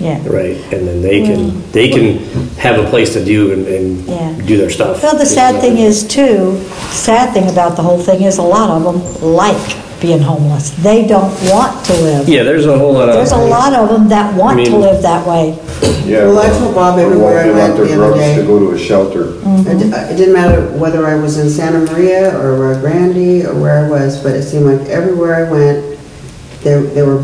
yeah. 0.02 0.18
right? 0.28 0.56
And 0.72 0.86
then 0.86 1.00
they 1.02 1.22
can, 1.22 1.70
they 1.72 1.88
can 1.88 2.18
have 2.56 2.78
a 2.84 2.88
place 2.90 3.12
to 3.14 3.24
do 3.24 3.52
and, 3.52 3.66
Yeah. 4.06 4.14
and 4.28 4.46
do 4.46 4.56
their 4.56 4.70
stuff. 4.70 5.02
Well, 5.02 5.16
the 5.16 5.26
sad 5.26 5.60
thing 5.60 5.78
is 5.78 6.06
too, 6.06 6.58
sad 6.90 7.32
thing 7.32 7.48
about 7.50 7.76
the 7.76 7.82
whole 7.82 7.98
thing 7.98 8.22
is 8.22 8.38
a 8.38 8.42
lot 8.42 8.68
of 8.70 8.82
them 8.84 8.98
like 9.34 9.76
being 10.00 10.18
homeless. 10.20 10.70
They 10.82 11.06
don't 11.06 11.30
want 11.48 11.84
to 11.86 11.92
live. 11.92 12.28
Yeah, 12.28 12.42
there's 12.42 12.66
a 12.66 12.76
whole 12.76 12.92
lot 12.92 13.08
of. 13.08 13.14
There's 13.14 13.30
a 13.30 13.36
lot 13.36 13.72
of 13.72 13.88
them 13.88 14.08
that 14.08 14.34
want 14.34 14.58
I 14.58 14.64
to 14.64 14.70
mean- 14.72 14.80
live 14.80 15.00
that 15.02 15.24
way. 15.26 15.56
Yeah. 16.04 16.26
Well, 16.26 16.40
I 16.40 16.48
told 16.58 16.74
Bob 16.74 16.96
They 16.96 17.04
everywhere 17.04 17.38
I 17.38 17.46
won't 17.46 17.46
give 17.46 17.54
went 17.54 17.70
out 17.70 17.76
their 17.76 17.86
the 17.86 17.92
other 17.94 18.06
drugs 18.08 18.18
day. 18.18 18.36
to 18.36 18.42
go 18.42 18.58
to 18.58 18.70
a 18.72 18.78
shelter. 18.78 19.24
Mm-hmm. 19.24 19.70
It 19.70 19.90
di- 19.90 20.10
it 20.12 20.16
didn't 20.16 20.34
matter 20.34 20.60
whether 20.76 21.06
I 21.06 21.14
was 21.14 21.38
in 21.38 21.48
Santa 21.48 21.78
Maria 21.92 22.36
or 22.36 22.58
Rio 22.58 22.80
Grande 22.80 23.46
or 23.46 23.54
where 23.60 23.84
I 23.86 23.88
was, 23.88 24.20
but 24.20 24.34
it 24.34 24.42
seemed 24.42 24.64
like 24.66 24.88
everywhere 24.88 25.46
I 25.46 25.50
went, 25.50 25.98
there, 26.64 26.80
they 26.82 27.02
were, 27.02 27.22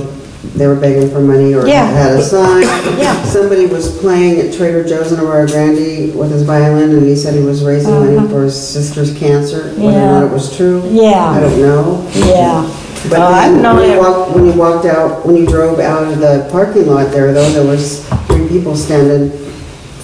they 0.55 0.67
were 0.67 0.77
begging 0.77 1.11
for 1.11 1.21
money 1.21 1.53
or 1.55 1.67
Yeah. 1.67 1.87
had 1.87 2.13
a 2.13 2.23
sign. 2.23 2.63
Yeah. 2.99 3.21
Somebody 3.25 3.67
was 3.67 3.97
playing 3.99 4.41
at 4.41 4.55
Trader 4.55 4.85
Joe's 4.85 5.13
in 5.13 5.21
Arroyo 5.21 5.47
Grande 5.47 6.15
with 6.17 6.31
his 6.31 6.43
violin 6.43 6.91
and 6.97 7.05
he 7.07 7.17
said 7.17 7.35
he 7.35 7.41
was 7.43 7.65
raising 7.65 7.93
money 7.93 8.29
for 8.29 8.43
his 8.45 8.57
sister's 8.69 9.17
cancer. 9.17 9.73
Whether 9.77 9.81
or 9.83 9.89
Uh-huh. 9.89 9.91
Yeah. 9.99 10.11
not 10.13 10.23
it 10.25 10.31
was 10.33 10.57
true, 10.57 10.83
Yeah. 10.91 11.31
I 11.31 11.41
don't 11.41 11.61
know. 11.61 12.05
Yeah, 12.15 12.69
But 13.11 13.19
Oh, 13.21 13.23
I've 13.27 13.53
then 13.53 13.63
known 13.63 13.77
when 13.77 13.91
you 13.91 13.97
it- 13.97 14.01
walked, 14.01 14.31
when 14.35 14.47
you 14.47 14.53
walked 14.53 14.87
out, 14.87 15.27
when 15.27 15.37
you 15.37 15.47
drove 15.47 15.79
out 15.81 16.05
of 16.05 16.19
the 16.21 16.47
parking 16.51 16.87
lot 16.89 17.11
there, 17.13 17.33
though, 17.33 17.49
there 17.51 17.67
was 17.67 18.05
three 18.29 18.47
people 18.49 18.77
standing 18.77 19.33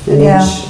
in 0.07 0.21
Yeah. 0.21 0.45
each 0.45 0.65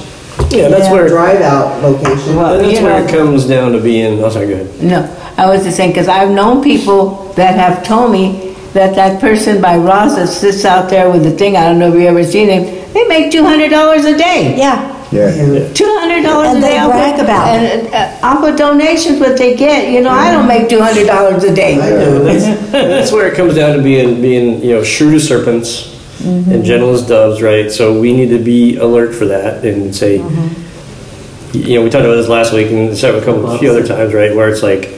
Yeah, 0.51 0.67
that's 0.69 0.85
Yeah. 0.85 0.91
where, 0.93 1.07
drive 1.07 1.41
out 1.41 1.81
location. 1.83 2.35
Well, 2.35 2.57
that's 2.59 2.71
you 2.79 2.83
where 2.85 2.99
know- 2.99 3.05
it 3.05 3.11
comes 3.11 3.45
down 3.45 3.71
to 3.73 3.79
being, 3.79 4.23
oh, 4.23 4.29
sorry, 4.29 4.47
go 4.47 4.53
ahead. 4.53 4.67
No, 4.81 5.05
I 5.37 5.47
was 5.49 5.63
just 5.63 5.75
saying, 5.77 5.91
because 5.91 6.07
I've 6.07 6.29
known 6.29 6.61
people 6.63 7.31
that 7.35 7.55
have 7.55 7.83
told 7.83 8.11
me 8.11 8.44
that 8.75 8.93
that 8.95 9.19
person 9.21 9.61
by 9.61 9.77
Ross 9.77 10.15
that 10.17 10.27
sits 10.27 10.65
out 10.65 10.89
there 10.89 11.09
with 11.09 11.23
the 11.23 11.31
thing, 11.31 11.55
I 11.57 11.63
don't 11.63 11.79
know 11.79 11.87
if 11.89 11.95
you 11.95 12.07
ever 12.07 12.23
seen 12.23 12.49
him, 12.49 12.63
they 12.93 13.07
make 13.07 13.31
two 13.31 13.43
hundred 13.43 13.69
dollars 13.69 14.05
a 14.05 14.15
day. 14.17 14.55
yeah, 14.57 14.91
Yeah. 15.11 15.73
Two 15.73 15.97
hundred 15.99 16.23
dollars 16.23 16.49
a 16.49 16.51
And 16.55 16.61
day. 16.61 16.69
they 16.71 16.77
off 16.77 16.87
of- 16.87 16.91
brag 16.91 17.19
about 17.19 17.55
it. 17.63 17.85
And 17.85 17.93
uh, 17.95 18.27
off 18.27 18.43
of 18.43 18.55
donations, 18.57 19.19
what 19.19 19.37
they 19.37 19.55
get, 19.55 19.91
you 19.91 20.01
know, 20.01 20.09
I 20.11 20.29
don't 20.31 20.47
make 20.47 20.67
two 20.69 20.81
hundred 20.81 21.07
dollars 21.07 21.43
a 21.45 21.53
day. 21.55 21.75
I 21.75 21.89
know. 21.89 22.23
That's 22.71 23.11
where 23.11 23.27
it 23.31 23.35
comes 23.35 23.55
down 23.55 23.77
to 23.77 23.81
being, 23.83 24.21
being, 24.21 24.61
you 24.61 24.73
know, 24.75 24.83
shrewd 24.83 25.15
as 25.15 25.27
serpents 25.27 25.93
Mm-hmm. 26.15 26.49
and 26.53 26.63
gentle 26.63 26.93
as 26.93 27.05
doves, 27.05 27.41
right? 27.41 27.69
So 27.69 27.99
we 27.99 28.13
need 28.13 28.29
to 28.29 28.39
be 28.41 28.77
alert 28.77 29.13
for 29.13 29.25
that 29.25 29.65
and 29.65 29.93
say, 29.93 30.19
Mm-hmm. 30.19 31.57
you 31.59 31.75
know, 31.75 31.83
we 31.83 31.89
talked 31.89 32.05
about 32.05 32.15
this 32.15 32.29
last 32.29 32.53
week 32.53 32.71
and 32.71 32.97
several, 32.97 33.21
a 33.21 33.25
couple, 33.25 33.51
a 33.51 33.59
few 33.59 33.69
other 33.69 33.85
times, 33.85 34.13
right? 34.13 34.33
Where 34.33 34.47
it's 34.49 34.63
like, 34.63 34.91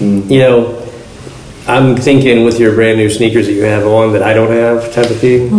you 0.00 0.38
know, 0.40 0.77
I'm 1.68 1.96
thinking 1.96 2.44
with 2.44 2.58
your 2.58 2.74
brand 2.74 2.96
new 2.96 3.10
sneakers 3.10 3.46
that 3.46 3.52
you 3.52 3.64
have 3.64 3.86
on 3.86 4.14
that 4.14 4.22
I 4.22 4.32
don't 4.32 4.50
have 4.50 4.90
type 4.94 5.10
of 5.10 5.18
thing. 5.18 5.52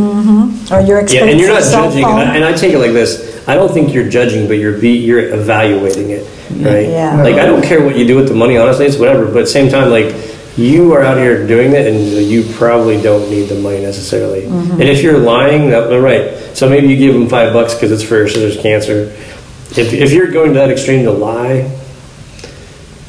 or 0.71 0.81
your 0.81 1.05
Yeah, 1.05 1.25
and 1.25 1.39
you're 1.39 1.49
not 1.49 1.61
judging, 1.61 2.03
and 2.03 2.13
I, 2.13 2.25
phone. 2.25 2.35
and 2.37 2.45
I 2.45 2.53
take 2.53 2.73
it 2.73 2.79
like 2.79 2.93
this. 2.93 3.47
I 3.47 3.53
don't 3.53 3.71
think 3.71 3.93
you're 3.93 4.09
judging, 4.09 4.47
but 4.47 4.55
you're 4.55 4.77
be, 4.79 4.97
you're 4.97 5.33
evaluating 5.33 6.09
it, 6.09 6.23
right? 6.65 6.87
Yeah. 6.89 7.21
Like 7.21 7.35
I 7.35 7.45
don't 7.45 7.63
care 7.63 7.83
what 7.85 7.95
you 7.95 8.07
do 8.07 8.15
with 8.15 8.27
the 8.27 8.33
money, 8.33 8.57
honestly, 8.57 8.87
it's 8.87 8.97
whatever. 8.97 9.25
But 9.25 9.37
at 9.37 9.41
the 9.41 9.47
same 9.47 9.69
time, 9.69 9.91
like 9.91 10.15
you 10.57 10.93
are 10.93 11.03
out 11.03 11.17
here 11.17 11.45
doing 11.45 11.73
it, 11.73 11.85
and 11.85 11.99
you 12.27 12.43
probably 12.53 12.99
don't 12.99 13.29
need 13.29 13.43
the 13.43 13.59
money 13.59 13.79
necessarily. 13.81 14.41
Mm-hmm. 14.41 14.71
And 14.73 14.83
if 14.83 15.03
you're 15.03 15.19
lying, 15.19 15.69
that, 15.69 15.89
right. 15.99 16.57
So 16.57 16.67
maybe 16.67 16.87
you 16.87 16.97
give 16.97 17.13
them 17.13 17.29
five 17.29 17.53
bucks 17.53 17.75
because 17.75 17.91
it's 17.91 18.03
for 18.03 18.17
your 18.17 18.27
sister's 18.27 18.61
cancer. 18.61 19.15
If 19.79 19.93
if 19.93 20.11
you're 20.11 20.31
going 20.31 20.53
to 20.53 20.59
that 20.59 20.71
extreme 20.71 21.05
to 21.05 21.11
lie. 21.11 21.75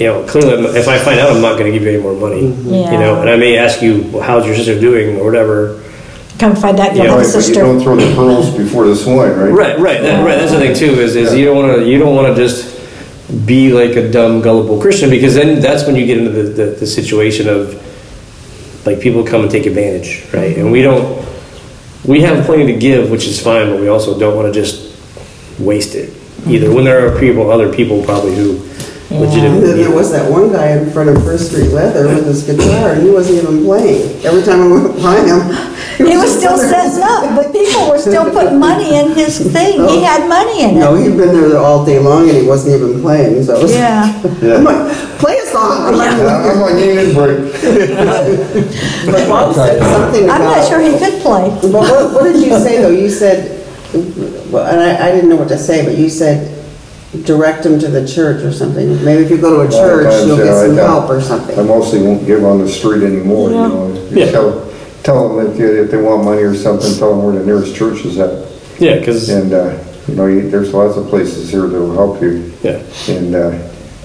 You 0.00 0.06
know, 0.06 0.24
clearly, 0.26 0.64
if 0.78 0.88
I 0.88 0.98
find 0.98 1.20
out, 1.20 1.30
I'm 1.30 1.42
not 1.42 1.58
going 1.58 1.70
to 1.70 1.78
give 1.78 1.82
you 1.82 1.90
any 1.90 2.02
more 2.02 2.14
money. 2.14 2.40
Mm-hmm. 2.40 2.72
Yeah. 2.72 2.92
You 2.92 2.98
know, 2.98 3.20
and 3.20 3.28
I 3.28 3.36
may 3.36 3.58
ask 3.58 3.82
you, 3.82 4.08
well, 4.10 4.22
"How's 4.22 4.46
your 4.46 4.56
sister 4.56 4.80
doing?" 4.80 5.20
or 5.20 5.26
whatever. 5.26 5.84
Come 6.38 6.56
find 6.56 6.80
out 6.80 6.96
Yeah, 6.96 7.02
your 7.04 7.16
Right, 7.18 7.26
little 7.26 7.40
but 7.40 7.48
you 7.48 7.54
don't 7.54 7.80
throw 7.82 7.96
the 7.96 8.14
pearls 8.14 8.56
before 8.56 8.86
the 8.86 8.96
swine, 8.96 9.32
right? 9.32 9.52
Right, 9.52 9.78
right, 9.78 10.00
that, 10.00 10.24
right. 10.24 10.38
That's 10.38 10.52
the 10.52 10.58
thing 10.58 10.74
too. 10.74 10.98
Is, 10.98 11.16
is 11.16 11.34
you 11.34 11.44
don't 11.44 11.56
want 11.56 11.80
to 11.80 11.86
you 11.86 11.98
don't 11.98 12.16
want 12.16 12.34
to 12.34 12.42
just 12.42 12.80
be 13.46 13.74
like 13.74 13.94
a 13.96 14.10
dumb 14.10 14.40
gullible 14.40 14.80
Christian 14.80 15.10
because 15.10 15.34
then 15.34 15.60
that's 15.60 15.86
when 15.86 15.96
you 15.96 16.06
get 16.06 16.16
into 16.16 16.30
the, 16.30 16.42
the, 16.44 16.64
the 16.80 16.86
situation 16.86 17.46
of 17.46 17.76
like 18.86 19.00
people 19.00 19.22
come 19.22 19.42
and 19.42 19.50
take 19.50 19.66
advantage, 19.66 20.24
right? 20.32 20.56
And 20.56 20.72
we 20.72 20.80
don't 20.80 21.28
we 22.06 22.22
have 22.22 22.46
plenty 22.46 22.72
to 22.72 22.78
give, 22.78 23.10
which 23.10 23.26
is 23.26 23.38
fine, 23.38 23.68
but 23.68 23.78
we 23.78 23.88
also 23.88 24.18
don't 24.18 24.34
want 24.34 24.52
to 24.52 24.58
just 24.58 24.96
waste 25.60 25.94
it 25.94 26.16
either. 26.46 26.74
When 26.74 26.84
there 26.84 27.06
are 27.06 27.20
people, 27.20 27.50
other 27.50 27.70
people 27.70 28.02
probably 28.02 28.34
who 28.34 28.69
And 29.10 29.20
legitimately. 29.20 29.66
then 29.66 29.76
there 29.78 29.90
was 29.90 30.12
that 30.12 30.30
one 30.30 30.52
guy 30.52 30.70
in 30.78 30.88
front 30.90 31.10
of 31.10 31.18
First 31.24 31.50
Street 31.50 31.70
Leather 31.74 32.06
with 32.06 32.26
his 32.26 32.44
guitar, 32.44 32.92
and 32.92 33.02
he 33.02 33.10
wasn't 33.10 33.42
even 33.42 33.64
playing. 33.64 34.24
Every 34.24 34.42
time 34.42 34.62
I 34.62 34.66
went 34.70 35.02
by 35.02 35.18
him, 35.26 35.42
He 35.98 36.14
was 36.14 36.38
just 36.38 36.38
still 36.38 36.56
there. 36.56 36.70
setting 36.70 37.02
up, 37.02 37.34
but 37.34 37.50
people 37.50 37.90
were 37.90 37.98
still 37.98 38.30
putting 38.30 38.60
money 38.60 38.94
in 38.94 39.10
his 39.18 39.40
thing. 39.50 39.82
He 39.82 39.98
oh. 39.98 40.04
had 40.06 40.28
money 40.28 40.62
in 40.62 40.76
it. 40.76 40.78
No, 40.78 40.94
he'd 40.94 41.16
been 41.16 41.34
there 41.34 41.58
all 41.58 41.84
day 41.84 41.98
long, 41.98 42.28
and 42.28 42.38
he 42.38 42.46
wasn't 42.46 42.76
even 42.80 43.02
playing. 43.02 43.42
So 43.42 43.58
it 43.58 43.62
was, 43.62 43.74
Yeah. 43.74 44.06
I'm 44.54 44.62
like, 44.62 44.94
play 45.18 45.38
a 45.38 45.46
song. 45.46 45.90
I'm 45.90 45.96
like, 45.98 46.16
Yeah, 46.16 46.46
I'm 46.46 46.60
like, 46.60 46.78
you 46.78 46.86
need 46.94 47.10
a 47.10 47.14
break. 47.14 47.50
but 49.10 49.26
Bob 49.26 49.54
said 49.56 49.82
something 49.90 50.24
about. 50.24 50.40
I'm 50.40 50.46
not 50.54 50.68
sure 50.68 50.78
he 50.78 50.94
could 50.96 51.20
play. 51.20 51.50
But 51.66 51.72
what, 51.72 52.14
what 52.14 52.22
did 52.30 52.36
you 52.46 52.56
say 52.60 52.80
though? 52.80 52.90
You 52.90 53.10
said, 53.10 53.58
well, 54.52 54.70
and 54.70 54.78
I, 54.78 55.08
I 55.08 55.10
didn't 55.10 55.28
know 55.30 55.36
what 55.36 55.48
to 55.48 55.58
say, 55.58 55.84
but 55.84 55.98
you 55.98 56.08
said 56.08 56.59
direct 57.24 57.64
them 57.64 57.78
to 57.80 57.88
the 57.88 58.06
church 58.06 58.42
or 58.44 58.52
something. 58.52 59.04
Maybe 59.04 59.24
if 59.24 59.30
you 59.30 59.38
go 59.38 59.56
to 59.56 59.68
a 59.68 59.70
church, 59.70 60.04
Sometimes, 60.12 60.26
you'll 60.26 60.36
get 60.36 60.46
yeah, 60.46 60.54
I 60.54 60.66
some 60.66 60.76
don't- 60.76 60.86
help 60.88 61.10
or 61.10 61.20
something. 61.20 61.50
I 61.52 61.54
something. 61.56 61.66
mostly 61.78 62.02
won't 62.02 62.26
give 62.26 62.44
on 62.44 62.58
the 62.60 62.68
street 62.68 63.02
anymore, 63.02 63.50
you 63.50 63.56
Yeah. 63.56 63.66
know. 63.68 63.86
You 64.10 64.16
Yeah. 64.18 64.30
Tell, 64.30 64.62
tell 65.02 65.28
them 65.36 65.50
if, 65.52 65.58
you- 65.58 65.82
if 65.82 65.90
they 65.90 65.96
want 65.96 66.24
money 66.24 66.42
or 66.42 66.54
something, 66.54 66.94
tell 66.96 67.10
them 67.10 67.24
where 67.24 67.34
the 67.34 67.44
nearest 67.44 67.74
church 67.74 68.04
is 68.04 68.18
at. 68.18 68.30
Yeah, 68.78 68.98
because 68.98 69.28
And, 69.28 69.52
uh, 69.52 69.70
you 70.06 70.14
know, 70.14 70.26
you- 70.26 70.48
there's 70.50 70.72
lots 70.72 70.96
of 70.96 71.08
places 71.08 71.50
here 71.50 71.66
that 71.66 71.78
will 71.80 71.94
help 71.94 72.22
you. 72.22 72.44
yeah. 72.62 72.78
And, 73.08 73.34
uh, 73.34 73.50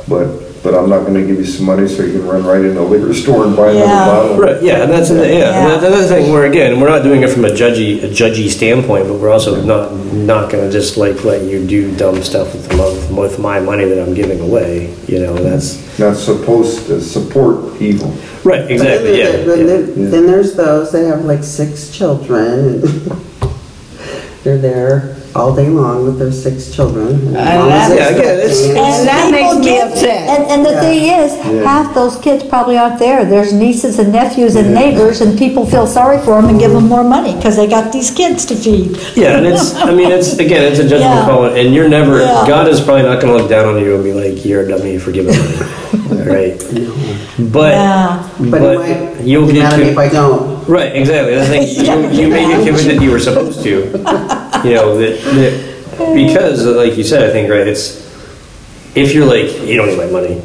but, 0.07 0.27
but 0.65 0.73
I'm 0.73 0.89
not 0.89 1.05
gonna 1.05 1.21
give 1.23 1.37
you 1.37 1.45
some 1.45 1.67
money 1.67 1.87
so 1.87 2.01
you 2.03 2.13
can 2.13 2.27
run 2.27 2.43
right 2.43 2.65
into 2.65 2.81
a 2.81 2.81
liquor 2.81 3.13
store 3.13 3.45
and 3.45 3.55
buy 3.55 3.69
another 3.69 3.85
Yeah. 3.85 4.05
bottle. 4.07 4.37
Right, 4.37 4.61
yeah, 4.63 4.81
and 4.83 4.91
that's, 4.91 5.11
yeah, 5.11 5.21
Yeah. 5.23 5.67
that's 5.69 5.83
another 5.85 6.07
thing 6.07 6.33
where, 6.33 6.45
again, 6.45 6.79
we're 6.81 6.89
not 6.89 7.03
doing 7.03 7.21
it 7.21 7.29
from 7.29 7.45
a 7.45 7.49
judgy, 7.49 8.03
a 8.03 8.07
judgy 8.07 8.49
standpoint, 8.49 9.07
but 9.07 9.19
we're 9.19 9.29
also 9.29 9.61
not, 9.61 9.95
not 10.13 10.49
gonna 10.49 10.71
just 10.71 10.97
like 10.97 11.23
let 11.23 11.43
you 11.43 11.63
do 11.63 11.91
dumb 11.91 12.23
stuff 12.23 12.51
with 12.53 12.67
the, 12.67 12.75
mo- 12.75 12.97
with 13.21 13.37
my 13.37 13.59
money 13.59 13.85
that 13.85 13.99
I'm 14.01 14.15
giving 14.15 14.39
away, 14.39 14.89
you 15.07 15.19
know, 15.19 15.35
that's, 15.35 15.77
Not 15.99 16.17
supposed 16.17 16.87
to 16.87 16.99
support 16.99 17.79
evil. 17.79 18.11
right, 18.43 18.69
exactly, 18.69 19.11
Then 19.11 19.19
yeah. 19.19 19.45
there- 19.45 19.65
Then, 19.67 19.93
yeah. 19.95 20.09
then 20.09 20.25
there's 20.25 20.53
those 20.55 20.91
they 20.91 21.05
have 21.05 21.25
like 21.25 21.43
six 21.43 21.89
children. 21.91 22.81
and 22.81 22.83
They're 24.43 24.57
there 24.57 25.15
all 25.35 25.53
day 25.53 25.67
long 25.67 26.05
with 26.05 26.17
their 26.17 26.31
six 26.31 26.71
children. 26.73 27.07
and 27.09 27.35
And 27.37 27.71
that- 27.71 27.89
they're 27.89 27.97
yeah, 27.99 28.17
again, 28.17 28.37
it's- 28.39 28.63
expecting 28.63 28.75
it. 28.75 28.97
And 28.99 29.07
that 29.07 29.31
makes 29.31 29.55
me 29.65 29.79
upset. 29.81 30.29
And, 30.29 30.43
and 30.51 30.65
the 30.65 30.71
Yeah. 30.71 30.81
thing 30.81 31.01
is, 31.19 31.63
half 31.65 31.93
those 31.93 32.15
kids 32.17 32.43
probably 32.43 32.77
aren't 32.77 32.99
there. 32.99 33.25
There's 33.25 33.51
nieces 33.51 33.99
and 33.99 34.13
nephews 34.13 34.55
and 34.55 34.73
neighbors, 34.73 35.19
and 35.21 35.37
people 35.37 35.65
feel 35.65 35.87
sorry 35.87 36.19
for 36.19 36.39
them 36.41 36.49
and 36.49 36.57
give 36.59 36.71
them 36.71 36.87
more 36.87 37.03
money 37.03 37.33
because 37.35 37.57
they 37.57 37.67
got 37.67 37.91
these 37.91 38.11
kids 38.11 38.45
to 38.45 38.55
feed. 38.55 38.97
Yeah, 39.15 39.37
and 39.37 39.45
it's, 39.45 39.75
I 39.75 39.91
mean, 39.93 40.09
it's, 40.09 40.37
again, 40.39 40.63
it's 40.71 40.79
a 40.79 40.83
judgment 40.83 41.01
Yeah. 41.19 41.25
call, 41.25 41.45
and 41.45 41.73
you're 41.75 41.89
never, 41.89 42.19
Yeah. 42.21 42.45
God 42.47 42.67
is 42.69 42.79
probably 42.79 43.03
not 43.03 43.19
gonna 43.19 43.33
look 43.35 43.49
down 43.49 43.65
on 43.65 43.77
you 43.83 43.93
and 43.95 44.03
be 44.03 44.13
like, 44.13 44.45
you're 44.45 44.61
a 44.61 44.67
dummy 44.69 44.97
for 44.97 45.11
giving 45.11 45.35
money, 45.35 46.21
right? 46.23 46.63
But, 47.37 47.73
Yeah. 47.73 48.19
But 48.39 48.61
but 48.61 48.77
might 48.79 49.21
you'll 49.25 49.47
be 49.47 49.53
get 49.53 49.63
mad 49.63 49.73
at 49.73 49.79
me 49.79 49.85
if 49.89 49.97
I 49.97 50.07
don't. 50.07 50.65
right, 50.67 50.95
exactly, 50.95 51.35
the 51.35 51.45
thing, 51.45 51.67
you, 51.67 52.21
you 52.23 52.27
may 52.29 52.47
get 52.47 52.63
given 52.67 52.87
that 52.87 53.01
you 53.03 53.11
were 53.11 53.19
supposed 53.19 53.61
to, 53.63 53.89
you 54.65 54.75
know, 54.75 54.97
that, 54.97 55.19
that, 55.21 56.15
because, 56.15 56.65
like 56.65 56.97
you 56.97 57.03
said, 57.03 57.29
I 57.29 57.31
think, 57.31 57.49
right, 57.49 57.67
it's, 57.67 58.03
if 58.95 59.13
you're 59.13 59.25
like, 59.25 59.51
you 59.67 59.75
don't 59.75 59.87
need 59.87 59.97
my 59.97 60.07
money, 60.07 60.41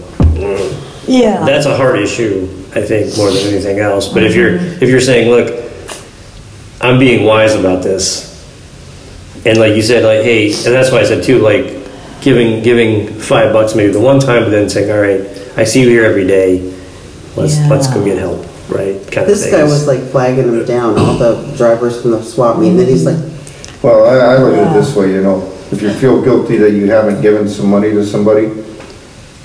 Yeah. 1.07 1.45
that's 1.45 1.67
a 1.67 1.77
hard 1.77 1.99
issue, 1.99 2.49
I 2.75 2.83
think, 2.83 3.17
more 3.17 3.31
than 3.31 3.47
anything 3.47 3.79
else. 3.79 4.09
But 4.09 4.23
if 4.25 4.35
you're 4.35 4.59
mm-hmm. 4.59 4.83
if 4.83 4.89
you're 4.89 5.01
saying, 5.01 5.31
look, 5.31 5.71
I'm 6.81 6.99
being 6.99 7.25
wise 7.25 7.55
about 7.55 7.83
this, 7.83 8.29
and 9.45 9.59
like 9.59 9.75
you 9.75 9.83
said, 9.83 10.05
like, 10.05 10.25
hey, 10.25 10.47
and 10.53 10.75
that's 10.75 10.91
why 10.93 11.01
I 11.01 11.05
said 11.05 11.25
too, 11.25 11.39
like, 11.39 11.81
giving 12.21 12.63
giving 12.63 13.09
five 13.19 13.53
bucks 13.53 13.75
maybe 13.75 13.93
the 13.93 14.01
one 14.01 14.21
time, 14.21 14.45
but 14.45 14.51
then 14.51 14.69
saying, 14.69 14.91
all 14.91 15.01
right, 15.01 15.21
I 15.57 15.65
see 15.65 15.83
you 15.83 15.89
here 15.89 16.05
every 16.05 16.27
day, 16.27 16.61
let's 17.37 17.59
let's 17.69 17.87
go 17.93 18.05
get 18.05 18.19
help, 18.19 18.41
right? 18.69 19.01
Kind 19.11 19.27
This 19.27 19.47
of 19.47 19.53
guy 19.53 19.63
was 19.63 19.87
like 19.87 20.01
flagging 20.11 20.47
them 20.47 20.65
down, 20.67 20.99
all 20.99 21.17
the 21.17 21.55
drivers 21.57 22.01
from 22.03 22.13
the 22.13 22.23
swap 22.23 22.59
meet, 22.59 22.71
and 22.71 22.79
then 22.79 22.89
he's 22.89 23.05
like, 23.05 23.19
Well, 23.83 24.05
I, 24.07 24.35
I 24.35 24.39
look 24.39 24.55
at 24.55 24.71
it 24.71 24.79
this 24.79 24.95
way, 24.95 25.13
you 25.13 25.23
know, 25.23 25.51
if 25.73 25.81
you 25.81 25.91
feel 25.95 26.23
guilty 26.23 26.59
that 26.59 26.73
you 26.73 26.91
haven't 26.91 27.23
given 27.23 27.49
some 27.49 27.71
money 27.71 27.91
to 27.91 28.05
somebody, 28.05 28.47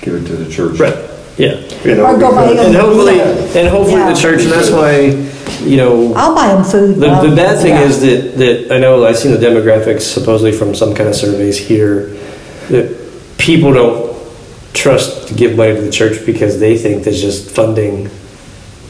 give 0.02 0.14
it 0.14 0.26
to 0.26 0.36
the 0.36 0.50
church. 0.50 0.78
right, 0.78 0.94
yeah. 1.38 1.54
You 1.84 1.94
know, 1.94 2.06
Or 2.06 2.18
go 2.18 2.30
buy 2.32 2.50
because- 2.50 2.66
And 2.66 2.76
hopefully, 2.76 3.20
and 3.20 3.68
hopefully 3.68 3.96
Yeah. 3.96 4.12
the 4.12 4.20
church, 4.20 4.42
and 4.42 4.52
that's 4.52 4.70
why, 4.70 5.16
you 5.64 5.76
know, 5.76 6.12
I'll 6.14 6.34
buy 6.34 6.48
them 6.48 6.64
food. 6.64 6.96
The, 6.96 7.28
the 7.28 7.34
bad 7.34 7.60
thing 7.60 7.74
yeah. 7.74 7.82
is 7.82 8.00
that, 8.00 8.36
that 8.38 8.74
I 8.74 8.78
know 8.78 9.04
I've 9.06 9.16
seen 9.16 9.32
the 9.32 9.38
demographics 9.38 10.02
supposedly 10.02 10.52
from 10.52 10.74
some 10.74 10.94
kind 10.94 11.08
of 11.08 11.14
surveys 11.14 11.56
here 11.56 12.14
that 12.68 12.94
people 13.38 13.72
don't 13.72 14.16
trust 14.74 15.28
to 15.28 15.34
give 15.34 15.56
money 15.56 15.74
to 15.74 15.80
the 15.80 15.90
church 15.90 16.26
because 16.26 16.60
they 16.60 16.76
think 16.76 17.04
that's 17.04 17.20
just 17.20 17.50
funding 17.50 18.10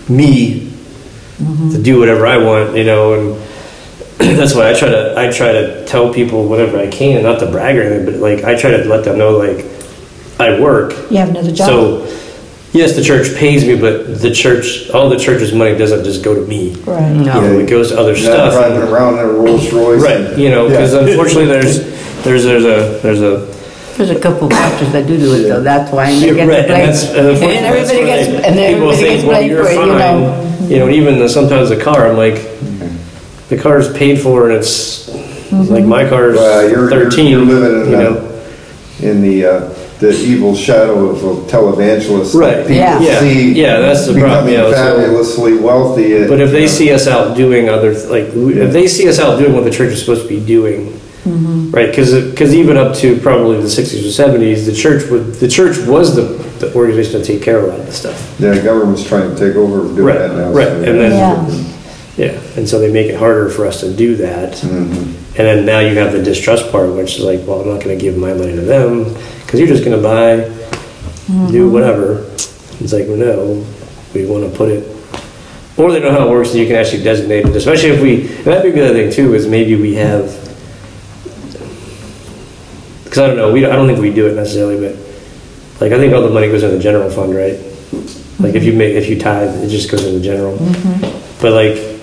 me 0.09 0.73
mm-hmm. 1.39 1.71
to 1.71 1.83
do 1.83 2.01
whatever 2.01 2.27
I 2.27 2.39
want, 2.39 2.77
you 2.77 2.85
know, 2.85 3.15
and 3.15 3.46
that's 4.19 4.55
why 4.55 4.71
I 4.71 4.75
try 4.75 4.89
to 4.89 5.15
I 5.19 5.31
try 5.31 5.53
to 5.53 5.85
tell 5.87 6.13
people 6.13 6.49
whatever 6.49 6.79
I 6.79 6.87
can, 6.89 7.23
not 7.23 7.39
to 7.41 7.51
brag 7.51 7.77
or 7.77 7.83
anything, 7.83 8.07
but 8.07 8.15
like 8.21 8.45
I 8.45 8.59
try 8.59 8.71
to 8.71 8.85
let 8.85 9.05
them 9.05 9.19
know 9.19 9.37
like 9.37 9.65
I 10.41 10.61
work 10.61 10.93
You 11.11 11.19
have 11.19 11.31
another 11.31 11.53
job. 11.53 11.67
so, 11.69 12.05
yes, 12.73 12.95
the 12.97 13.03
church 13.03 13.35
pays 13.37 13.65
me, 13.65 13.79
but 13.79 14.21
the 14.21 14.31
church, 14.31 14.91
all 14.91 15.09
the 15.09 15.19
church's 15.19 15.53
money 15.55 15.77
doesn't 15.79 16.05
just 16.05 16.23
go 16.25 16.35
to 16.35 16.43
me. 16.47 16.75
Right. 16.83 17.11
You 17.17 17.25
know, 17.25 17.59
it 17.59 17.69
goes 17.71 17.89
to 17.91 17.99
other 17.99 18.13
Not 18.13 18.21
stuff. 18.21 18.53
driving 18.53 18.83
around 18.89 19.15
in 19.19 19.21
a 19.21 19.29
Rolls 19.33 19.73
Royce. 19.73 20.03
Right, 20.03 20.37
you 20.39 20.51
know, 20.51 20.69
because 20.69 20.93
Yeah. 20.93 21.01
unfortunately, 21.07 21.47
there's, 21.47 21.79
there's, 22.25 22.45
there's 22.45 22.65
a, 22.65 23.01
there's 23.01 23.23
a, 23.23 23.47
There's 23.97 24.11
a 24.11 24.21
couple 24.21 24.49
pastors 24.51 24.93
that 24.93 25.07
do 25.07 25.17
do 25.17 25.33
it 25.35 25.49
though, 25.49 25.63
that's 25.63 25.91
why, 25.91 26.11
and 26.11 26.23
they 26.23 26.35
get 26.35 26.49
right, 26.49 26.49
the 26.49 26.59
and 26.59 26.67
blame. 26.69 26.87
that's, 26.87 27.05
and 27.05 27.27
uh, 27.29 27.31
And 27.47 27.65
everybody 27.67 28.05
gets, 28.05 28.29
they- 28.29 28.45
and 28.45 28.55
people 28.57 28.91
everybody 28.93 28.97
think, 28.97 29.09
gets 29.09 29.25
well, 29.25 29.37
blamed 29.39 29.51
you're 29.53 29.65
for 29.65 29.71
it, 29.71 29.75
you 29.75 29.87
know? 29.87 30.59
fine. 30.59 30.71
You 30.71 30.79
know, 30.81 30.89
even 30.91 31.19
the- 31.19 31.29
sometimes 31.31 31.69
the 31.71 31.81
car, 31.83 32.09
I'm 32.09 32.17
like, 32.19 32.35
the 33.49 33.57
car's 33.57 33.93
paid 33.97 34.21
for 34.21 34.49
and 34.51 34.59
it's, 34.59 35.09
like, 35.71 35.85
my 35.85 36.09
car's 36.09 36.37
Well, 36.37 36.69
you're, 36.69 36.81
you're, 36.81 36.91
thirteen, 36.91 37.31
you're 37.31 37.41
living 37.45 37.87
in, 37.87 37.93
know? 37.93 38.15
the- 38.15 38.37
in 39.11 39.21
the, 39.21 39.45
uh, 39.45 39.69
the 40.01 40.11
evil 40.11 40.55
shadow 40.55 41.09
of 41.11 41.23
a 41.23 41.51
televangelist. 41.51 42.35
Right. 42.35 42.59
People 42.59 42.77
Yeah. 42.77 43.01
Yeah. 43.01 43.21
see 43.21 43.53
Yeah, 43.53 43.81
that's 43.81 44.07
the 44.07 44.13
problem, 44.19 44.47
Becoming 44.47 44.53
you 44.53 44.59
know, 44.59 44.71
so- 44.73 44.97
fabulously 45.01 45.55
wealthy. 45.59 46.13
it- 46.15 46.29
But 46.29 46.41
if 46.41 46.49
you 46.49 46.55
they 46.55 46.61
know, 46.63 46.67
see 46.67 46.93
us 46.93 47.07
out 47.07 47.37
doing 47.37 47.69
other, 47.69 47.93
like, 48.09 48.31
we- 48.35 48.55
if 48.61 48.73
they 48.73 48.87
see 48.87 49.09
us 49.09 49.19
out 49.19 49.39
doing 49.39 49.55
what 49.55 49.65
the 49.65 49.71
church 49.71 49.93
is 49.93 50.01
supposed 50.01 50.23
to 50.23 50.29
be 50.29 50.41
doing, 50.41 50.99
right? 51.73 51.91
Because 51.91 52.55
even 52.55 52.77
up 52.77 52.95
to 52.97 53.17
probably 53.19 53.61
the 53.61 53.69
60s 53.69 54.05
or 54.07 54.11
70s, 54.11 54.65
the 54.67 54.73
church 54.73 55.09
would, 55.11 55.35
the 55.35 55.49
church 55.49 55.79
was 55.87 56.15
the, 56.17 56.23
the 56.59 56.73
organization 56.75 57.21
to 57.21 57.27
take 57.27 57.43
care 57.43 57.59
of 57.59 57.65
a 57.65 57.67
lot 57.69 57.81
of 57.81 57.87
this 57.87 57.97
stuff. 57.97 58.35
Yeah, 58.39 58.53
the 58.53 58.61
government's 58.63 59.05
trying 59.05 59.35
to 59.35 59.37
take 59.39 59.57
over 59.57 59.81
and 59.83 59.97
do 59.97 60.03
Right, 60.03 60.19
that 60.19 60.35
now. 60.37 60.51
right, 60.53 60.69
so- 60.69 60.75
and 60.83 61.01
then- 61.01 61.67
Yeah. 62.17 62.41
And 62.57 62.69
so 62.69 62.79
they 62.79 62.91
make 62.91 63.09
it 63.09 63.17
harder 63.19 63.51
for 63.51 63.67
us 63.67 63.81
to 63.81 63.95
do 63.95 64.17
that. 64.17 64.55
Mhm. 64.55 65.15
And 65.39 65.47
then 65.47 65.67
now 65.67 65.81
you 65.81 65.95
have 65.99 66.13
the 66.13 66.23
distrust 66.23 66.73
part, 66.73 66.91
which 66.91 67.19
is 67.19 67.25
like, 67.25 67.47
well, 67.47 67.61
I'm 67.61 67.69
not 67.69 67.85
going 67.85 67.97
to 67.97 68.03
give 68.03 68.17
my 68.17 68.33
money 68.33 68.55
to 68.55 68.63
them 68.63 69.15
because 69.45 69.61
you're 69.61 69.69
just 69.69 69.85
going 69.85 69.97
to 69.97 70.03
buy, 70.03 70.37
do 70.37 71.67
mm-hmm. 71.67 71.73
whatever. 71.73 72.25
It's 72.81 72.93
like, 72.93 73.07
well, 73.07 73.19
no, 73.19 73.67
we 74.15 74.25
want 74.25 74.51
to 74.51 74.57
put 74.57 74.71
it. 74.71 74.97
Or 75.77 75.93
they 75.93 76.01
know 76.01 76.11
how 76.11 76.27
it 76.27 76.31
works 76.31 76.51
and 76.51 76.59
you 76.59 76.67
can 76.67 76.77
actually 76.77 77.03
designate 77.03 77.45
it, 77.45 77.55
especially 77.55 77.91
if 77.91 78.01
we, 78.01 78.29
and 78.29 78.47
that'd 78.47 78.63
be 78.63 78.81
the 78.81 78.89
other 78.89 78.95
thing 78.95 79.13
too, 79.13 79.35
is 79.35 79.47
maybe 79.47 79.75
we 79.75 79.95
have, 79.97 80.25
because 83.05 83.19
I 83.19 83.27
don't 83.27 83.37
know, 83.37 83.53
we, 83.53 83.67
I 83.67 83.77
don't 83.77 83.87
think 83.87 84.01
we 84.01 84.11
do 84.11 84.27
it 84.27 84.35
necessarily, 84.35 84.81
but 84.81 84.97
like, 85.83 85.93
I 85.93 85.99
think 85.99 86.15
all 86.15 86.23
the 86.23 86.31
money 86.31 86.49
goes 86.49 86.63
in 86.63 86.71
the 86.71 86.79
general 86.79 87.11
fund, 87.11 87.35
right? 87.35 87.59
Like 88.41 88.55
if 88.55 88.65
you 88.65 88.71
mm-hmm. 88.71 88.79
make, 88.79 88.95
if 88.95 89.11
you 89.11 89.19
tithe, 89.21 89.63
it 89.63 89.69
just 89.69 89.91
goes 89.91 90.07
in 90.07 90.15
the 90.15 90.21
general. 90.21 90.57
Mm-hmm. 90.57 91.43
But 91.43 91.53
like, 91.53 91.96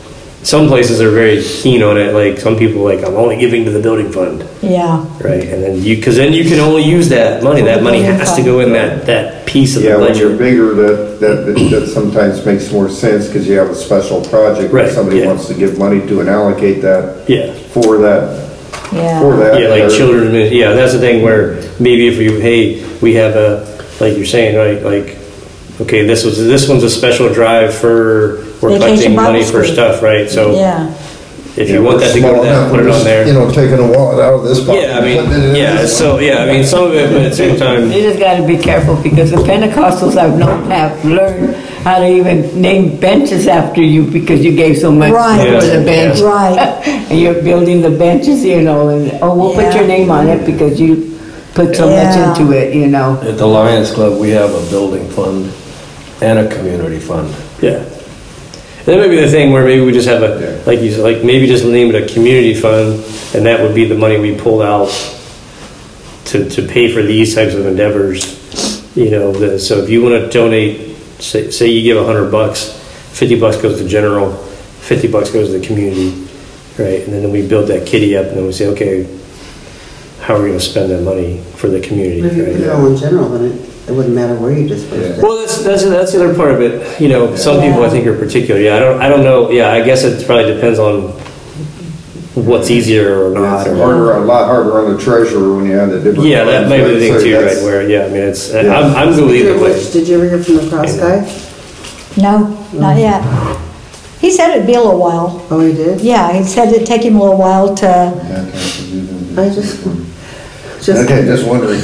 some 0.43 0.67
places 0.67 1.01
are 1.01 1.09
very 1.09 1.41
keen 1.41 1.81
on 1.81 1.97
it, 1.97 2.13
like 2.13 2.37
some 2.37 2.57
people 2.57 2.83
like, 2.83 2.99
I'm 2.99 3.15
only 3.15 3.37
giving 3.37 3.63
to 3.65 3.71
the 3.71 3.79
building 3.81 4.11
fund. 4.11 4.45
Yeah. 4.61 5.05
Right, 5.23 5.43
and 5.43 5.63
then 5.63 5.81
you, 5.81 5.95
because 5.95 6.17
then 6.17 6.33
you 6.33 6.43
can 6.43 6.59
only 6.59 6.83
use 6.83 7.09
that 7.09 7.43
money. 7.43 7.61
That 7.61 7.81
money 7.81 8.01
has 8.01 8.35
to 8.35 8.43
go 8.43 8.59
in 8.59 8.73
that 8.73 9.05
that 9.05 9.45
piece 9.47 9.75
of 9.77 9.83
Yeah, 9.83 9.95
the 9.97 10.01
when 10.01 10.17
you're 10.17 10.37
bigger, 10.37 10.73
that, 10.75 11.19
that, 11.21 11.69
that 11.71 11.87
sometimes 11.87 12.45
makes 12.45 12.71
more 12.71 12.89
sense 12.89 13.27
because 13.27 13.47
you 13.47 13.57
have 13.57 13.69
a 13.69 13.75
special 13.75 14.21
project. 14.25 14.73
Right, 14.73 14.87
If 14.87 14.93
somebody 14.93 15.19
yeah. 15.19 15.27
wants 15.27 15.47
to 15.47 15.53
give 15.53 15.77
money 15.79 16.05
to 16.07 16.19
and 16.19 16.29
allocate 16.29 16.81
that 16.81 17.29
Yeah, 17.29 17.53
for 17.69 17.97
that, 17.99 18.49
Yeah. 18.91 19.19
for 19.21 19.37
that. 19.37 19.59
yeah, 19.61 19.67
like 19.69 19.83
or- 19.83 19.89
children's. 19.97 20.51
Yeah, 20.51 20.73
that's 20.73 20.93
the 20.93 20.99
thing 20.99 21.21
where 21.23 21.61
maybe 21.79 22.07
if 22.07 22.17
you 22.17 22.39
hey, 22.39 22.83
we 22.99 23.13
have 23.15 23.35
a, 23.35 23.65
like 24.01 24.17
you're 24.17 24.25
saying, 24.25 24.57
right, 24.57 24.83
like, 24.83 25.17
okay, 25.81 26.05
this 26.05 26.25
was 26.25 26.37
this 26.37 26.67
one's 26.67 26.83
a 26.83 26.89
special 26.89 27.31
drive 27.33 27.73
for 27.73 28.43
we're 28.63 28.69
Vacation 28.79 28.87
collecting 28.95 29.15
Bible 29.15 29.31
money 29.33 29.43
for 29.43 29.63
School. 29.63 29.73
stuff, 29.73 30.01
right? 30.01 30.29
So 30.29 30.51
Yeah. 30.55 30.87
if 31.55 31.69
Yeah, 31.69 31.75
you 31.75 31.83
want 31.83 31.99
that 31.99 32.13
to 32.13 32.21
go 32.21 32.35
to 32.35 32.41
that, 32.49 32.71
put 32.71 32.79
it 32.79 32.85
on 32.87 32.91
just, 32.93 33.03
there. 33.05 33.27
You 33.27 33.33
know, 33.33 33.49
taking 33.51 33.77
a 33.79 33.87
wallet 33.91 34.19
out 34.25 34.33
of 34.35 34.43
this 34.43 34.59
pocket. 34.63 34.81
Yeah, 34.83 34.97
I 34.97 35.01
and 35.05 35.27
putting 35.27 35.43
it 35.43 35.47
mean, 35.47 35.55
yeah. 35.55 35.81
this 35.81 35.97
So 35.97 36.13
one. 36.15 36.23
yeah, 36.23 36.43
I 36.43 36.45
mean, 36.51 36.63
some 36.63 36.83
of 36.85 36.93
it, 36.95 37.11
but 37.11 37.21
at 37.21 37.29
the 37.31 37.35
same 37.35 37.57
time, 37.57 37.91
You 37.91 38.01
just 38.01 38.19
gotta 38.19 38.43
be 38.43 38.57
careful 38.57 38.95
because 38.95 39.29
the 39.31 39.37
Pentecostals 39.37 40.17
I've 40.17 40.37
known 40.37 40.71
have 40.71 41.03
learned 41.05 41.55
how 41.83 41.99
to 41.99 42.07
even 42.07 42.59
name 42.61 42.95
benches 42.97 43.47
after 43.47 43.81
you 43.81 44.03
because 44.03 44.43
you 44.43 44.53
gave 44.55 44.77
so 44.77 44.91
much 44.91 45.11
Right. 45.11 45.59
for 45.59 45.65
the 45.65 45.79
Yeah. 45.79 45.83
bench. 45.83 46.19
Right. 46.21 46.79
And 47.09 47.19
you're 47.19 47.41
building 47.43 47.81
the 47.81 47.89
benches, 47.91 48.43
you 48.45 48.61
know, 48.61 48.87
and, 48.87 49.11
oh, 49.21 49.35
we'll 49.35 49.53
put 49.53 49.65
Yeah. 49.65 49.79
your 49.79 49.87
name 49.87 50.09
on 50.09 50.27
it 50.29 50.45
because 50.45 50.79
you 50.79 51.11
put 51.53 51.75
so 51.75 51.87
much 51.89 52.15
into 52.15 52.51
it, 52.53 52.73
you 52.73 52.87
know. 52.87 53.17
At 53.27 53.37
the 53.37 53.45
Lions 53.45 53.91
Club, 53.91 54.17
we 54.17 54.31
have 54.31 54.51
a 54.55 54.61
building 54.71 55.05
fund 55.09 55.51
and 56.21 56.39
a 56.39 56.47
community 56.47 56.97
fund. 56.97 57.27
Yeah. 57.61 57.79
That 58.85 58.97
might 58.99 59.07
be 59.07 59.15
the 59.15 59.29
thing 59.29 59.53
where 59.53 59.63
maybe 59.63 59.85
we 59.85 59.93
just 59.93 60.09
have 60.09 60.23
a, 60.23 60.61
like 60.65 60.81
you 60.81 60.91
said, 60.91 61.03
like 61.03 61.23
maybe 61.23 61.47
just 61.47 61.63
name 61.63 61.93
it 61.93 62.03
a 62.03 62.13
community 62.13 62.53
fund, 62.53 62.95
and 63.33 63.45
that 63.45 63.61
would 63.61 63.73
be 63.73 63.85
the 63.85 63.95
money 63.95 64.19
we 64.19 64.35
pull 64.35 64.61
out 64.61 64.89
to, 66.25 66.49
to 66.49 66.67
pay 66.67 66.93
for 66.93 67.01
these 67.01 67.33
types 67.33 67.53
of 67.53 67.65
endeavors. 67.65 68.41
You 68.97 69.09
know, 69.09 69.31
the, 69.31 69.57
so 69.57 69.77
if 69.77 69.89
you 69.89 70.03
want 70.03 70.21
to 70.21 70.29
donate, 70.29 70.97
say, 71.19 71.49
say 71.49 71.67
you 71.67 71.81
give 71.81 71.95
a 71.97 72.05
hundred 72.05 72.29
bucks, 72.29 72.71
fifty 73.17 73.39
bucks 73.39 73.61
goes 73.61 73.79
to 73.79 73.87
general, 73.87 74.33
fifty 74.33 75.07
bucks 75.07 75.31
goes 75.31 75.47
to 75.49 75.59
the 75.59 75.65
community, 75.65 76.27
right? 76.77 77.07
And 77.07 77.13
then 77.13 77.31
we 77.31 77.47
build 77.47 77.69
that 77.69 77.87
kitty 77.87 78.17
up, 78.17 78.25
and 78.27 78.35
then 78.35 78.45
we 78.45 78.51
say, 78.51 78.67
okay, 78.67 79.03
how 80.19 80.35
are 80.35 80.41
we 80.41 80.49
going 80.49 80.59
to 80.59 80.65
spend 80.65 80.91
that 80.91 81.03
money 81.03 81.41
for 81.55 81.69
the 81.69 81.79
community? 81.79 82.19
If 82.19 82.35
you 82.35 82.43
put 82.43 82.53
it 82.53 82.67
right? 82.67 82.75
all 82.75 82.87
in 82.87 82.97
general, 82.97 83.29
then 83.29 83.51
it, 83.51 83.72
it 83.87 83.91
wouldn't 83.91 84.15
matter 84.15 84.35
where 84.35 84.51
you 84.51 84.67
dispersed 84.67 85.19
it. 85.19 85.21
Well, 85.23 85.39
that's, 85.39 85.61
that's, 85.63 85.83
that's 85.83 86.13
the 86.13 86.23
other 86.23 86.35
part 86.35 86.51
of 86.53 86.61
it. 86.61 87.01
You 87.01 87.09
know, 87.09 87.35
some 87.35 87.61
people 87.61 87.83
I 87.83 87.89
think 87.89 88.07
are 88.07 88.17
particular. 88.17 88.59
Yeah, 88.61 88.75
I 88.77 88.79
don't, 88.79 89.01
I 89.01 89.09
don't 89.09 89.23
know. 89.23 89.49
Yeah, 89.51 89.71
I 89.71 89.81
guess 89.83 90.03
it 90.03 90.25
probably 90.25 90.53
depends 90.53 90.79
on 90.79 91.11
what's 92.35 92.69
easier 92.71 93.25
or 93.27 93.33
not. 93.33 93.67
It's 93.67 93.69
or- 93.69 93.83
harder, 93.83 94.11
a 94.13 94.19
lot 94.21 94.45
harder 94.47 94.79
on 94.85 94.95
the 94.95 95.01
treasurer 95.01 95.55
when 95.57 95.65
you 95.65 95.73
have 95.73 95.89
the 95.89 95.99
different. 96.01 96.27
Yeah, 96.29 96.45
that 96.45 96.67
funds, 96.67 96.69
might 96.69 96.83
be 96.87 96.93
the 96.93 96.99
thing 96.99 97.13
So 97.13 97.23
too, 97.23 97.45
right? 97.45 97.63
Where, 97.63 97.89
yeah, 97.89 98.05
I 98.05 98.07
mean, 98.07 98.17
it's, 98.23 98.51
Yeah. 98.53 98.61
I'm, 98.73 98.95
I'm 98.95 99.15
going 99.15 99.17
to 99.17 99.23
Speaking 99.27 99.35
either 99.41 99.55
of 99.55 99.61
way. 99.61 99.73
which, 99.73 99.91
did 99.91 100.07
you 100.07 100.15
ever 100.15 100.29
hear 100.29 100.43
from 100.43 100.55
the 100.55 100.69
cross 100.69 100.97
guy? 100.97 102.21
No, 102.21 102.47
not 102.73 102.97
yet. 102.97 103.21
He 104.21 104.31
said 104.31 104.51
it'd 104.55 104.65
be 104.65 104.75
a 104.75 104.81
little 104.81 104.99
while. 104.99 105.45
Oh, 105.49 105.59
he 105.59 105.73
did? 105.73 105.99
Yeah, 105.99 106.31
he 106.31 106.43
said 106.43 106.69
it'd 106.71 106.87
take 106.87 107.01
him 107.03 107.17
a 107.17 107.19
little 107.19 107.37
while 107.37 107.75
to, 107.75 107.87
I 109.35 109.49
just, 109.49 109.83
just, 110.85 110.89
Okay, 110.89 111.25
just 111.25 111.45
wondering. 111.45 111.81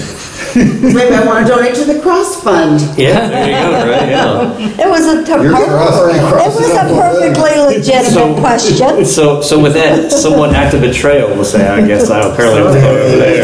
Maybe 0.56 1.14
I 1.16 1.24
want 1.26 1.46
to 1.48 1.54
donate 1.54 1.76
to 1.76 1.86
the 1.86 2.00
cross 2.02 2.42
fund. 2.44 2.80
Yeah, 2.98 3.28
there 3.30 3.46
you 3.46 3.54
go, 3.54 3.92
right? 3.92 4.10
Yeah. 4.10 4.86
it 4.86 4.90
was 4.90 5.06
a, 5.06 5.24
ter- 5.26 5.44
You're 5.44 5.54
crossing- 5.54 6.16
it 6.16 6.22
crossing 6.34 6.62
was 6.64 6.72
a 6.72 6.80
up 6.80 6.92
on 6.92 6.98
perfectly 7.36 7.76
legitimate 7.76 8.40
question. 8.40 9.06
So, 9.06 9.42
so 9.42 9.60
with 9.62 9.74
that 9.74 10.12
somewhat 10.12 10.54
act 10.56 10.74
of 10.74 10.82
betrayal, 10.82 11.30
we'll 11.30 11.44
say, 11.46 11.68
I 11.68 11.86
guess 11.86 12.10
I 12.10 12.20
apparently 12.22 12.62
was 12.64 12.76
over 12.76 13.18
there. 13.18 13.44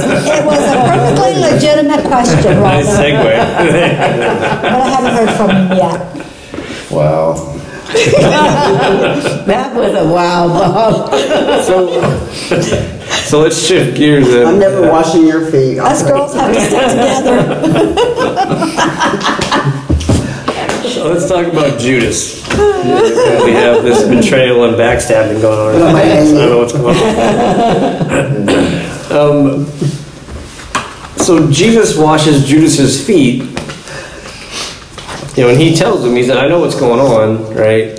It 0.00 0.44
was 0.46 0.62
a 0.62 0.76
perfectly 0.86 1.34
legitimate 1.40 2.04
question, 2.06 2.60
Nice 2.60 2.86
Robert, 2.86 3.00
segue. 3.00 4.62
but 4.62 4.72
I 4.72 4.88
haven't 4.88 5.14
heard 5.14 5.36
from 5.36 5.50
him 5.50 5.76
yet. 5.76 6.90
Wow. 6.90 7.49
That 9.46 9.74
was 9.74 9.94
a 9.94 10.04
wow, 10.06 10.48
Bob. 10.48 11.10
so 13.24 13.40
let's 13.40 13.60
shift 13.66 13.96
gears. 13.96 14.28
Then. 14.28 14.46
I'm 14.46 14.58
never 14.58 14.88
washing 14.90 15.26
your 15.26 15.50
feet. 15.50 15.78
Us 15.78 16.02
girls 16.02 16.34
have 16.34 16.54
to 16.54 16.60
stick 16.60 16.88
together. 16.90 17.40
So 20.90 21.08
let's 21.08 21.28
talk 21.28 21.46
about 21.46 21.78
Judas. 21.80 22.46
we 22.50 23.52
have 23.52 23.82
this 23.82 24.06
betrayal 24.08 24.64
and 24.64 24.74
backstabbing 24.76 25.40
going 25.40 25.80
on. 25.80 25.94
I 25.96 26.04
don't 26.04 26.34
know 26.34 26.58
what's 26.58 26.72
going 26.72 26.96
on. 26.96 27.06
um, 29.66 29.66
so 31.16 31.50
Jesus 31.50 31.96
washes 31.96 32.44
Judas's 32.46 33.04
feet. 33.06 33.59
You 35.40 35.46
know, 35.46 35.52
and 35.52 35.58
he 35.58 35.74
tells 35.74 36.04
him, 36.04 36.14
he 36.14 36.22
said, 36.22 36.36
I 36.36 36.48
know 36.48 36.60
what's 36.60 36.78
going 36.78 37.00
on, 37.00 37.54
right? 37.54 37.98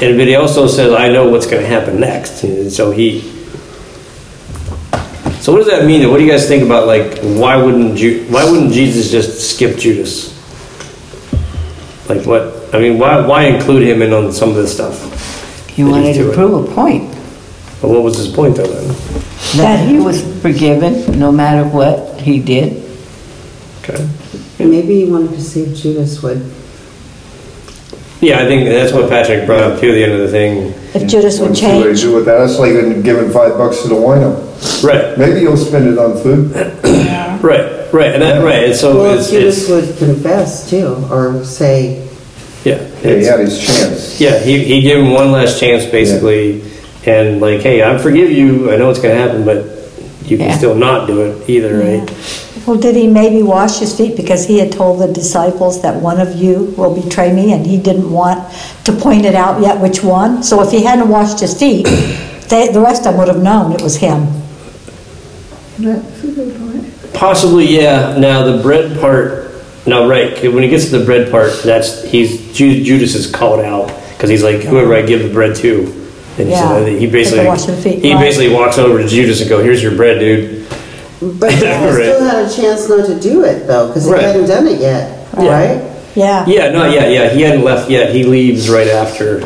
And 0.00 0.16
but 0.16 0.26
he 0.26 0.36
also 0.36 0.66
says, 0.66 0.94
I 0.94 1.10
know 1.10 1.28
what's 1.28 1.44
going 1.44 1.60
to 1.60 1.68
happen 1.68 2.00
next. 2.00 2.42
And 2.44 2.72
so 2.72 2.92
he. 2.92 3.20
So 5.42 5.52
what 5.52 5.58
does 5.58 5.66
that 5.66 5.84
mean? 5.84 6.08
What 6.08 6.16
do 6.16 6.24
you 6.24 6.30
guys 6.30 6.48
think 6.48 6.62
about 6.62 6.86
like 6.86 7.18
why 7.20 7.56
wouldn't 7.62 7.98
Ju- 7.98 8.26
why 8.30 8.50
wouldn't 8.50 8.72
Jesus 8.72 9.10
just 9.10 9.50
skip 9.54 9.76
Judas? 9.76 10.32
Like 12.08 12.24
what? 12.24 12.74
I 12.74 12.78
mean, 12.80 12.98
why 12.98 13.20
why 13.26 13.42
include 13.48 13.82
him 13.82 14.00
in 14.00 14.14
on 14.14 14.32
some 14.32 14.48
of 14.48 14.54
this 14.54 14.72
stuff? 14.72 15.68
He 15.68 15.84
wanted 15.84 16.14
to 16.14 16.32
prove 16.32 16.70
a 16.70 16.74
point, 16.74 17.10
But 17.82 17.88
what 17.90 18.02
was 18.02 18.16
his 18.16 18.28
point 18.28 18.56
though 18.56 18.64
then? 18.66 18.88
that 19.58 19.86
he 19.86 19.98
was 19.98 20.22
forgiven 20.40 21.18
no 21.18 21.30
matter 21.30 21.68
what 21.68 22.18
he 22.18 22.40
did. 22.40 22.82
Okay. 23.82 24.08
Maybe 24.70 25.04
he 25.04 25.10
wanted 25.10 25.30
to 25.30 25.40
see 25.40 25.62
if 25.62 25.76
Judas 25.76 26.22
would. 26.22 26.38
Yeah, 28.20 28.38
I 28.40 28.46
think 28.46 28.68
that's 28.68 28.92
what 28.92 29.10
Patrick 29.10 29.46
brought 29.46 29.62
up 29.64 29.80
too. 29.80 29.92
The 29.92 30.04
end 30.04 30.12
of 30.12 30.20
the 30.20 30.28
thing, 30.28 30.72
If 30.94 31.08
Judas 31.10 31.40
would 31.40 31.50
What 31.50 31.56
do 31.58 31.62
they 31.66 31.82
change. 31.84 32.00
do 32.02 32.14
with 32.14 32.24
that? 32.26 32.38
That's 32.38 32.56
like 32.58 32.72
giving 33.02 33.30
five 33.32 33.58
bucks 33.58 33.82
to 33.82 33.88
the 33.88 33.96
wino. 33.96 34.84
right, 34.84 35.18
Maybe 35.18 35.40
you'll 35.40 35.56
spend 35.56 35.88
it 35.88 35.98
on 35.98 36.16
food. 36.22 36.52
yeah. 36.84 37.36
right, 37.42 37.92
right, 37.92 38.12
and 38.12 38.22
that 38.22 38.44
right. 38.44 38.64
And 38.66 38.76
so 38.76 38.96
Well, 38.96 39.18
it's, 39.18 39.26
if 39.32 39.40
Judas 39.40 39.68
it's 39.68 39.68
would 39.68 39.98
confess 39.98 40.70
too, 40.70 41.04
or 41.10 41.44
say, 41.44 42.08
yeah, 42.64 42.78
Yeah, 43.02 43.16
he 43.16 43.24
had 43.24 43.40
his 43.40 43.58
chance. 43.58 44.20
yeah. 44.20 44.38
He 44.38 44.62
he 44.62 44.82
gave 44.82 44.98
him 44.98 45.10
one 45.10 45.32
last 45.32 45.58
chance 45.58 45.84
basically, 45.86 46.62
and 47.04 47.40
like, 47.40 47.60
hey, 47.62 47.82
I 47.82 47.98
forgive 47.98 48.30
you. 48.30 48.70
I 48.72 48.76
know 48.76 48.88
it's 48.90 49.00
gonna 49.00 49.16
happen, 49.16 49.44
but 49.44 49.71
you 50.32 50.38
can 50.38 50.48
Yeah. 50.48 50.56
still 50.58 50.74
not 50.74 51.06
do 51.06 51.20
it 51.20 51.48
either, 51.48 51.78
right? 51.78 52.10
Well, 52.66 52.76
did 52.76 52.96
he 52.96 53.06
maybe 53.06 53.42
wash 53.42 53.78
his 53.80 53.94
feet 53.94 54.16
because 54.16 54.46
he 54.46 54.58
had 54.58 54.72
told 54.72 54.98
the 55.00 55.08
disciples 55.08 55.82
that 55.82 56.00
one 56.00 56.18
of 56.20 56.34
you 56.36 56.72
will 56.76 56.94
betray 56.94 57.32
me 57.32 57.52
and 57.52 57.66
he 57.66 57.76
didn't 57.76 58.10
want 58.10 58.38
to 58.84 58.92
point 58.92 59.24
it 59.26 59.34
out 59.34 59.60
yet 59.60 59.80
which 59.80 60.02
one? 60.02 60.42
So 60.42 60.62
if 60.62 60.70
he 60.70 60.82
hadn't 60.84 61.08
washed 61.08 61.40
his 61.40 61.54
feet, 61.58 61.86
they, 62.48 62.68
the 62.68 62.80
rest 62.80 63.00
of 63.06 63.12
them 63.12 63.18
would 63.18 63.28
have 63.28 63.42
known 63.42 63.72
it 63.72 63.82
was 63.82 63.96
him. 63.96 64.26
That's 65.78 66.24
a 66.24 66.26
good 66.28 66.56
point. 66.58 67.14
Possibly, 67.14 67.66
yeah. 67.66 68.16
Now 68.18 68.44
the 68.44 68.62
bread 68.62 68.98
part. 69.00 69.50
No, 69.86 70.08
right. 70.08 70.34
'cause 70.36 70.52
When 70.54 70.62
he 70.62 70.68
gets 70.68 70.84
to 70.90 70.98
the 70.98 71.04
bread 71.04 71.30
part, 71.30 71.52
that's 71.64 72.04
he's 72.04 72.52
Ju- 72.56 72.82
Judas 72.84 73.14
is 73.14 73.26
called 73.26 73.60
out 73.60 73.88
because 74.16 74.30
he's 74.30 74.44
like 74.44 74.62
whoever 74.62 74.94
I 74.94 75.02
give 75.02 75.22
the 75.24 75.32
bread 75.32 75.56
to, 75.56 76.01
and 76.38 76.48
he, 76.48 76.52
Yeah. 76.54 76.68
said, 76.68 76.88
he 77.00 77.06
basically 77.06 77.38
can 77.40 77.46
wash 77.48 77.64
their 77.66 77.76
feet, 77.76 78.02
he 78.02 78.12
right. 78.14 78.20
basically 78.20 78.48
walks 78.54 78.78
over 78.78 79.02
to 79.02 79.08
Judas 79.08 79.40
and 79.40 79.48
go, 79.50 79.62
"Here's 79.62 79.82
your 79.82 79.92
bread, 79.92 80.18
dude." 80.20 80.64
But 81.20 81.52
he 81.54 81.64
Right. 81.66 81.92
still 81.94 82.20
had 82.24 82.46
a 82.46 82.50
chance 82.50 82.88
not 82.88 83.06
to 83.06 83.14
do 83.20 83.44
it 83.44 83.66
though, 83.66 83.88
because 83.88 84.06
he 84.06 84.12
Right. 84.12 84.22
hadn't 84.22 84.46
done 84.46 84.66
it 84.66 84.80
yet, 84.80 85.26
Yeah. 85.38 85.48
right? 85.48 85.80
Yeah. 86.14 86.44
Yeah, 86.46 86.70
no, 86.70 86.84
yeah, 86.90 87.08
yeah. 87.08 87.28
He 87.30 87.42
hadn't 87.42 87.64
left 87.64 87.90
yet. 87.90 88.10
He 88.14 88.24
leaves 88.24 88.68
right 88.68 88.88
after, 88.88 89.42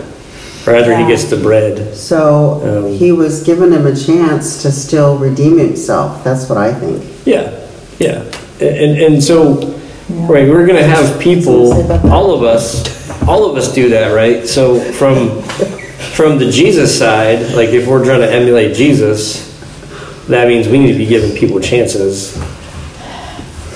right 0.67 0.79
after 0.79 0.91
Yeah. 0.93 1.05
he 1.05 1.11
gets 1.13 1.25
the 1.25 1.37
bread. 1.37 1.95
So 1.95 2.61
Um, 2.89 2.93
he 2.93 3.13
was 3.13 3.43
giving 3.43 3.73
him 3.73 3.87
a 3.87 3.95
chance 3.95 4.63
to 4.63 4.73
still 4.73 5.17
redeem 5.17 5.59
himself. 5.59 6.25
That's 6.25 6.49
what 6.49 6.59
I 6.59 6.73
think. 6.73 7.03
Yeah, 7.25 7.51
yeah. 7.99 8.23
And, 8.61 8.99
and 8.99 9.23
so, 9.23 9.59
right, 10.27 10.49
we're 10.49 10.67
going 10.67 10.79
to 10.79 10.89
have 10.89 11.19
people, 11.21 11.73
all 12.11 12.33
of 12.35 12.43
us, 12.43 12.83
all 13.29 13.45
of 13.49 13.57
us 13.57 13.73
do 13.73 13.91
that, 13.91 14.13
right? 14.15 14.49
So 14.49 14.81
from, 14.81 15.43
from 16.15 16.39
the 16.39 16.51
Jesus 16.51 16.97
side, 16.99 17.55
like 17.55 17.71
if 17.71 17.87
we're 17.87 18.05
trying 18.05 18.21
to 18.21 18.31
emulate 18.31 18.77
Jesus, 18.77 19.47
that 20.29 20.49
means 20.49 20.69
we 20.69 20.79
need 20.79 20.93
to 20.93 20.99
be 20.99 21.07
giving 21.07 21.37
people 21.37 21.61
chances, 21.61 22.37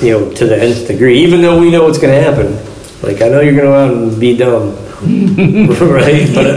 you 0.02 0.10
know, 0.10 0.32
to 0.32 0.46
the 0.46 0.60
nth 0.60 0.88
degree, 0.88 1.22
even 1.22 1.42
though 1.42 1.60
we 1.60 1.70
know 1.70 1.84
what's 1.84 1.98
going 1.98 2.12
to 2.12 2.20
happen. 2.20 2.54
Like, 3.02 3.22
I 3.22 3.28
know 3.28 3.40
you're 3.40 3.54
going 3.54 3.56
to 3.56 3.62
go 3.62 3.74
out 3.74 3.94
and 3.94 4.20
be 4.20 4.36
dumb, 4.36 4.74
right? 5.90 6.28
But, 6.34 6.56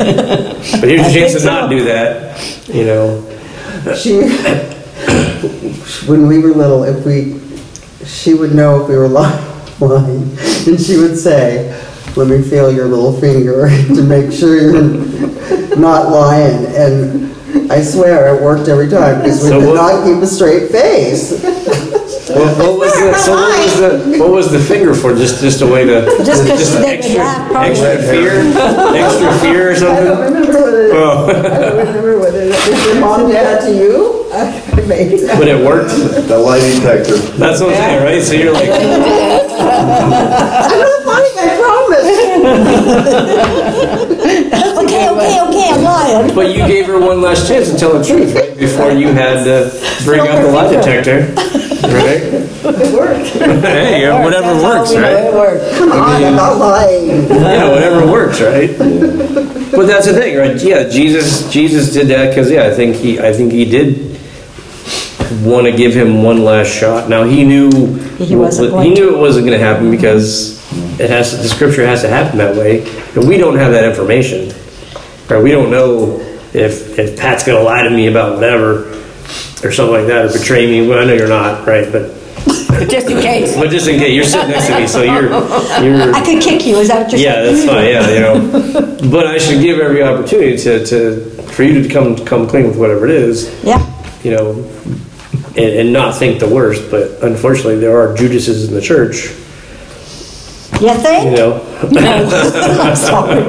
but 0.82 0.90
here's 0.90 1.08
a 1.08 1.14
chance 1.14 1.34
to 1.36 1.46
not 1.46 1.70
do 1.70 1.86
that, 1.86 2.68
you 2.68 2.86
know? 2.86 3.30
She, 3.96 4.22
when 6.08 6.28
we 6.28 6.40
were 6.40 6.52
little, 6.52 6.84
if 6.84 7.06
we, 7.06 7.40
she 8.06 8.34
would 8.34 8.54
know 8.54 8.82
if 8.82 8.90
we 8.90 8.98
were 8.98 9.08
lying, 9.08 9.54
lying, 9.80 10.38
and 10.68 10.80
she 10.80 10.98
would 10.98 11.18
say, 11.18 11.72
"Let 12.16 12.28
me 12.28 12.42
feel 12.42 12.72
your 12.72 12.88
little 12.88 13.20
finger 13.20 13.68
to 13.88 14.02
make 14.04 14.32
sure 14.32 14.56
you're 14.56 15.33
not 15.78 16.10
lying." 16.10 16.66
And 16.76 17.32
I 17.72 17.82
swear, 17.82 18.36
it 18.36 18.42
worked 18.42 18.68
every 18.68 18.90
time 18.90 19.20
because 19.22 19.42
we 19.44 19.50
So 19.50 19.60
did 19.60 19.68
what- 19.70 19.76
not 19.76 20.04
keep 20.06 20.22
a 20.22 20.28
straight 20.28 20.70
face. 20.72 21.32
What, 22.34 22.58
what 22.58 22.80
was 22.80 22.94
the, 22.94 23.14
so 23.20 23.34
what 23.36 23.60
was 23.60 23.76
the, 23.80 23.90
what 24.20 24.32
was 24.32 24.48
the 24.52 24.60
finger 24.60 24.94
for? 24.96 25.14
Just, 25.14 25.42
just 25.42 25.62
a 25.62 25.68
way 25.68 25.84
to, 25.86 26.06
Just 26.24 26.48
'cause 26.48 26.58
just 26.58 26.78
they 26.80 26.98
extra, 26.98 27.18
laugh, 27.20 27.52
extra 27.68 27.98
fear, 28.02 28.40
extra 28.96 29.34
fear 29.40 29.70
or 29.72 29.76
something. 29.76 30.08
I 30.08 30.10
don't 30.10 30.18
something? 30.18 30.34
remember 30.34 30.62
whether, 30.64 30.94
Oh, 30.94 31.28
I 31.28 31.30
don't 31.34 31.78
remember 31.78 32.18
whether 32.20 32.48
that 32.48 32.68
was 32.70 32.86
Your 32.88 32.96
mom 33.02 33.28
did 33.28 33.36
that 33.36 33.62
to 33.66 33.72
you? 33.76 34.24
Maybe. 34.88 35.18
but 35.28 35.48
it 35.48 35.60
worked. 35.64 35.92
The 36.28 36.38
lie 36.40 36.60
detector. 36.60 37.18
That's 37.38 37.60
what 37.62 37.70
I'm 37.70 37.76
saying, 37.76 38.04
right? 38.04 38.24
So 38.24 38.34
you're 38.34 38.52
like, 38.54 38.70
I'm 38.74 38.76
not 40.80 41.06
lying. 41.06 41.38
I 41.38 41.40
promise. 41.60 42.03
Okay, 44.84 45.10
okay, 45.10 45.42
okay, 45.42 45.70
I'm 45.72 45.84
lying. 45.84 46.36
but 46.36 46.50
you 46.56 46.68
gave 46.68 46.86
her 46.88 47.00
one 47.00 47.22
last 47.22 47.48
chance 47.48 47.72
to 47.72 47.78
tell 47.78 47.98
the 47.98 48.04
truth, 48.04 48.34
right? 48.36 48.58
Before 48.58 48.92
you 48.92 49.08
had 49.10 49.44
to 49.44 49.72
bring 50.06 50.22
out 50.22 50.42
the 50.42 50.52
lie 50.52 50.72
detector, 50.72 51.34
right? 51.88 52.22
It 52.66 52.94
worked. 52.94 53.30
Hey, 53.64 54.02
yeah, 54.02 54.24
whatever 54.24 54.54
That's 54.54 54.64
works, 54.64 54.96
right? 54.96 55.24
It 55.26 55.34
worked. 55.34 55.78
Come 55.78 55.92
on, 55.92 56.24
I'm 56.24 56.36
not 56.36 56.58
lying. 56.58 57.08
Yeah, 57.08 57.70
whatever 57.70 58.12
works, 58.12 58.42
right? 58.42 58.70
But 59.72 59.88
that's 59.88 60.06
the 60.06 60.14
thing, 60.14 60.38
right? 60.38 60.62
Yeah, 60.62 60.88
Jesus, 60.90 61.52
Jesus 61.52 61.92
did 61.94 62.08
that 62.08 62.30
because 62.30 62.52
yeah, 62.52 62.66
I 62.68 62.72
think 62.72 62.96
he, 62.96 63.20
I 63.20 63.34
think 63.34 63.52
he 63.52 63.66
did 63.66 64.14
want 65.44 65.66
to 65.66 65.76
give 65.76 65.94
him 65.94 66.24
one 66.24 66.44
last 66.44 66.68
shot. 66.68 67.10
Now 67.10 67.24
he 67.24 67.44
knew 67.44 67.70
He 68.18 68.36
wasn't 68.36 68.68
he 68.68 68.72
going 68.72 68.94
knew 68.94 69.16
it 69.16 69.20
wasn't 69.20 69.46
going 69.48 69.60
to 69.60 69.66
happen 69.66 69.90
because 69.90 70.53
it 71.00 71.10
has 71.10 71.32
to, 71.32 71.38
the 71.38 71.48
scripture 71.50 71.86
has 71.86 72.02
to 72.02 72.10
happen 72.10 72.38
that 72.38 72.56
way, 72.56 72.82
and 73.16 73.28
we 73.28 73.38
don't 73.38 73.58
have 73.58 73.72
that 73.72 73.86
information, 73.90 74.54
right? 75.30 75.42
We 75.44 75.52
don't 75.52 75.72
know 75.72 76.20
if 76.54 76.98
if 77.00 77.18
Pat's 77.20 77.44
going 77.44 77.58
to 77.58 77.64
lie 77.64 77.84
to 77.84 77.90
me 77.90 78.08
about 78.08 78.36
whatever 78.36 78.92
or 79.64 79.72
something 79.72 79.96
like 79.96 80.08
that 80.08 80.26
or 80.26 80.32
betray 80.38 80.68
me. 80.68 80.88
Well, 80.88 81.00
I 81.00 81.06
know 81.06 81.14
you're 81.14 81.28
not, 81.28 81.66
right? 81.66 81.92
But 81.92 82.14
But 82.68 82.90
just 82.90 83.08
in 83.10 83.22
case. 83.22 83.56
but 83.62 83.70
just 83.70 83.88
in 83.88 84.00
case 84.00 84.14
you're 84.14 84.24
sitting 84.24 84.50
next 84.50 84.68
to 84.68 84.80
me, 84.80 84.88
so 84.88 85.02
you're 85.04 85.30
you're 85.84 86.14
I 86.14 86.24
could 86.24 86.42
kick 86.42 86.66
you, 86.66 86.78
is 86.78 86.90
that 86.90 87.04
what 87.04 87.12
you're 87.12 87.22
yeah, 87.22 87.34
saying? 87.34 87.56
that's 87.56 87.66
fine. 87.66 87.88
Yeah, 87.90 88.10
you 88.10 88.20
know, 88.20 89.12
but 89.12 89.26
I 89.28 89.38
should 89.38 89.62
give 89.62 89.80
every 89.80 90.04
opportunity 90.04 90.58
to, 90.58 90.86
to 90.86 91.22
for 91.54 91.64
you 91.64 91.82
to 91.82 91.90
come 91.90 92.16
come 92.26 92.48
clean 92.48 92.68
with 92.68 92.78
whatever 92.78 93.06
it 93.06 93.12
is, 93.12 93.64
Yeah, 93.64 93.80
you 94.24 94.32
know, 94.32 94.52
and, 95.56 95.58
and 95.80 95.94
not 95.94 96.16
think 96.16 96.40
the 96.40 96.50
worst. 96.50 96.90
But 96.92 97.24
unfortunately, 97.24 97.78
there 97.80 97.98
are 97.98 98.16
Judases 98.16 98.68
in 98.68 98.74
the 98.74 98.82
church, 98.82 99.30
you 100.88 100.94
you 100.94 101.00
think? 101.00 101.38
know. 101.38 101.62
I'm 102.82 102.96
sorry. 102.96 103.44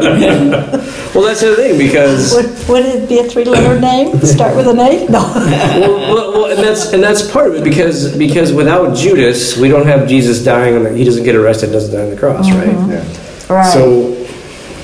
Well, 1.15 1.23
that's 1.25 1.43
the 1.43 1.55
thing 1.55 1.79
because 1.79 2.35
Would, 2.35 2.69
would 2.69 2.85
it 2.85 3.09
be 3.09 3.21
a 3.21 3.25
three-letter 3.25 3.81
name? 3.81 4.19
Start 4.21 4.57
with 4.57 4.67
an 4.67 4.81
A? 4.81 5.07
No. 5.09 5.21
well, 5.21 6.15
well, 6.15 6.33
well, 6.33 6.51
and 6.51 6.59
that's 6.59 6.93
and 6.93 7.03
that's 7.03 7.31
part 7.31 7.49
of 7.49 7.55
it 7.55 7.65
because 7.65 8.17
because 8.17 8.53
without 8.53 8.97
Judas, 8.97 9.57
we 9.57 9.69
don't 9.69 9.87
have 9.87 10.09
Jesus 10.09 10.43
dying 10.43 10.77
on 10.77 10.83
the. 10.83 10.93
He 10.93 11.05
doesn't 11.05 11.25
get 11.25 11.37
arrested, 11.37 11.71
doesn't 11.71 11.95
die 11.95 12.05
on 12.05 12.11
the 12.11 12.17
cross, 12.17 12.51
right? 12.51 12.69
Mm-hmm. 12.69 13.53
Right. 13.53 13.73
So, 13.73 14.25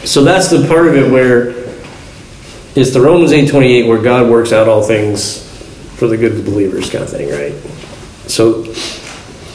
so 0.04 0.22
that's 0.22 0.50
the 0.50 0.66
part 0.68 0.86
of 0.86 0.94
it 0.96 1.10
where 1.10 1.50
it's 2.76 2.92
the 2.92 3.00
Romans 3.00 3.32
eight 3.32 3.50
twenty 3.50 3.72
eight 3.72 3.88
where 3.88 4.00
God 4.00 4.30
works 4.30 4.52
out 4.52 4.68
all 4.68 4.82
things 4.82 5.46
for 5.96 6.06
the 6.06 6.16
good 6.16 6.32
of 6.32 6.44
the 6.44 6.50
believers, 6.50 6.90
kind 6.90 7.04
of 7.04 7.10
thing, 7.10 7.28
right? 7.28 7.52
So, 8.30 8.64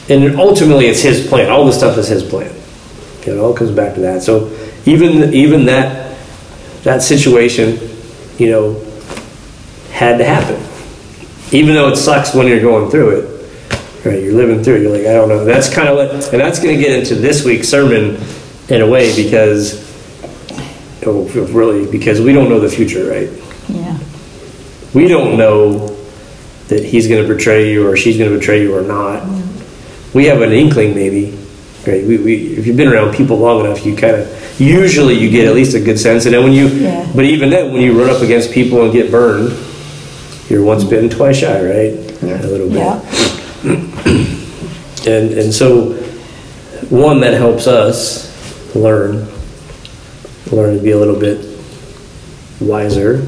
and 0.08 0.38
ultimately, 0.38 0.86
it's 0.86 1.00
His 1.00 1.26
plan. 1.26 1.50
All 1.50 1.64
this 1.64 1.78
stuff 1.78 1.96
is 1.96 2.08
His 2.08 2.22
plan. 2.22 2.54
It 3.28 3.38
all 3.38 3.54
comes 3.54 3.70
back 3.70 3.94
to 3.94 4.00
that. 4.02 4.22
So, 4.22 4.56
even 4.84 5.34
even 5.34 5.66
that 5.66 6.16
that 6.84 7.02
situation, 7.02 7.78
you 8.38 8.50
know, 8.50 8.86
had 9.90 10.18
to 10.18 10.24
happen. 10.24 10.62
Even 11.52 11.74
though 11.74 11.88
it 11.88 11.96
sucks 11.96 12.34
when 12.34 12.46
you're 12.46 12.60
going 12.60 12.90
through 12.90 13.18
it, 13.18 13.36
right? 14.04 14.22
You're 14.22 14.34
living 14.34 14.62
through 14.62 14.76
it. 14.76 14.82
You're 14.82 14.92
like, 14.92 15.06
I 15.06 15.12
don't 15.14 15.28
know. 15.28 15.44
That's 15.44 15.72
kind 15.72 15.88
of 15.88 15.96
what, 15.96 16.10
and 16.32 16.40
that's 16.40 16.60
going 16.60 16.76
to 16.76 16.82
get 16.82 16.98
into 16.98 17.14
this 17.14 17.44
week's 17.44 17.68
sermon 17.68 18.20
in 18.68 18.82
a 18.82 18.86
way 18.86 19.14
because, 19.16 19.82
oh, 21.06 21.24
really, 21.52 21.90
because 21.90 22.20
we 22.20 22.32
don't 22.32 22.48
know 22.48 22.60
the 22.60 22.68
future, 22.68 23.08
right? 23.08 23.30
Yeah. 23.68 23.98
We 24.94 25.08
don't 25.08 25.36
know 25.36 25.88
that 26.68 26.84
he's 26.84 27.08
going 27.08 27.26
to 27.26 27.34
betray 27.34 27.70
you 27.72 27.88
or 27.88 27.96
she's 27.96 28.18
going 28.18 28.30
to 28.30 28.38
betray 28.38 28.62
you 28.62 28.76
or 28.76 28.82
not. 28.82 29.26
We 30.14 30.26
have 30.26 30.40
an 30.40 30.52
inkling, 30.52 30.94
maybe. 30.94 31.36
Right? 31.86 32.04
We, 32.04 32.18
we, 32.18 32.34
if 32.56 32.66
you've 32.66 32.76
been 32.76 32.88
around 32.88 33.14
people 33.14 33.38
long 33.38 33.64
enough, 33.64 33.86
you 33.86 33.94
kind 33.96 34.16
of 34.16 34.60
usually 34.60 35.14
you 35.14 35.30
get 35.30 35.46
at 35.46 35.54
least 35.54 35.74
a 35.74 35.80
good 35.80 35.98
sense. 35.98 36.24
And 36.26 36.34
then 36.34 36.42
when 36.42 36.52
you, 36.52 36.68
Yeah. 36.68 37.10
but 37.14 37.24
even 37.24 37.50
then, 37.50 37.72
when 37.72 37.82
you 37.82 37.98
run 37.98 38.10
up 38.10 38.22
against 38.22 38.50
people 38.52 38.82
and 38.84 38.92
get 38.92 39.10
burned, 39.10 39.56
you're 40.48 40.64
once 40.64 40.84
bitten, 40.84 41.08
twice 41.08 41.38
shy, 41.38 41.60
right? 41.60 41.92
Yeah. 42.22 42.42
A 42.42 42.48
little 42.48 42.68
bit. 42.68 42.78
Yeah. 42.78 44.32
And 45.06 45.34
and 45.34 45.54
so 45.54 45.92
one 46.90 47.20
that 47.20 47.34
helps 47.34 47.68
us 47.68 48.26
learn 48.74 49.28
learn 50.50 50.76
to 50.76 50.82
be 50.82 50.90
a 50.90 50.98
little 50.98 51.18
bit 51.18 51.38
wiser. 52.60 53.24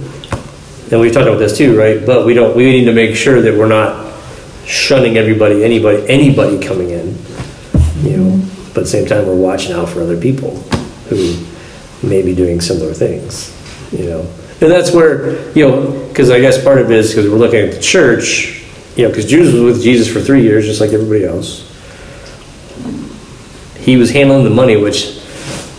And 0.90 1.00
we've 1.00 1.12
talked 1.12 1.28
about 1.28 1.38
this 1.38 1.56
too, 1.56 1.78
right? 1.78 2.04
But 2.04 2.26
we 2.26 2.34
don't 2.34 2.56
we 2.56 2.64
need 2.64 2.86
to 2.86 2.92
make 2.92 3.14
sure 3.14 3.40
that 3.40 3.54
we're 3.56 3.68
not 3.68 4.12
shunning 4.66 5.16
everybody, 5.16 5.62
anybody 5.62 6.04
anybody 6.08 6.58
coming 6.58 6.90
in. 6.90 7.16
You 8.02 8.16
know, 8.16 8.30
mm-hmm. 8.32 8.47
But 8.68 8.78
at 8.78 8.84
the 8.84 8.86
same 8.86 9.06
time 9.06 9.26
we're 9.26 9.36
watching 9.36 9.72
out 9.72 9.88
for 9.88 10.02
other 10.02 10.20
people 10.20 10.56
who 11.08 11.44
may 12.02 12.22
be 12.22 12.34
doing 12.34 12.60
similar 12.60 12.94
things. 12.94 13.54
You 13.92 14.06
know. 14.06 14.20
And 14.60 14.70
that's 14.70 14.92
where, 14.92 15.50
you 15.52 15.68
know, 15.68 16.08
because 16.08 16.30
I 16.30 16.40
guess 16.40 16.62
part 16.62 16.78
of 16.78 16.90
it 16.90 16.96
is 16.96 17.10
because 17.10 17.30
we're 17.30 17.38
looking 17.38 17.60
at 17.60 17.72
the 17.72 17.80
church, 17.80 18.64
you 18.96 19.04
know, 19.04 19.10
because 19.10 19.26
Judas 19.26 19.52
was 19.52 19.62
with 19.62 19.82
Jesus 19.82 20.12
for 20.12 20.20
three 20.20 20.42
years, 20.42 20.66
just 20.66 20.80
like 20.80 20.90
everybody 20.90 21.24
else 21.24 21.68
he 23.88 23.96
was 23.96 24.10
handling 24.10 24.44
the 24.44 24.50
money, 24.50 24.76
which 24.76 25.18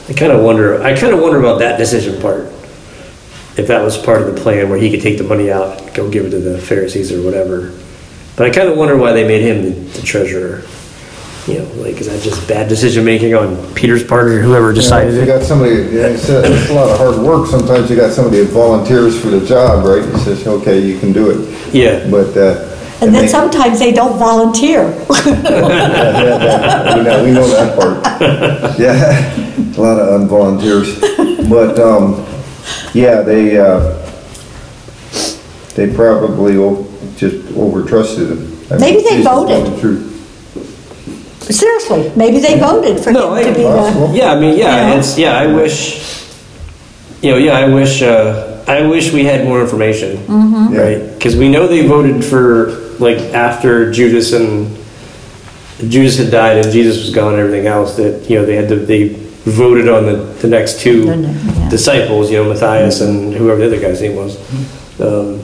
I 0.10 0.14
kind 0.14 0.32
of 0.32 0.44
wonder. 0.44 0.82
I 0.82 0.98
kind 1.00 1.14
of 1.14 1.20
wonder 1.20 1.38
about 1.38 1.60
that 1.60 1.78
decision 1.78 2.20
part. 2.20 2.48
If 3.56 3.68
that 3.68 3.84
was 3.84 4.00
part 4.00 4.24
of 4.24 4.34
the 4.34 4.42
plan, 4.42 4.68
where 4.68 4.80
he 4.80 4.90
could 4.90 5.02
take 5.02 5.20
the 5.20 5.24
money 5.24 5.52
out, 5.52 5.94
go 5.94 6.10
give 6.10 6.26
it 6.26 6.32
to 6.32 6.40
the 6.40 6.58
Pharisees 6.58 7.12
or 7.12 7.22
whatever. 7.22 7.78
But 8.36 8.48
I 8.48 8.50
kind 8.50 8.68
of 8.68 8.78
wonder 8.80 8.98
why 8.98 9.14
they 9.14 9.28
made 9.28 9.44
him 9.44 9.64
the, 9.64 9.70
the 9.70 10.02
treasurer. 10.02 10.64
You 11.50 11.60
know, 11.60 11.66
like 11.84 12.00
is 12.00 12.08
that 12.08 12.22
just 12.22 12.48
bad 12.48 12.68
decision 12.70 13.04
making 13.04 13.34
on 13.34 13.58
Peter's 13.74 14.04
part 14.04 14.28
or 14.28 14.40
whoever 14.42 14.68
You 14.68 14.74
know, 14.76 14.82
decided 14.82 15.10
If 15.16 15.16
you 15.16 15.22
it? 15.24 15.26
got 15.40 15.44
somebody, 15.44 15.72
yeah, 15.76 16.08
it's 16.08 16.30
a, 16.30 16.42
it's 16.46 16.70
a 16.70 16.74
lot 16.74 16.90
of 16.90 16.98
hard 16.98 17.18
work, 17.18 17.48
sometimes 17.48 17.90
you 17.90 17.96
got 17.96 18.12
somebody 18.12 18.44
that 18.44 18.52
volunteers 18.52 19.20
for 19.20 19.28
the 19.28 19.46
job, 19.46 19.84
right? 19.86 20.04
He 20.06 20.18
says, 20.20 20.46
okay, 20.48 20.80
you 20.80 21.00
can 21.00 21.12
do 21.12 21.32
it. 21.32 21.74
Yeah, 21.74 22.08
But, 22.10 22.36
uh, 22.38 22.66
And 23.02 23.14
then 23.16 23.24
they- 23.26 23.28
sometimes 23.28 23.80
they 23.80 23.92
don't 23.92 24.18
volunteer. 24.20 24.84
Yeah, 25.26 26.98
We 26.98 27.04
know, 27.04 27.24
we 27.24 27.32
know 27.32 27.48
that 27.48 27.78
part. 27.80 28.00
Yeah, 28.80 29.36
a 29.78 29.82
lot 29.82 30.00
of 30.00 30.22
unvolunteers. 30.22 31.00
But, 31.50 31.80
um, 31.80 32.26
yeah, 32.94 33.22
they, 33.22 33.58
uh, 33.58 33.96
they 35.76 35.94
probably 35.94 36.58
o- 36.58 36.86
just 37.18 37.38
overtrusted 37.56 38.30
them. 38.30 38.58
I 38.70 38.74
mean, 38.74 38.80
Maybe 38.82 39.02
they 39.04 39.22
voted. 39.24 39.74
the 39.74 39.80
truth. 39.82 40.06
Seriously, 41.50 42.12
maybe 42.16 42.40
they 42.40 42.60
voted 42.60 43.04
for 43.04 43.12
No, 43.12 43.34
him 43.34 43.44
to 43.44 43.50
I- 43.50 43.54
be 43.54 43.64
the, 43.64 44.12
Yeah, 44.14 44.34
I 44.34 44.40
mean, 44.40 44.54
You 44.54 44.64
yeah, 44.64 44.94
it's, 44.98 45.18
yeah, 45.18 45.38
I 45.38 45.48
wish, 45.48 46.24
you 47.22 47.32
know, 47.32 47.38
yeah, 47.38 47.58
I 47.58 47.68
wish, 47.74 48.02
uh, 48.04 48.64
I 48.68 48.86
wish 48.86 49.12
we 49.12 49.24
had 49.26 49.46
more 49.46 49.60
information. 49.62 50.18
Mm-hmm. 50.18 50.74
Yeah. 50.76 50.82
Right? 50.82 51.14
Because 51.14 51.36
we 51.36 51.50
know 51.50 51.68
they 51.68 51.88
voted 51.88 52.24
for, 52.24 52.70
like, 53.00 53.18
after 53.34 53.92
Judas 53.92 54.32
and, 54.34 54.76
Judas 55.88 56.18
had 56.20 56.30
died 56.30 56.58
and 56.58 56.72
Jesus 56.72 57.02
was 57.04 57.16
gone 57.16 57.34
and 57.34 57.42
everything 57.42 57.66
else, 57.66 57.96
that, 57.98 58.30
you 58.30 58.38
know, 58.38 58.46
they 58.46 58.56
had 58.56 58.70
to, 58.70 58.76
they 58.76 59.08
voted 59.46 59.88
on 59.90 60.06
the, 60.06 60.18
the 60.42 60.48
next 60.48 60.82
two 60.82 61.06
The 61.06 61.16
yeah. 61.18 61.70
disciples, 61.70 62.30
you 62.30 62.38
know, 62.44 62.50
Matthias 62.50 63.02
and 63.02 63.34
whoever 63.34 63.62
the 63.62 63.68
other 63.68 63.82
guy's 63.82 64.02
name 64.02 64.16
was. 64.16 64.38
Um, 65.02 65.42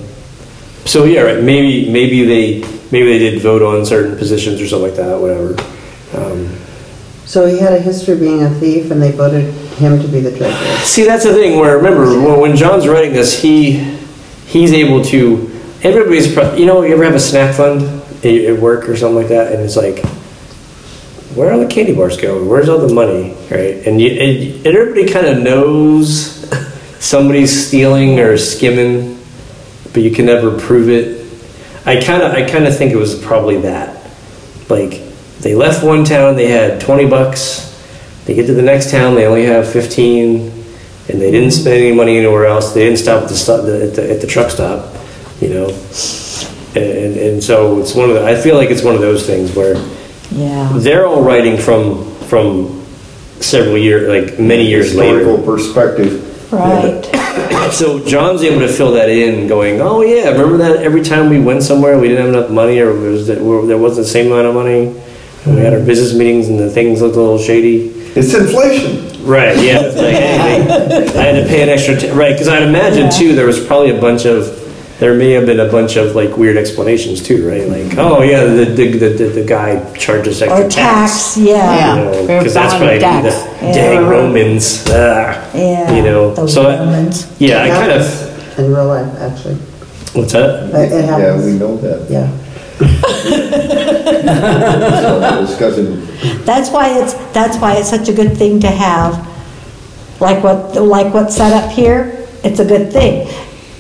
so, 0.86 1.06
yeah, 1.06 1.22
right, 1.22 1.42
maybe, 1.44 1.90
maybe 1.90 2.26
they, 2.26 2.60
maybe 2.92 3.18
they 3.18 3.32
did 3.32 3.42
vote 3.42 3.64
on 3.64 3.84
certain 3.88 4.18
positions 4.18 4.62
or 4.62 4.68
something 4.68 4.90
like 4.90 4.98
that, 4.98 5.20
whatever. 5.20 5.56
Um, 6.16 6.56
So 7.26 7.48
he 7.48 7.58
had 7.58 7.74
a 7.74 7.80
history 7.80 8.14
of 8.14 8.20
being 8.20 8.44
a 8.44 8.50
thief 8.50 8.92
and 8.92 9.02
they 9.02 9.12
voted 9.12 9.52
him 9.78 10.00
to 10.00 10.08
be 10.08 10.20
the 10.20 10.36
treasurer. 10.38 10.78
See, 10.86 11.06
that's 11.06 11.24
the 11.24 11.34
thing. 11.34 11.60
Where 11.60 11.76
remember 11.76 12.40
when, 12.40 12.56
John's 12.56 12.88
writing 12.88 13.14
this, 13.14 13.42
he 13.42 13.74
he's 14.46 14.72
able 14.74 15.04
to. 15.06 15.52
Everybody's, 15.82 16.36
you 16.58 16.66
know, 16.66 16.84
you 16.84 16.94
ever 16.94 17.04
have 17.04 17.16
a 17.16 17.20
snack 17.20 17.56
fund 17.56 17.82
at, 18.24 18.60
work 18.60 18.88
or 18.90 18.96
something 18.96 19.18
like 19.18 19.28
that, 19.28 19.52
and 19.52 19.62
it's 19.62 19.76
like, 19.76 20.04
where 21.36 21.52
are 21.52 21.60
the 21.60 21.68
candy 21.68 21.94
bars 21.94 22.18
going? 22.18 22.48
Where's 22.48 22.70
all 22.70 22.80
the 22.80 22.94
money, 22.94 23.36
right? 23.52 23.86
And 23.86 24.02
you, 24.02 24.10
and 24.10 24.66
everybody 24.66 25.08
kind 25.12 25.28
of 25.28 25.44
knows 25.44 26.50
somebody's 27.00 27.68
stealing 27.68 28.20
or 28.20 28.38
skimming, 28.38 29.20
but 29.94 30.02
you 30.02 30.12
can 30.12 30.26
never 30.26 30.58
prove 30.58 30.90
it. 30.90 31.24
I 31.86 32.02
kind 32.02 32.24
of, 32.24 32.32
I 32.32 32.50
kind 32.50 32.66
of 32.66 32.76
think 32.76 32.92
it 32.92 32.98
was 32.98 33.20
probably 33.20 33.62
that. 33.62 34.10
Like, 34.70 35.05
they 35.42 35.56
left 35.56 35.84
one 35.84 36.04
town, 36.04 36.36
they 36.36 36.48
had 36.48 36.82
20 36.82 37.08
bucks. 37.08 37.72
They 38.26 38.34
get 38.34 38.48
to 38.48 38.54
the 38.54 38.62
next 38.62 38.90
town, 38.90 39.16
they 39.16 39.26
only 39.26 39.46
have 39.46 39.72
15, 39.72 40.40
and 40.42 41.22
they 41.22 41.30
didn't 41.32 41.52
spend 41.52 41.76
any 41.76 41.96
money 41.96 42.18
anywhere 42.18 42.46
else. 42.46 42.74
They 42.74 42.86
didn't 42.86 43.00
stop 43.00 43.24
at 43.24 43.30
the, 43.30 43.36
stop, 43.36 43.60
at 43.66 43.94
the, 43.96 44.12
at 44.12 44.22
the 44.22 44.28
truck 44.28 44.50
stop, 44.50 44.96
you 45.40 45.50
know. 45.50 45.68
And, 46.76 47.18
and 47.18 47.44
so 47.44 47.80
it's 47.80 47.94
one 47.94 48.10
of 48.10 48.16
the, 48.16 48.26
I 48.26 48.36
feel 48.36 48.56
like 48.56 48.70
it's 48.70 48.84
one 48.84 48.96
of 48.96 49.02
those 49.02 49.26
things 49.26 49.56
where 49.56 49.76
yeah. 50.32 50.72
they're 50.76 51.06
all 51.06 51.22
writing 51.22 51.58
from 51.58 52.14
from 52.26 52.86
several 53.40 53.78
years, 53.78 54.10
like 54.10 54.40
many 54.40 54.68
years 54.68 54.92
Historical 54.92 55.34
later. 55.34 55.46
perspective. 55.46 56.52
Right. 56.52 57.10
So 57.72 58.06
John's 58.06 58.44
able 58.44 58.60
to 58.60 58.72
fill 58.72 58.92
that 58.92 59.10
in, 59.10 59.48
going, 59.48 59.82
"Oh 59.82 60.02
yeah, 60.02 60.30
remember 60.30 60.58
that 60.58 60.78
every 60.84 61.02
time 61.02 61.30
we 61.30 61.40
went 61.40 61.64
somewhere, 61.64 61.98
we 61.98 62.08
didn't 62.08 62.26
have 62.26 62.36
enough 62.36 62.52
money, 62.52 62.80
or 62.80 62.92
it 62.92 63.10
was 63.10 63.28
that 63.28 63.36
there 63.36 63.78
wasn't 63.78 64.06
the 64.06 64.12
same 64.12 64.28
amount 64.28 64.48
of 64.48 64.54
money, 64.54 65.02
and 65.46 65.56
we 65.56 65.62
had 65.62 65.74
our 65.74 65.80
business 65.80 66.14
meetings, 66.14 66.48
and 66.50 66.60
the 66.60 66.70
things 66.70 67.02
looked 67.02 67.16
a 67.16 67.20
little 67.22 67.38
shady." 67.40 67.90
It's 68.16 68.34
inflation. 68.34 69.26
Right. 69.26 69.58
Yeah. 69.58 69.80
It's 69.82 69.98
like, 69.98 70.16
hey, 70.16 70.62
they, 71.12 71.20
I 71.20 71.24
had 71.24 71.44
to 71.44 71.48
pay 71.50 71.64
an 71.64 71.70
extra. 71.70 72.00
T- 72.00 72.12
right. 72.12 72.32
Because 72.34 72.48
I'd 72.48 72.64
imagine 72.64 73.10
too, 73.12 73.36
there 73.36 73.48
was 73.48 73.60
probably 73.66 73.90
a 73.96 74.00
bunch 74.00 74.26
of. 74.26 74.62
There 74.98 75.14
may 75.14 75.32
have 75.32 75.46
been 75.46 75.60
a 75.60 75.70
bunch 75.70 75.98
of 75.98 76.16
like 76.16 76.38
weird 76.38 76.56
explanations 76.56 77.22
too, 77.22 77.46
right? 77.46 77.68
Like, 77.68 77.98
oh 77.98 78.22
yeah, 78.22 78.46
the 78.46 78.64
the, 78.64 78.88
the, 78.98 79.10
the, 79.10 79.26
the 79.42 79.44
guy 79.44 79.94
charges 79.96 80.42
extra 80.42 80.66
Or 80.66 80.70
tax, 80.70 81.36
yeah. 81.36 81.54
Yeah. 81.56 81.96
you 81.98 82.06
know, 82.06 82.38
because 82.40 82.54
that's 82.54 82.74
value 82.76 83.00
probably 83.02 83.30
tax. 83.30 83.44
the 83.44 83.66
Yeah. 83.66 83.74
dang 83.74 84.08
Romans. 84.08 84.86
Ah, 84.88 85.52
Yeah, 85.54 85.92
you 85.98 86.02
know. 86.02 86.34
those 86.34 86.54
so 86.54 86.70
I- 86.70 86.80
Romans. 86.80 87.28
yeah, 87.42 87.64
I 87.64 87.66
It 87.66 87.72
kind 87.72 87.92
of. 87.92 88.60
In 88.60 88.72
real 88.74 88.88
life, 88.88 89.14
actually. 89.20 89.56
What's 90.14 90.32
that? 90.32 90.70
It 90.70 90.92
it 90.94 91.06
Yeah, 91.06 91.18
we 91.18 91.24
happens. 91.24 91.60
know 91.60 91.76
that. 91.78 92.10
Yeah. 92.10 92.32
So, 92.78 92.86
Discussing, 95.46 96.06
That's 96.46 96.70
why 96.70 97.00
it's, 97.02 97.14
that's 97.34 97.58
why 97.58 97.76
it's 97.78 97.90
such 97.90 98.10
a 98.10 98.14
good 98.14 98.38
thing 98.38 98.60
to 98.62 98.68
have, 98.68 99.14
like 100.20 100.44
what, 100.44 100.76
like 100.82 101.14
what's 101.14 101.36
set 101.36 101.54
up 101.54 101.72
here, 101.72 102.28
it's 102.44 102.60
a 102.60 102.66
good 102.66 102.92
thing. 102.92 103.28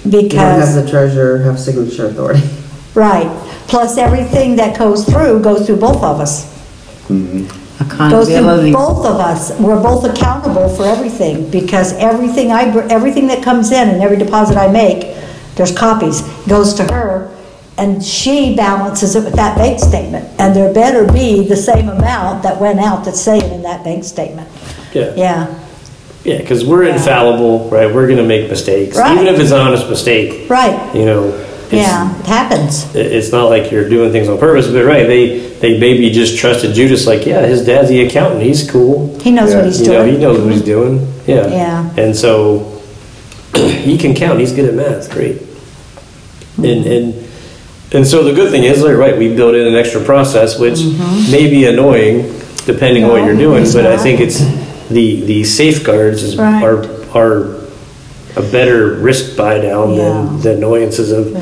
You 0.05 0.11
don't 0.11 0.31
have 0.33 0.59
Because, 0.59 0.75
the 0.75 0.89
treasurer 0.89 1.39
have 1.39 1.59
signature 1.59 2.07
authority. 2.07 2.41
right, 2.93 3.27
plus 3.67 3.97
everything 3.97 4.55
that 4.57 4.77
goes 4.77 5.05
through, 5.05 5.41
goes 5.41 5.65
through 5.65 5.77
both 5.77 6.03
of 6.03 6.19
us. 6.19 6.45
Mm-hmm. 7.07 7.47
Goes 8.09 8.27
through 8.27 8.35
Accountability. 8.37 8.71
both 8.71 9.05
of 9.05 9.19
us, 9.19 9.57
we're 9.59 9.81
both 9.81 10.05
accountable 10.05 10.69
for 10.69 10.85
everything, 10.85 11.49
because 11.51 11.93
everything 11.93 12.51
I, 12.51 12.71
br- 12.71 12.87
everything 12.89 13.27
that 13.27 13.43
comes 13.43 13.71
in 13.71 13.89
and 13.89 14.01
every 14.01 14.17
deposit 14.17 14.57
I 14.57 14.71
make, 14.71 15.15
there's 15.55 15.75
copies, 15.75 16.21
goes 16.47 16.73
to 16.75 16.83
her, 16.85 17.34
and 17.77 18.03
she 18.03 18.55
balances 18.55 19.15
it 19.15 19.23
with 19.23 19.33
that 19.35 19.57
bank 19.57 19.79
statement, 19.79 20.27
and 20.39 20.55
there 20.55 20.73
better 20.73 21.11
be 21.11 21.45
the 21.47 21.55
same 21.57 21.89
amount 21.89 22.43
that 22.43 22.59
went 22.59 22.79
out 22.79 23.03
that's 23.05 23.19
saying 23.21 23.51
in 23.53 23.61
that 23.63 23.83
bank 23.83 24.03
statement. 24.03 24.47
Yeah. 24.93 25.13
Yeah, 25.15 25.53
Yeah, 26.23 26.37
because 26.37 26.65
we're 26.65 26.83
infallible, 26.83 27.69
right? 27.69 27.93
We're 27.93 28.07
gonna 28.07 28.23
make 28.23 28.49
mistakes, 28.49 28.97
Right. 28.97 29.13
even 29.13 29.27
if 29.27 29.39
it's 29.39 29.51
an 29.51 29.59
honest 29.59 29.89
mistake. 29.89 30.49
right, 30.49 30.79
You 30.95 31.05
know. 31.05 31.41
Yeah, 31.71 32.17
it 32.19 32.25
happens. 32.27 32.85
It's 32.95 33.31
not 33.31 33.49
like 33.49 33.71
you're 33.71 33.89
doing 33.89 34.11
things 34.11 34.29
on 34.29 34.37
purpose, 34.37 34.67
but 34.67 34.85
right, 34.85 35.07
they 35.07 35.39
they 35.59 35.77
maybe 35.79 36.11
just 36.11 36.37
trusted 36.37 36.73
Judas, 36.75 37.07
like, 37.07 37.25
yeah, 37.25 37.45
his 37.45 37.65
dad's 37.65 37.89
the 37.89 38.05
accountant, 38.05 38.43
he's 38.43 38.69
cool. 38.69 39.17
He 39.19 39.31
knows 39.31 39.53
what 39.53 39.63
Yeah, 39.63 39.65
he's 39.65 39.81
You 39.81 39.87
know, 39.93 40.05
he 40.05 40.17
knows 40.17 40.39
what 40.39 40.53
he's 40.53 40.61
doing. 40.61 41.05
Yeah. 41.25 41.47
Yeah. 41.47 41.89
And 41.97 42.15
so 42.15 42.71
he 43.55 43.97
can 43.97 44.13
count. 44.13 44.39
He's 44.39 44.51
good 44.53 44.65
at 44.69 44.75
math. 44.75 45.09
Great. 45.11 45.41
And 46.57 46.85
and 46.85 47.24
and 47.95 48.05
so 48.05 48.23
the 48.23 48.33
good 48.33 48.51
thing 48.51 48.63
is, 48.63 48.81
like, 48.83 48.97
right, 48.97 49.17
we 49.17 49.33
built 49.35 49.55
in 49.55 49.65
an 49.67 49.75
extra 49.75 50.01
process, 50.03 50.59
which 50.59 50.79
may 51.31 51.49
be 51.49 51.65
annoying 51.65 52.31
depending 52.65 53.03
on 53.03 53.09
what 53.11 53.17
Mm-hmm. 53.19 53.27
You're 53.27 53.37
doing, 53.37 53.63
it's 53.63 53.73
but 53.73 53.85
I 53.85 53.97
think 53.97 54.19
it's 54.19 54.39
the 54.89 55.21
the 55.21 55.43
safeguards 55.43 56.23
is, 56.23 56.35
Right. 56.37 56.63
are 56.63 56.85
are 57.13 57.55
a 58.35 58.41
better 58.51 58.95
risk 58.95 59.37
buy 59.37 59.59
down 59.59 59.93
Yeah. 59.93 60.03
than 60.03 60.41
the 60.41 60.53
annoyances 60.57 61.11
of 61.11 61.33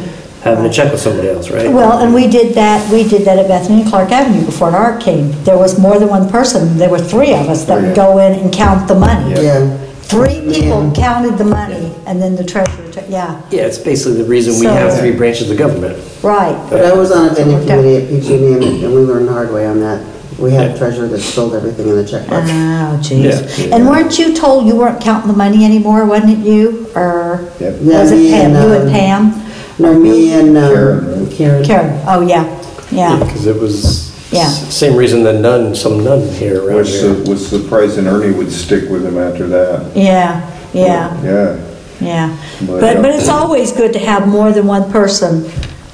having 0.43 0.65
to 0.69 0.69
check 0.69 0.91
with 0.91 0.99
somebody 1.01 1.29
else, 1.29 1.49
right? 1.49 1.71
Well, 1.71 1.99
and 1.99 2.13
we 2.13 2.27
did 2.27 2.53
that, 2.55 2.79
we 2.91 3.07
did 3.07 3.23
that 3.25 3.39
at 3.39 3.47
Bethany 3.47 3.81
and 3.81 3.89
Clark 3.89 4.11
Avenue 4.11 4.45
before 4.45 4.67
an 4.67 4.75
art 4.75 4.99
came. 5.01 5.31
There 5.45 5.57
was 5.57 5.79
more 5.79 5.97
than 5.97 6.09
one 6.09 6.29
person, 6.29 6.77
there 6.77 6.89
were 6.89 6.99
three 6.99 7.33
of 7.33 7.47
us 7.49 7.63
that 7.65 7.81
would 7.81 7.95
go 7.95 8.17
in 8.19 8.33
and 8.33 8.51
count 8.53 8.87
the 8.89 8.95
money. 8.95 9.31
Yeah. 9.41 9.77
Three 10.13 10.41
people 10.53 10.91
counted 10.95 11.37
the 11.39 11.43
money, 11.43 11.91
and 12.05 12.21
then 12.21 12.35
the 12.35 12.43
treasurer, 12.43 12.91
took- 12.91 13.09
yeah, 13.09 13.41
yeah, 13.49 13.63
it's 13.63 13.79
basically 13.79 14.17
the 14.21 14.25
reason 14.29 14.53
we 14.59 14.67
So- 14.67 14.73
have 14.73 14.99
three 14.99 15.11
branches 15.11 15.49
of 15.49 15.57
government. 15.57 15.97
right. 16.21 16.55
But 16.69 16.85
I 16.85 16.93
was 16.93 17.11
on 17.11 17.29
a 17.29 17.33
vending 17.33 17.57
Okay. 17.57 17.67
committee 17.67 17.95
at 17.97 18.09
PG&E 18.09 18.53
and 18.53 18.63
and 18.83 18.93
we 18.93 19.01
learned 19.01 19.27
the 19.27 19.33
hard 19.33 19.51
way 19.51 19.65
on 19.65 19.79
that. 19.81 19.99
We 20.37 20.51
had 20.51 20.71
a 20.71 20.77
treasurer 20.77 21.07
that 21.07 21.19
stole 21.21 21.53
everything 21.55 21.87
in 21.89 21.95
the 21.95 22.03
checkbook. 22.03 22.43
Oh, 22.43 22.99
jeez. 23.01 23.57
Yeah. 23.67 23.75
And 23.75 23.87
weren't 23.89 24.17
you 24.19 24.33
told 24.33 24.67
you 24.67 24.75
weren't 24.75 24.99
counting 25.01 25.31
the 25.31 25.37
money 25.37 25.63
anymore, 25.65 26.05
wasn't 26.05 26.31
it 26.39 26.45
you? 26.47 26.87
Or 26.95 27.39
Yep. 27.59 27.81
was 27.81 28.11
Yeah, 28.11 28.15
it 28.17 28.17
me 28.19 28.31
Pam? 28.31 28.45
and, 28.55 28.63
You 28.63 28.73
and 28.73 28.83
um, 28.87 28.93
Pam? 28.93 29.33
No, 29.79 29.93
me 29.99 30.33
and 30.33 30.57
um, 30.57 30.63
Karen. 30.73 31.27
Karen. 31.31 31.63
Karen, 31.63 31.99
oh, 32.07 32.21
yeah, 32.21 32.45
yeah, 32.91 33.17
Because 33.19 33.47
it 33.47 33.59
was 33.59 34.11
Yeah. 34.33 34.47
same 34.49 34.95
reason 34.95 35.23
that 35.23 35.39
none, 35.41 35.75
some 35.75 36.03
none 36.03 36.27
here 36.29 36.63
around 36.65 36.77
which 36.77 36.89
here. 36.89 37.11
uh, 37.11 37.29
was 37.29 37.45
surprised 37.47 37.97
and 37.97 38.07
Ernie 38.07 38.33
would 38.35 38.51
stick 38.51 38.89
with 38.89 39.05
him 39.05 39.17
after 39.17 39.47
that. 39.47 39.95
yeah, 39.95 40.41
yeah, 40.73 41.21
Yeah. 41.23 41.57
yeah. 42.01 42.37
But, 42.61 42.79
But, 42.81 42.97
uh, 42.97 43.01
but 43.01 43.11
it's 43.15 43.29
always 43.29 43.71
good 43.71 43.93
to 43.93 43.99
have 43.99 44.27
more 44.27 44.51
than 44.51 44.65
one 44.67 44.91
person 44.91 45.49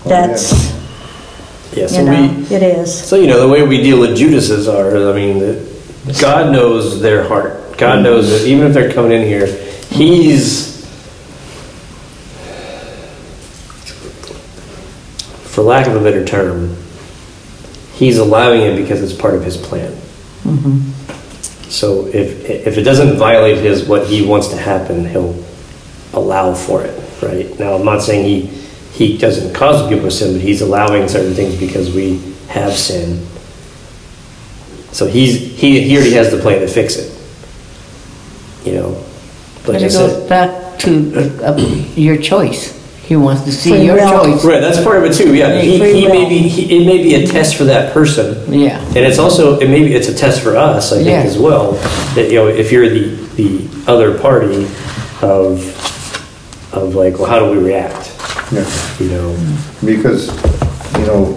that's, 0.05 0.53
Yeah, 1.75 1.87
so 1.87 1.99
you 1.99 2.05
know, 2.05 2.33
we, 2.49 2.55
it 2.55 2.63
is. 2.63 2.93
so 3.07 3.15
you 3.17 3.27
know, 3.27 3.39
the 3.41 3.47
way 3.47 3.61
we 3.67 3.81
deal 3.83 3.99
with 3.99 4.15
Judas's 4.17 4.67
are, 4.67 5.09
I 5.09 5.13
mean, 5.13 5.39
that 5.39 6.17
God 6.21 6.51
knows 6.51 7.01
their 7.01 7.27
heart. 7.27 7.77
God 7.77 8.03
knows 8.03 8.29
that 8.31 8.47
even 8.47 8.67
if 8.67 8.73
they're 8.73 8.91
coming 8.91 9.11
in 9.11 9.23
here, 9.27 9.47
He's, 9.89 10.79
for 15.43 15.61
lack 15.63 15.87
of 15.87 15.95
a 15.95 15.99
better 15.99 16.23
term, 16.25 16.75
He's 17.99 18.17
allowing 18.17 18.61
it 18.61 18.77
because 18.77 19.01
it's 19.03 19.13
part 19.13 19.35
of 19.35 19.43
His 19.43 19.57
plan. 19.57 19.93
So 21.69 22.07
if 22.07 22.49
if 22.49 22.77
it 22.77 22.83
doesn't 22.83 23.17
violate 23.17 23.57
His 23.57 23.83
what 23.83 24.07
He 24.07 24.25
wants 24.25 24.47
to 24.47 24.55
happen, 24.57 25.05
He'll 25.05 25.35
allow 26.13 26.53
for 26.53 26.81
it, 26.83 26.95
right? 27.21 27.59
Now, 27.59 27.73
I'm 27.75 27.83
not 27.83 28.01
saying 28.01 28.23
He 28.25 28.47
He 28.93 29.17
doesn't 29.17 29.53
cause 29.53 29.87
people 29.89 30.05
to 30.05 30.11
sin, 30.11 30.33
but 30.33 30.41
He's 30.41 30.61
allowing 30.61 31.09
certain 31.09 31.33
things 31.33 31.59
because 31.59 31.93
we 31.93 32.21
have 32.47 32.71
sin. 32.73 33.27
So 34.93 35.05
He's 35.05 35.59
He 35.59 35.81
He 35.81 35.95
already 35.97 36.13
has 36.13 36.31
the 36.31 36.37
plan 36.39 36.61
to 36.61 36.67
fix 36.67 36.95
it. 36.95 37.11
You 38.65 38.75
know, 38.75 39.03
But 39.65 39.75
I 39.75 39.79
it 39.79 39.91
goes 39.91 40.27
back 40.29 40.79
to 40.79 41.43
uh, 41.43 41.57
your 41.95 42.15
choice. 42.17 42.78
He 43.09 43.15
wants 43.15 43.41
to 43.45 43.51
see 43.51 43.83
your 43.83 43.97
choice. 43.97 44.45
Right, 44.45 44.61
that's 44.61 44.83
part 44.83 44.97
of 44.97 45.03
it 45.03 45.15
too, 45.15 45.33
yeah. 45.33 45.59
He, 45.59 45.79
he 45.79 46.07
may 46.07 46.29
be, 46.29 46.47
he- 46.47 46.77
it 46.79 46.85
may 46.85 47.01
be 47.01 47.15
a 47.15 47.25
test 47.25 47.55
for 47.55 47.63
that 47.63 47.91
person. 47.91 48.53
Yeah. 48.53 48.77
And 48.89 48.97
it's 48.97 49.17
also, 49.17 49.57
it 49.59 49.67
maybe 49.67 49.95
it's 49.95 50.07
a 50.09 50.13
test 50.13 50.43
for 50.43 50.55
us, 50.55 50.91
I 50.93 50.97
think, 50.97 51.07
Yeah. 51.09 51.21
as 51.23 51.35
well. 51.35 51.71
That, 52.13 52.27
you 52.29 52.35
know, 52.35 52.47
if 52.47 52.71
you're 52.71 52.87
the, 52.87 53.15
the 53.35 53.67
other 53.91 54.15
party 54.19 54.65
of, 55.23 55.65
of 56.71 56.93
like, 56.93 57.17
well, 57.17 57.25
how 57.25 57.39
do 57.39 57.49
we 57.49 57.57
react? 57.57 58.15
Yeah. 58.51 58.97
You 58.99 59.09
know? 59.09 59.35
Because, 59.83 60.27
you 60.99 61.05
know, 61.07 61.33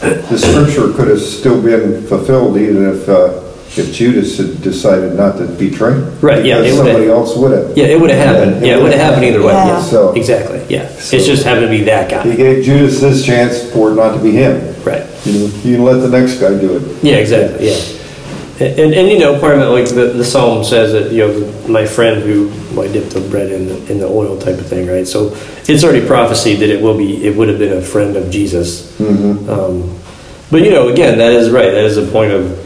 the 0.00 0.38
scripture 0.38 0.94
could 0.94 1.08
have 1.08 1.20
still 1.20 1.60
been 1.60 2.06
fulfilled 2.06 2.56
even 2.56 2.88
if, 2.88 3.06
uh, 3.06 3.42
if 3.76 3.92
Judas 3.92 4.38
had 4.38 4.60
decided 4.62 5.14
not 5.14 5.36
to 5.38 5.44
betray. 5.46 5.94
Right, 6.20 6.44
yeah, 6.44 6.58
it 6.58 6.72
would've- 6.72 6.76
somebody 6.76 7.08
else 7.08 7.36
would 7.36 7.52
have. 7.52 7.76
Yeah, 7.76 7.84
it 7.86 8.00
would 8.00 8.10
have 8.10 8.26
happened. 8.26 8.64
Yeah, 8.66 8.76
it 8.78 8.82
would 8.82 8.92
have 8.92 9.00
happened 9.00 9.24
either 9.26 9.42
way. 9.42 9.52
Yeah. 9.52 9.66
Yeah. 9.66 9.82
So- 9.82 10.12
Exactly, 10.14 10.60
yeah. 10.68 10.88
So- 10.98 11.16
It's 11.16 11.26
just 11.26 11.44
happened 11.44 11.66
to 11.66 11.70
be 11.70 11.84
that 11.84 12.08
guy. 12.08 12.22
He 12.24 12.30
guy. 12.30 12.36
gave 12.36 12.64
Judas 12.64 13.00
his 13.00 13.24
chance 13.24 13.62
for 13.72 13.90
it 13.90 13.94
not 13.94 14.14
to 14.16 14.20
be 14.22 14.32
him. 14.32 14.60
Right. 14.84 15.02
You 15.24 15.32
know, 15.32 15.46
you 15.62 15.76
can 15.76 15.84
let 15.84 16.00
the 16.00 16.08
next 16.08 16.34
guy 16.40 16.58
do 16.58 16.76
it. 16.76 16.82
Yeah, 17.02 17.16
exactly, 17.16 17.68
yeah. 17.68 17.76
And, 18.60 18.80
and, 18.80 18.94
and, 18.94 19.08
you 19.08 19.20
know, 19.20 19.38
part 19.38 19.54
of 19.54 19.60
it, 19.60 19.66
like 19.66 19.88
the, 19.88 20.06
the 20.16 20.24
psalm 20.24 20.64
says 20.64 20.90
that, 20.92 21.12
you 21.12 21.18
know, 21.28 21.52
my 21.68 21.86
friend 21.86 22.22
who, 22.22 22.50
I 22.80 22.88
dipped 22.88 23.10
the 23.10 23.20
bread 23.20 23.52
in 23.52 23.68
the, 23.68 23.76
in 23.92 23.98
the 24.00 24.06
oil 24.08 24.36
type 24.36 24.58
of 24.58 24.66
thing, 24.66 24.88
right? 24.88 25.06
So 25.06 25.36
it's 25.68 25.84
already 25.84 26.04
prophesied 26.04 26.58
that 26.58 26.68
it 26.70 26.82
will 26.82 26.96
be, 26.98 27.24
it 27.24 27.36
would 27.36 27.48
have 27.48 27.58
been 27.60 27.76
a 27.76 27.80
friend 27.82 28.16
of 28.16 28.30
Jesus. 28.30 28.98
Um, 29.00 29.94
but, 30.50 30.62
you 30.62 30.70
know, 30.70 30.88
again, 30.88 31.18
that 31.18 31.32
is 31.32 31.50
right. 31.50 31.70
That 31.70 31.84
is 31.84 31.98
a 31.98 32.06
point 32.10 32.32
of, 32.32 32.58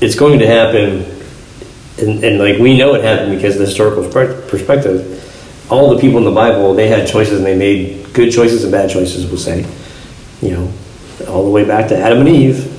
it's 0.00 0.14
going 0.14 0.38
to 0.40 0.46
happen, 0.46 1.04
and, 1.98 2.22
and 2.24 2.38
like 2.38 2.58
we 2.58 2.76
know 2.76 2.94
it 2.94 3.04
happened 3.04 3.36
because 3.36 3.54
of 3.54 3.60
the 3.60 3.66
historical 3.66 4.04
perspective. 4.48 5.12
All 5.70 5.94
the 5.94 6.00
people 6.00 6.18
in 6.18 6.24
the 6.24 6.30
Bible, 6.30 6.74
they 6.74 6.88
had 6.88 7.08
choices 7.08 7.38
and 7.38 7.46
they 7.46 7.56
made 7.56 8.12
good 8.14 8.32
choices 8.32 8.62
and 8.62 8.70
bad 8.70 8.88
choices, 8.88 9.26
we'll 9.26 9.38
say. 9.38 9.66
You 10.40 10.50
know, 10.52 10.72
all 11.28 11.44
the 11.44 11.50
way 11.50 11.64
back 11.64 11.88
to 11.88 11.98
Adam 11.98 12.20
and 12.20 12.28
Eve. 12.28 12.72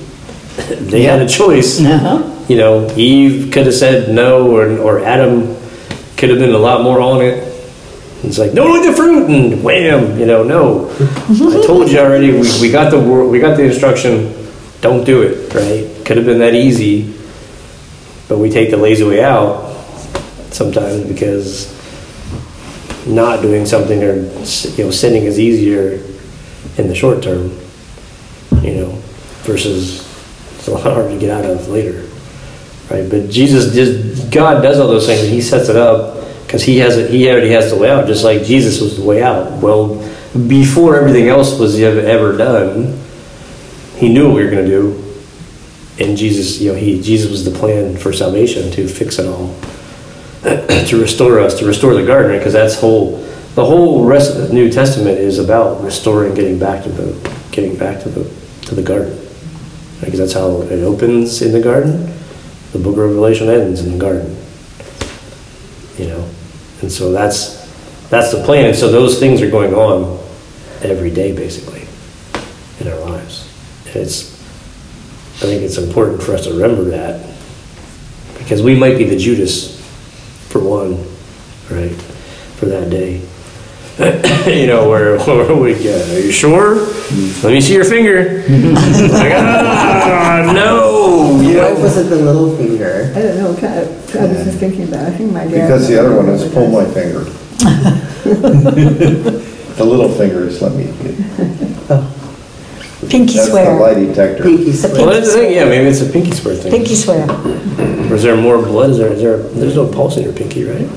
they 0.90 1.02
had 1.02 1.22
a 1.22 1.28
choice. 1.28 1.80
Uh-huh. 1.88 2.34
You 2.48 2.56
know, 2.56 2.90
Eve 2.96 3.52
could 3.52 3.66
have 3.66 3.74
said 3.74 4.14
no, 4.14 4.50
or, 4.50 4.78
or 4.78 5.04
Adam 5.04 5.54
could 6.16 6.30
have 6.30 6.38
been 6.38 6.54
a 6.54 6.58
lot 6.58 6.82
more 6.82 6.98
on 6.98 7.20
it. 7.20 7.44
It's 8.24 8.38
like, 8.38 8.52
don't 8.52 8.82
eat 8.82 8.86
the 8.88 8.96
fruit, 8.96 9.28
and 9.28 9.62
wham, 9.62 10.18
you 10.18 10.24
know, 10.24 10.42
no. 10.42 10.90
I 10.98 11.66
told 11.66 11.90
you 11.90 11.98
already. 11.98 12.32
We, 12.32 12.48
we 12.60 12.70
got 12.70 12.90
the 12.90 12.98
we 12.98 13.38
got 13.38 13.56
the 13.56 13.64
instruction. 13.64 14.34
Don't 14.80 15.04
do 15.04 15.22
it, 15.22 15.52
right? 15.52 15.87
Could 16.08 16.16
have 16.16 16.24
been 16.24 16.38
that 16.38 16.54
easy, 16.54 17.14
but 18.30 18.38
we 18.38 18.48
take 18.48 18.70
the 18.70 18.78
lazy 18.78 19.04
way 19.04 19.22
out 19.22 19.74
sometimes 20.50 21.06
because 21.06 21.68
not 23.06 23.42
doing 23.42 23.66
something 23.66 24.02
or 24.02 24.14
you 24.14 24.84
know 24.84 24.90
sinning 24.90 25.24
is 25.24 25.38
easier 25.38 26.02
in 26.78 26.88
the 26.88 26.94
short 26.94 27.22
term, 27.22 27.50
you 28.62 28.76
know, 28.76 28.92
versus 29.42 30.00
it's 30.56 30.68
a 30.68 30.70
lot 30.70 30.84
harder 30.84 31.10
to 31.10 31.18
get 31.18 31.28
out 31.28 31.44
of 31.44 31.68
later, 31.68 32.08
right? 32.90 33.10
But 33.10 33.28
Jesus 33.28 33.74
just 33.74 34.32
God 34.32 34.62
does 34.62 34.80
all 34.80 34.88
those 34.88 35.04
things 35.04 35.20
and 35.20 35.30
He 35.30 35.42
sets 35.42 35.68
it 35.68 35.76
up 35.76 36.26
because 36.46 36.62
He 36.62 36.78
has 36.78 36.96
it. 36.96 37.10
He 37.10 37.30
already 37.30 37.50
has 37.50 37.70
the 37.70 37.76
way 37.76 37.90
out, 37.90 38.06
just 38.06 38.24
like 38.24 38.44
Jesus 38.44 38.80
was 38.80 38.96
the 38.96 39.04
way 39.04 39.22
out. 39.22 39.60
Well, 39.60 39.96
before 40.46 40.96
everything 40.96 41.28
else 41.28 41.58
was 41.58 41.78
ever, 41.78 42.00
ever 42.00 42.34
done, 42.34 42.98
He 43.96 44.08
knew 44.08 44.28
what 44.28 44.36
we 44.36 44.44
were 44.44 44.50
going 44.50 44.64
to 44.64 44.70
do, 44.70 45.07
and 45.98 46.16
Jesus, 46.16 46.60
you 46.60 46.72
know, 46.72 46.78
He 46.78 47.00
Jesus 47.00 47.30
was 47.30 47.44
the 47.44 47.50
plan 47.50 47.96
for 47.96 48.12
salvation 48.12 48.70
to 48.72 48.86
fix 48.86 49.18
it 49.18 49.26
all 49.26 49.54
to 50.42 51.00
restore 51.00 51.40
us, 51.40 51.58
to 51.58 51.66
restore 51.66 51.94
the 51.94 52.06
garden, 52.06 52.38
because 52.38 52.52
that's 52.52 52.78
whole. 52.78 53.24
The 53.54 53.64
whole 53.64 54.04
rest 54.04 54.36
of 54.36 54.46
the 54.46 54.54
New 54.54 54.70
Testament 54.70 55.18
is 55.18 55.40
about 55.40 55.82
restoring, 55.82 56.32
getting 56.34 56.60
back 56.60 56.84
to 56.84 56.90
the, 56.90 57.34
getting 57.50 57.76
back 57.76 58.00
to 58.02 58.08
the, 58.08 58.22
to 58.66 58.76
the 58.76 58.82
garden, 58.82 59.18
because 59.98 60.20
that's 60.20 60.32
how 60.32 60.62
it 60.62 60.84
opens 60.84 61.42
in 61.42 61.50
the 61.50 61.60
garden. 61.60 62.06
The 62.70 62.78
Book 62.78 62.92
of 62.92 62.98
Revelation 62.98 63.48
ends 63.48 63.84
in 63.84 63.92
the 63.92 63.98
garden. 63.98 64.36
You 65.96 66.06
know, 66.06 66.28
and 66.82 66.92
so 66.92 67.10
that's 67.10 67.58
that's 68.08 68.30
the 68.32 68.42
plan. 68.44 68.66
And 68.66 68.76
so 68.76 68.90
those 68.90 69.18
things 69.18 69.42
are 69.42 69.50
going 69.50 69.74
on 69.74 70.18
every 70.82 71.10
day, 71.10 71.34
basically, 71.34 71.82
in 72.80 72.92
our 72.92 73.00
lives. 73.00 73.48
And 73.86 73.96
it's, 73.96 74.27
I 75.38 75.42
think 75.42 75.62
it's 75.62 75.78
important 75.78 76.20
for 76.22 76.34
us 76.34 76.44
to 76.44 76.52
remember 76.52 76.84
that, 76.90 77.24
because 78.38 78.60
we 78.60 78.74
might 78.74 78.98
be 78.98 79.04
the 79.04 79.16
Judas 79.16 79.78
for 80.48 80.58
one, 80.58 80.96
right, 81.70 81.94
for 82.56 82.66
that 82.66 82.90
day. 82.90 83.22
you 84.60 84.66
know, 84.66 84.88
where, 84.88 85.18
where 85.20 85.54
we 85.54 85.74
get, 85.74 86.08
are 86.10 86.20
you 86.20 86.32
sure? 86.32 86.74
Let 86.74 87.52
me 87.52 87.60
see 87.60 87.74
your 87.74 87.84
finger. 87.84 88.42
like, 89.12 89.32
ah, 89.36 90.52
no, 90.54 91.40
you 91.40 91.58
Why 91.58 91.70
know. 91.70 91.80
was 91.80 91.96
it 91.96 92.04
the 92.04 92.16
little 92.16 92.56
finger? 92.56 93.12
I 93.14 93.22
don't 93.22 93.38
know, 93.38 93.54
kind 93.60 93.78
of, 93.78 94.16
I 94.16 94.26
was 94.26 94.44
just 94.44 94.58
thinking 94.58 94.88
about, 94.88 95.02
it. 95.06 95.14
I 95.14 95.16
think 95.16 95.32
my 95.32 95.44
dad. 95.44 95.50
Because 95.52 95.86
the 95.88 96.00
other 96.00 96.16
one 96.16 96.28
is 96.28 96.52
pull 96.54 96.68
my 96.68 96.84
finger. 96.92 97.24
The 99.78 99.84
little 99.84 100.08
finger 100.12 100.42
is 100.42 100.60
let 100.60 100.74
me 100.74 100.86
get. 101.00 102.17
Pinky 103.08 103.34
That's 103.34 103.46
the 103.46 103.50
swear. 103.52 103.78
lie 103.80 103.94
detector. 103.94 104.42
Pinky 104.42 104.70
The 104.72 104.88
Well, 104.92 105.06
that's 105.06 105.28
the 105.32 105.38
thing, 105.38 105.52
yeah, 105.54 105.64
maybe 105.66 105.86
it's 105.88 106.00
a 106.00 106.06
pinky 106.10 106.32
swear 106.32 106.56
thing. 106.56 106.72
pinky 106.72 106.94
swear. 106.96 107.30
Or 108.10 108.14
is 108.16 108.22
there 108.24 108.36
more 108.36 108.58
blood? 108.58 108.90
Is 108.90 108.98
there, 108.98 109.12
is 109.12 109.20
there, 109.22 109.36
there's 109.38 109.76
no 109.76 109.86
pulse 109.86 110.16
in 110.16 110.24
your 110.24 110.32
pinky, 110.32 110.64
right? 110.64 110.88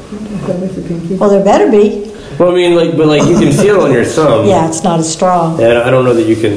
That 0.47 0.59
was 0.59 0.73
pinky. 0.87 1.15
Well, 1.15 1.29
there 1.29 1.43
better 1.43 1.69
be. 1.69 2.09
Well, 2.39 2.51
I 2.51 2.55
mean, 2.55 2.75
like, 2.75 2.97
but 2.97 3.05
like 3.07 3.21
you 3.29 3.37
can 3.37 3.51
feel 3.53 3.81
it 3.81 3.83
on 3.83 3.91
your 3.93 4.03
thumb. 4.05 4.47
Yeah, 4.47 4.67
it's 4.67 4.81
not 4.83 4.99
as 4.99 5.11
strong. 5.11 5.61
And 5.61 5.77
I 5.77 5.91
don't 5.91 6.03
know 6.03 6.13
that 6.15 6.25
you 6.27 6.35
can 6.35 6.53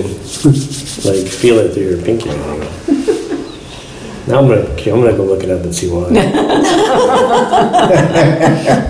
like 1.05 1.27
feel 1.29 1.59
it 1.59 1.75
through 1.75 1.91
your 1.91 2.01
pinky. 2.03 2.31
or. 2.31 2.65
Now 4.27 4.39
I'm 4.39 4.49
gonna, 4.49 4.63
okay, 4.73 4.91
I'm 4.91 5.03
gonna 5.03 5.15
go 5.15 5.25
look 5.25 5.43
it 5.43 5.51
up 5.51 5.63
and 5.63 5.75
see 5.75 5.91
why. 5.91 6.07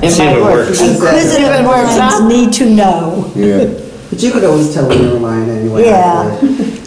It 0.02 0.10
See 0.12 0.22
if 0.22 0.36
it 0.36 0.40
works. 0.42 0.80
Inquisitive 0.80 1.48
Even 1.50 1.64
minds 1.64 2.20
need 2.22 2.52
to 2.52 2.70
know. 2.72 3.32
Yeah. 3.34 3.66
But 4.10 4.22
you 4.22 4.32
could 4.32 4.44
always 4.44 4.72
tell 4.72 4.88
when 4.88 5.02
you 5.02 5.10
were 5.10 5.18
lying 5.18 5.50
anyway. 5.50 5.84
Yeah. 5.84 6.40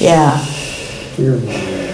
Yeah. 0.00 0.44
You're 1.16 1.36
lying. 1.36 1.84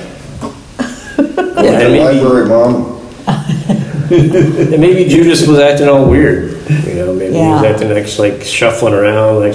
Yeah, 1.19 1.81
and 1.81 1.93
maybe, 1.93 2.01
Library, 2.01 2.49
mom. 2.49 3.01
and 3.27 4.81
maybe 4.81 5.09
Judas 5.09 5.47
was 5.47 5.59
acting 5.59 5.89
all 5.89 6.09
weird. 6.09 6.53
You 6.87 6.95
know, 6.95 7.15
maybe 7.15 7.35
he 7.35 7.41
was 7.41 7.63
acting 7.63 7.91
like, 7.91 8.19
like 8.19 8.43
shuffling 8.43 8.95
around, 8.95 9.41
like 9.41 9.53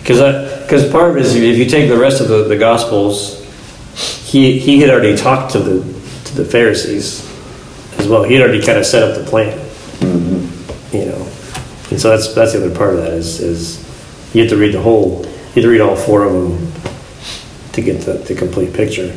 because 0.00 0.62
because 0.62 0.90
part 0.90 1.10
of 1.10 1.16
it 1.16 1.26
is 1.26 1.34
if 1.34 1.58
you 1.58 1.66
take 1.66 1.88
the 1.88 1.98
rest 1.98 2.20
of 2.20 2.28
the, 2.28 2.44
the 2.44 2.56
Gospels, 2.56 3.44
he 4.24 4.58
he 4.58 4.80
had 4.80 4.90
already 4.90 5.16
talked 5.16 5.52
to 5.52 5.58
the 5.58 5.80
to 6.24 6.36
the 6.36 6.44
Pharisees 6.44 7.24
as 7.98 8.08
well. 8.08 8.22
He 8.22 8.34
had 8.34 8.42
already 8.42 8.64
kind 8.64 8.78
of 8.78 8.86
set 8.86 9.02
up 9.02 9.22
the 9.22 9.28
plan. 9.28 9.58
Mm-hmm. 9.98 10.96
You 10.96 11.06
know, 11.06 11.22
and 11.90 12.00
so 12.00 12.10
that's 12.10 12.32
that's 12.34 12.52
the 12.52 12.64
other 12.64 12.74
part 12.74 12.94
of 12.94 13.02
that 13.02 13.12
is 13.12 13.40
is 13.40 13.85
you 14.32 14.42
have 14.42 14.50
to 14.50 14.56
read 14.56 14.72
the 14.74 14.80
whole 14.82 15.24
you 15.24 15.62
have 15.62 15.64
to 15.64 15.68
read 15.68 15.80
all 15.80 15.96
four 15.96 16.24
of 16.24 16.32
them 16.32 16.72
to 17.72 17.82
get 17.82 18.02
the, 18.02 18.14
the 18.14 18.34
complete 18.34 18.74
picture. 18.74 19.14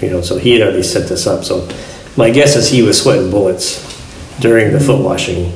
You 0.00 0.10
know, 0.10 0.20
so 0.22 0.36
he 0.38 0.52
had 0.52 0.62
already 0.62 0.82
set 0.82 1.08
this 1.08 1.26
up. 1.26 1.44
So 1.44 1.68
my 2.16 2.30
guess 2.30 2.56
is 2.56 2.68
he 2.68 2.82
was 2.82 3.00
sweating 3.00 3.30
bullets 3.30 3.80
during 4.40 4.72
the 4.72 4.80
foot 4.80 5.02
washing. 5.04 5.52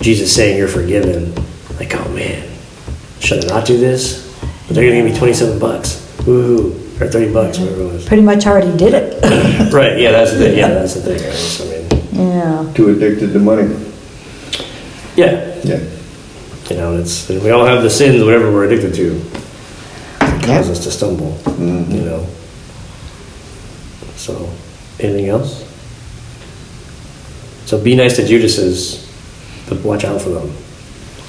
Jesus 0.00 0.34
saying 0.34 0.58
you're 0.58 0.68
forgiven. 0.68 1.34
Like, 1.78 1.94
oh 1.94 2.08
man, 2.12 2.48
should 3.20 3.44
I 3.44 3.48
not 3.48 3.66
do 3.66 3.78
this? 3.78 4.26
But 4.66 4.74
they're 4.74 4.84
gonna 4.90 5.02
give 5.02 5.12
me 5.12 5.18
27 5.18 5.58
bucks. 5.58 5.96
Woohoo. 6.22 7.00
Or 7.00 7.06
30 7.08 7.32
bucks, 7.32 7.58
whatever 7.58 7.80
it 7.82 7.92
was. 7.92 8.04
Pretty 8.06 8.22
much 8.22 8.46
already 8.46 8.76
did 8.76 8.92
it. 8.94 9.20
Right, 9.72 9.98
yeah, 10.00 10.10
that's 10.10 10.32
the 10.32 10.38
thing. 10.38 10.58
Yeah, 10.58 10.68
that's 10.74 10.94
the 10.94 11.00
thing. 11.02 11.22
Right? 11.22 11.34
So, 11.34 11.64
I 11.64 11.78
mean, 11.78 12.28
Yeah. 12.28 12.72
Too 12.74 12.88
addicted 12.90 13.32
to 13.32 13.38
money. 13.38 13.72
yeah, 15.16 15.60
Yeah. 15.62 15.78
You 16.70 16.76
know, 16.76 16.96
it's 16.96 17.28
we 17.28 17.50
all 17.50 17.66
have 17.66 17.82
the 17.82 17.90
sins, 17.90 18.22
whatever 18.22 18.50
we're 18.52 18.64
addicted 18.64 18.94
to, 18.94 19.14
that 20.20 20.44
cause 20.44 20.70
us 20.70 20.84
to 20.84 20.90
stumble. 20.90 21.32
Mm-hmm. 21.32 21.92
You 21.92 22.02
know. 22.02 22.26
So, 24.16 24.50
anything 25.00 25.28
else? 25.28 25.66
So 27.66 27.82
be 27.82 27.94
nice 27.94 28.16
to 28.16 28.26
Judas's, 28.26 29.06
but 29.68 29.80
watch 29.80 30.04
out 30.04 30.20
for 30.20 30.30
them. 30.30 30.52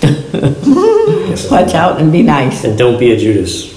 Yes, 1.32 1.50
Watch 1.50 1.74
out 1.74 2.00
and 2.02 2.12
be 2.12 2.24
nice. 2.24 2.64
And 2.64 2.78
don't 2.78 3.00
be 3.00 3.12
a 3.12 3.18
Judas. 3.18 3.72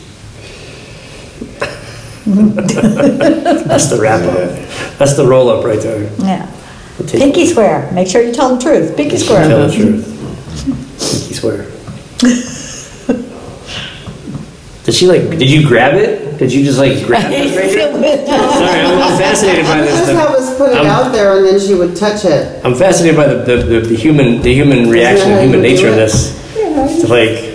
That's 2.27 3.91
the 3.91 3.99
wrap 4.01 4.23
up. 4.23 4.99
That's 4.99 5.15
the 5.17 5.27
roll 5.27 5.49
up 5.49 5.65
right 5.65 5.81
there. 5.81 6.13
Yeah. 6.19 6.51
Pinky 7.07 7.47
swear. 7.47 7.91
Make 7.93 8.09
sure 8.09 8.23
you 8.23 8.33
tell 8.33 8.57
the 8.57 8.63
truth. 8.63 8.97
Pinky 8.97 9.19
swear. 9.19 9.47
Tell 9.47 9.69
the 9.69 9.75
truth. 9.75 10.14
Pinky 11.35 11.57
swear. 11.59 11.71
Did 14.85 14.95
she 14.95 15.07
like, 15.07 15.31
did 15.39 15.51
you 15.51 15.67
grab 15.67 15.95
it? 15.95 16.39
Did 16.39 16.53
you 16.53 16.63
just 16.63 16.79
like 16.79 17.07
grab 17.07 17.33
it? 17.33 17.55
Sorry, 18.29 18.81
I'm 18.81 18.99
I'm 19.03 19.19
fascinated 19.19 19.65
by 19.65 19.81
this. 19.81 19.99
Just 19.99 20.13
have 20.13 20.31
us 20.31 20.59
put 20.59 20.73
it 20.73 20.77
I'm- 20.77 20.87
out 20.87 21.13
there 21.13 21.39
and 21.39 21.47
then 21.47 21.59
she 21.59 21.75
would 21.75 21.97
touch 21.97 22.25
it. 22.27 22.63
I'm 22.65 22.75
fascinated 22.75 23.17
by 23.17 23.27
the, 23.29 23.37
the, 23.45 23.57
the, 23.65 23.81
the 23.81 23.97
human, 23.97 24.43
the 24.43 24.53
human 24.53 24.91
reaction, 24.91 25.31
how 25.31 25.37
the 25.37 25.43
human 25.43 25.63
you 25.63 25.69
do 25.71 25.75
nature 25.75 25.89
of 25.89 25.95
it? 25.95 25.97
this. 25.97 26.39
It's 26.57 27.09
like, 27.09 27.54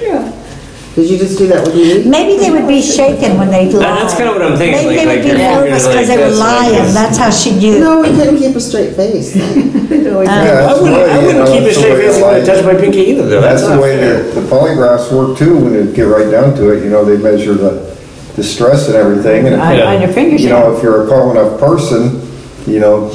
Did 1.00 1.10
you 1.10 1.18
just 1.18 1.38
do 1.38 1.48
that 1.48 1.64
with 1.66 1.76
me? 1.76 2.04
Maybe 2.04 2.36
they 2.44 2.52
would 2.52 2.68
be 2.68 2.82
shaken 2.82 3.38
when 3.38 3.50
they 3.50 3.72
lie. 3.72 3.80
that's 4.04 4.16
kinda 4.16 4.34
what 4.34 4.42
I'm 4.42 4.58
thinking, 4.58 4.84
Maybe 4.84 4.96
they 5.00 5.06
like- 5.06 5.24
would 5.24 5.24
be 5.24 5.32
like 5.32 5.40
you're- 5.40 5.40
you're 5.40 5.64
nervous 5.72 5.86
like 5.86 5.94
because 5.96 6.08
they 6.10 6.18
were 6.18 6.30
this, 6.30 6.40
like 6.40 6.60
lying, 6.72 6.84
this. 6.84 6.94
that's 6.94 7.18
how 7.18 7.30
she 7.30 7.56
knew. 7.56 7.80
No, 7.80 8.02
we 8.02 8.10
couldn't 8.10 8.38
keep 8.38 8.54
a 8.56 8.60
straight 8.60 8.96
face. 8.96 9.36
Yeah, 9.90 10.16
I 10.16 10.24
that's 10.26 10.82
wouldn't, 10.82 10.98
the 10.98 11.04
way, 11.04 11.10
I 11.12 11.20
you 11.20 11.26
wouldn't 11.28 11.46
know, 11.46 11.52
keep 11.52 11.62
a 11.62 11.64
that's 11.64 11.76
the 11.76 11.82
straight 11.82 11.94
way 11.94 12.02
face 12.08 12.18
it 12.18 12.22
when 12.22 12.34
I 12.34 12.38
lies. 12.40 12.48
touch 12.48 12.66
my 12.66 12.76
pinky 12.76 13.00
either, 13.00 13.28
though. 13.30 13.42
That's 13.42 13.62
not 13.64 13.76
the 13.76 13.82
way 13.82 13.98
fair. 13.98 14.24
the, 14.24 14.42
the 14.42 14.48
polygraphs 14.48 15.12
work 15.12 15.38
too, 15.38 15.56
when 15.58 15.74
you 15.74 15.92
get 15.94 16.04
right 16.04 16.30
down 16.30 16.56
to 16.56 16.70
it, 16.72 16.84
you 16.84 16.90
know, 16.90 17.04
they 17.06 17.18
measure 17.18 17.54
the, 17.54 17.96
the 18.36 18.44
stress 18.44 18.88
and 18.88 18.96
everything, 18.96 19.46
and 19.48 19.56
if 19.56 19.62
On, 19.62 19.80
on 19.82 20.02
your 20.02 20.12
fingers. 20.12 20.42
You 20.44 20.50
know, 20.50 20.76
if 20.76 20.84
you're 20.84 21.06
a 21.06 21.10
tall 21.10 21.32
enough 21.32 21.60
person, 21.60 22.22
you 22.68 22.80
know, 22.80 23.06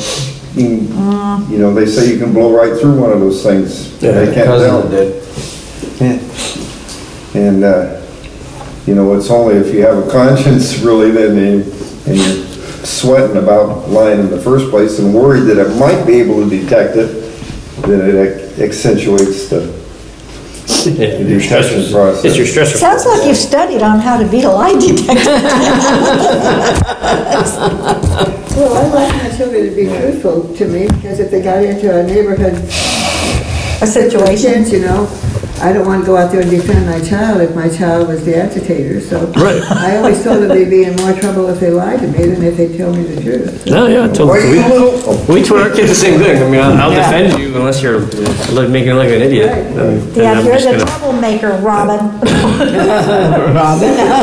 you, 0.54 0.78
mm. 0.88 1.50
you 1.50 1.58
know, 1.58 1.72
they 1.74 1.86
say 1.86 2.10
you 2.12 2.18
can 2.18 2.32
blow 2.32 2.54
right 2.56 2.78
through 2.80 2.98
one 2.98 3.12
of 3.12 3.20
those 3.20 3.42
things. 3.42 3.92
Yeah, 4.02 4.12
They 4.12 4.34
can't 4.34 4.46
cousin 4.46 4.68
tell. 4.70 4.88
did. 4.88 5.22
And, 7.34 7.64
uh, 7.64 8.00
you 8.86 8.94
know, 8.94 9.14
it's 9.14 9.30
only 9.30 9.56
if 9.56 9.74
you 9.74 9.82
have 9.84 10.06
a 10.06 10.10
conscience 10.10 10.78
really, 10.80 11.10
then, 11.10 11.36
you- 11.36 11.72
and 12.06 12.16
you're 12.16 12.44
sweating 12.84 13.38
about 13.38 13.88
lying 13.88 14.20
in 14.20 14.30
the 14.30 14.40
first 14.40 14.68
place 14.70 14.98
and 14.98 15.14
worried 15.14 15.44
that 15.44 15.58
it 15.58 15.76
might 15.78 16.04
be 16.06 16.20
able 16.20 16.48
to 16.48 16.50
detect 16.50 16.96
it, 16.96 17.06
then 17.82 18.00
it 18.02 18.60
accentuates 18.60 19.48
the, 19.48 19.82
Yeah, 20.90 21.18
your 21.18 21.40
stress 21.40 21.68
detection 21.70 21.92
process. 21.92 22.24
It's 22.26 22.36
your 22.36 22.46
stress 22.46 22.78
Sounds 22.78 23.06
like 23.06 23.26
you've 23.26 23.36
studied 23.38 23.80
on 23.82 24.00
how 24.00 24.18
to 24.18 24.26
beat 24.28 24.44
a 24.44 24.50
lie 24.50 24.78
detector. 24.78 25.14
Well, 28.54 28.76
I 28.76 28.86
like 28.94 29.22
my 29.30 29.36
children 29.36 29.68
to 29.68 29.74
be 29.74 29.86
truthful 29.86 30.54
to 30.54 30.68
me, 30.68 30.86
because 30.86 31.18
if 31.18 31.28
they 31.32 31.42
got 31.42 31.64
into 31.64 31.90
a 31.98 32.04
neighborhood 32.04 32.52
A 33.82 33.86
situation. 33.86 34.52
kids, 34.62 34.70
you 34.70 34.80
know, 34.82 35.06
I 35.64 35.72
don't 35.72 35.86
want 35.86 36.02
to 36.02 36.06
go 36.06 36.14
out 36.18 36.30
there 36.30 36.42
and 36.42 36.50
defend 36.50 36.84
my 36.84 37.00
child 37.00 37.40
if 37.40 37.54
my 37.56 37.70
child 37.70 38.08
was 38.08 38.22
the 38.26 38.36
agitator, 38.36 39.00
so. 39.00 39.24
Right. 39.32 39.62
I 39.62 39.96
always 39.96 40.22
thought 40.22 40.40
that 40.40 40.48
they'd 40.48 40.68
be 40.68 40.84
in 40.84 40.94
more 40.96 41.14
trouble 41.14 41.48
if 41.48 41.58
they 41.58 41.70
lied 41.70 42.00
to 42.00 42.06
me 42.06 42.18
than 42.26 42.42
if 42.42 42.58
they 42.58 42.76
tell 42.76 42.92
me 42.94 43.02
the 43.02 43.22
truth. 43.22 43.64
No, 43.66 43.86
yeah, 43.86 44.06
Why 44.06 44.12
totally. 44.12 44.40
you 44.42 44.50
We, 44.50 44.58
little- 44.68 45.34
we 45.34 45.42
taught 45.42 45.62
our 45.62 45.70
kids 45.74 45.88
the 45.88 45.94
same 45.94 46.20
thing. 46.20 46.42
I 46.42 46.50
mean, 46.50 46.60
I'll, 46.60 46.74
I'll 46.74 46.92
Yeah. 46.92 47.10
defend 47.10 47.40
you 47.42 47.56
unless 47.56 47.82
you're 47.82 48.00
like, 48.52 48.68
making 48.68 48.90
it 48.90 48.94
like 48.94 49.08
an 49.08 49.22
idiot. 49.22 49.48
And- 49.52 49.78
and 49.80 50.16
Yeah, 50.16 50.40
you're 50.42 50.52
just 50.52 50.66
the 50.66 50.72
gonna- 50.72 50.84
troublemaker, 50.84 51.48
Robin. 51.62 52.20
Robin. 53.56 53.88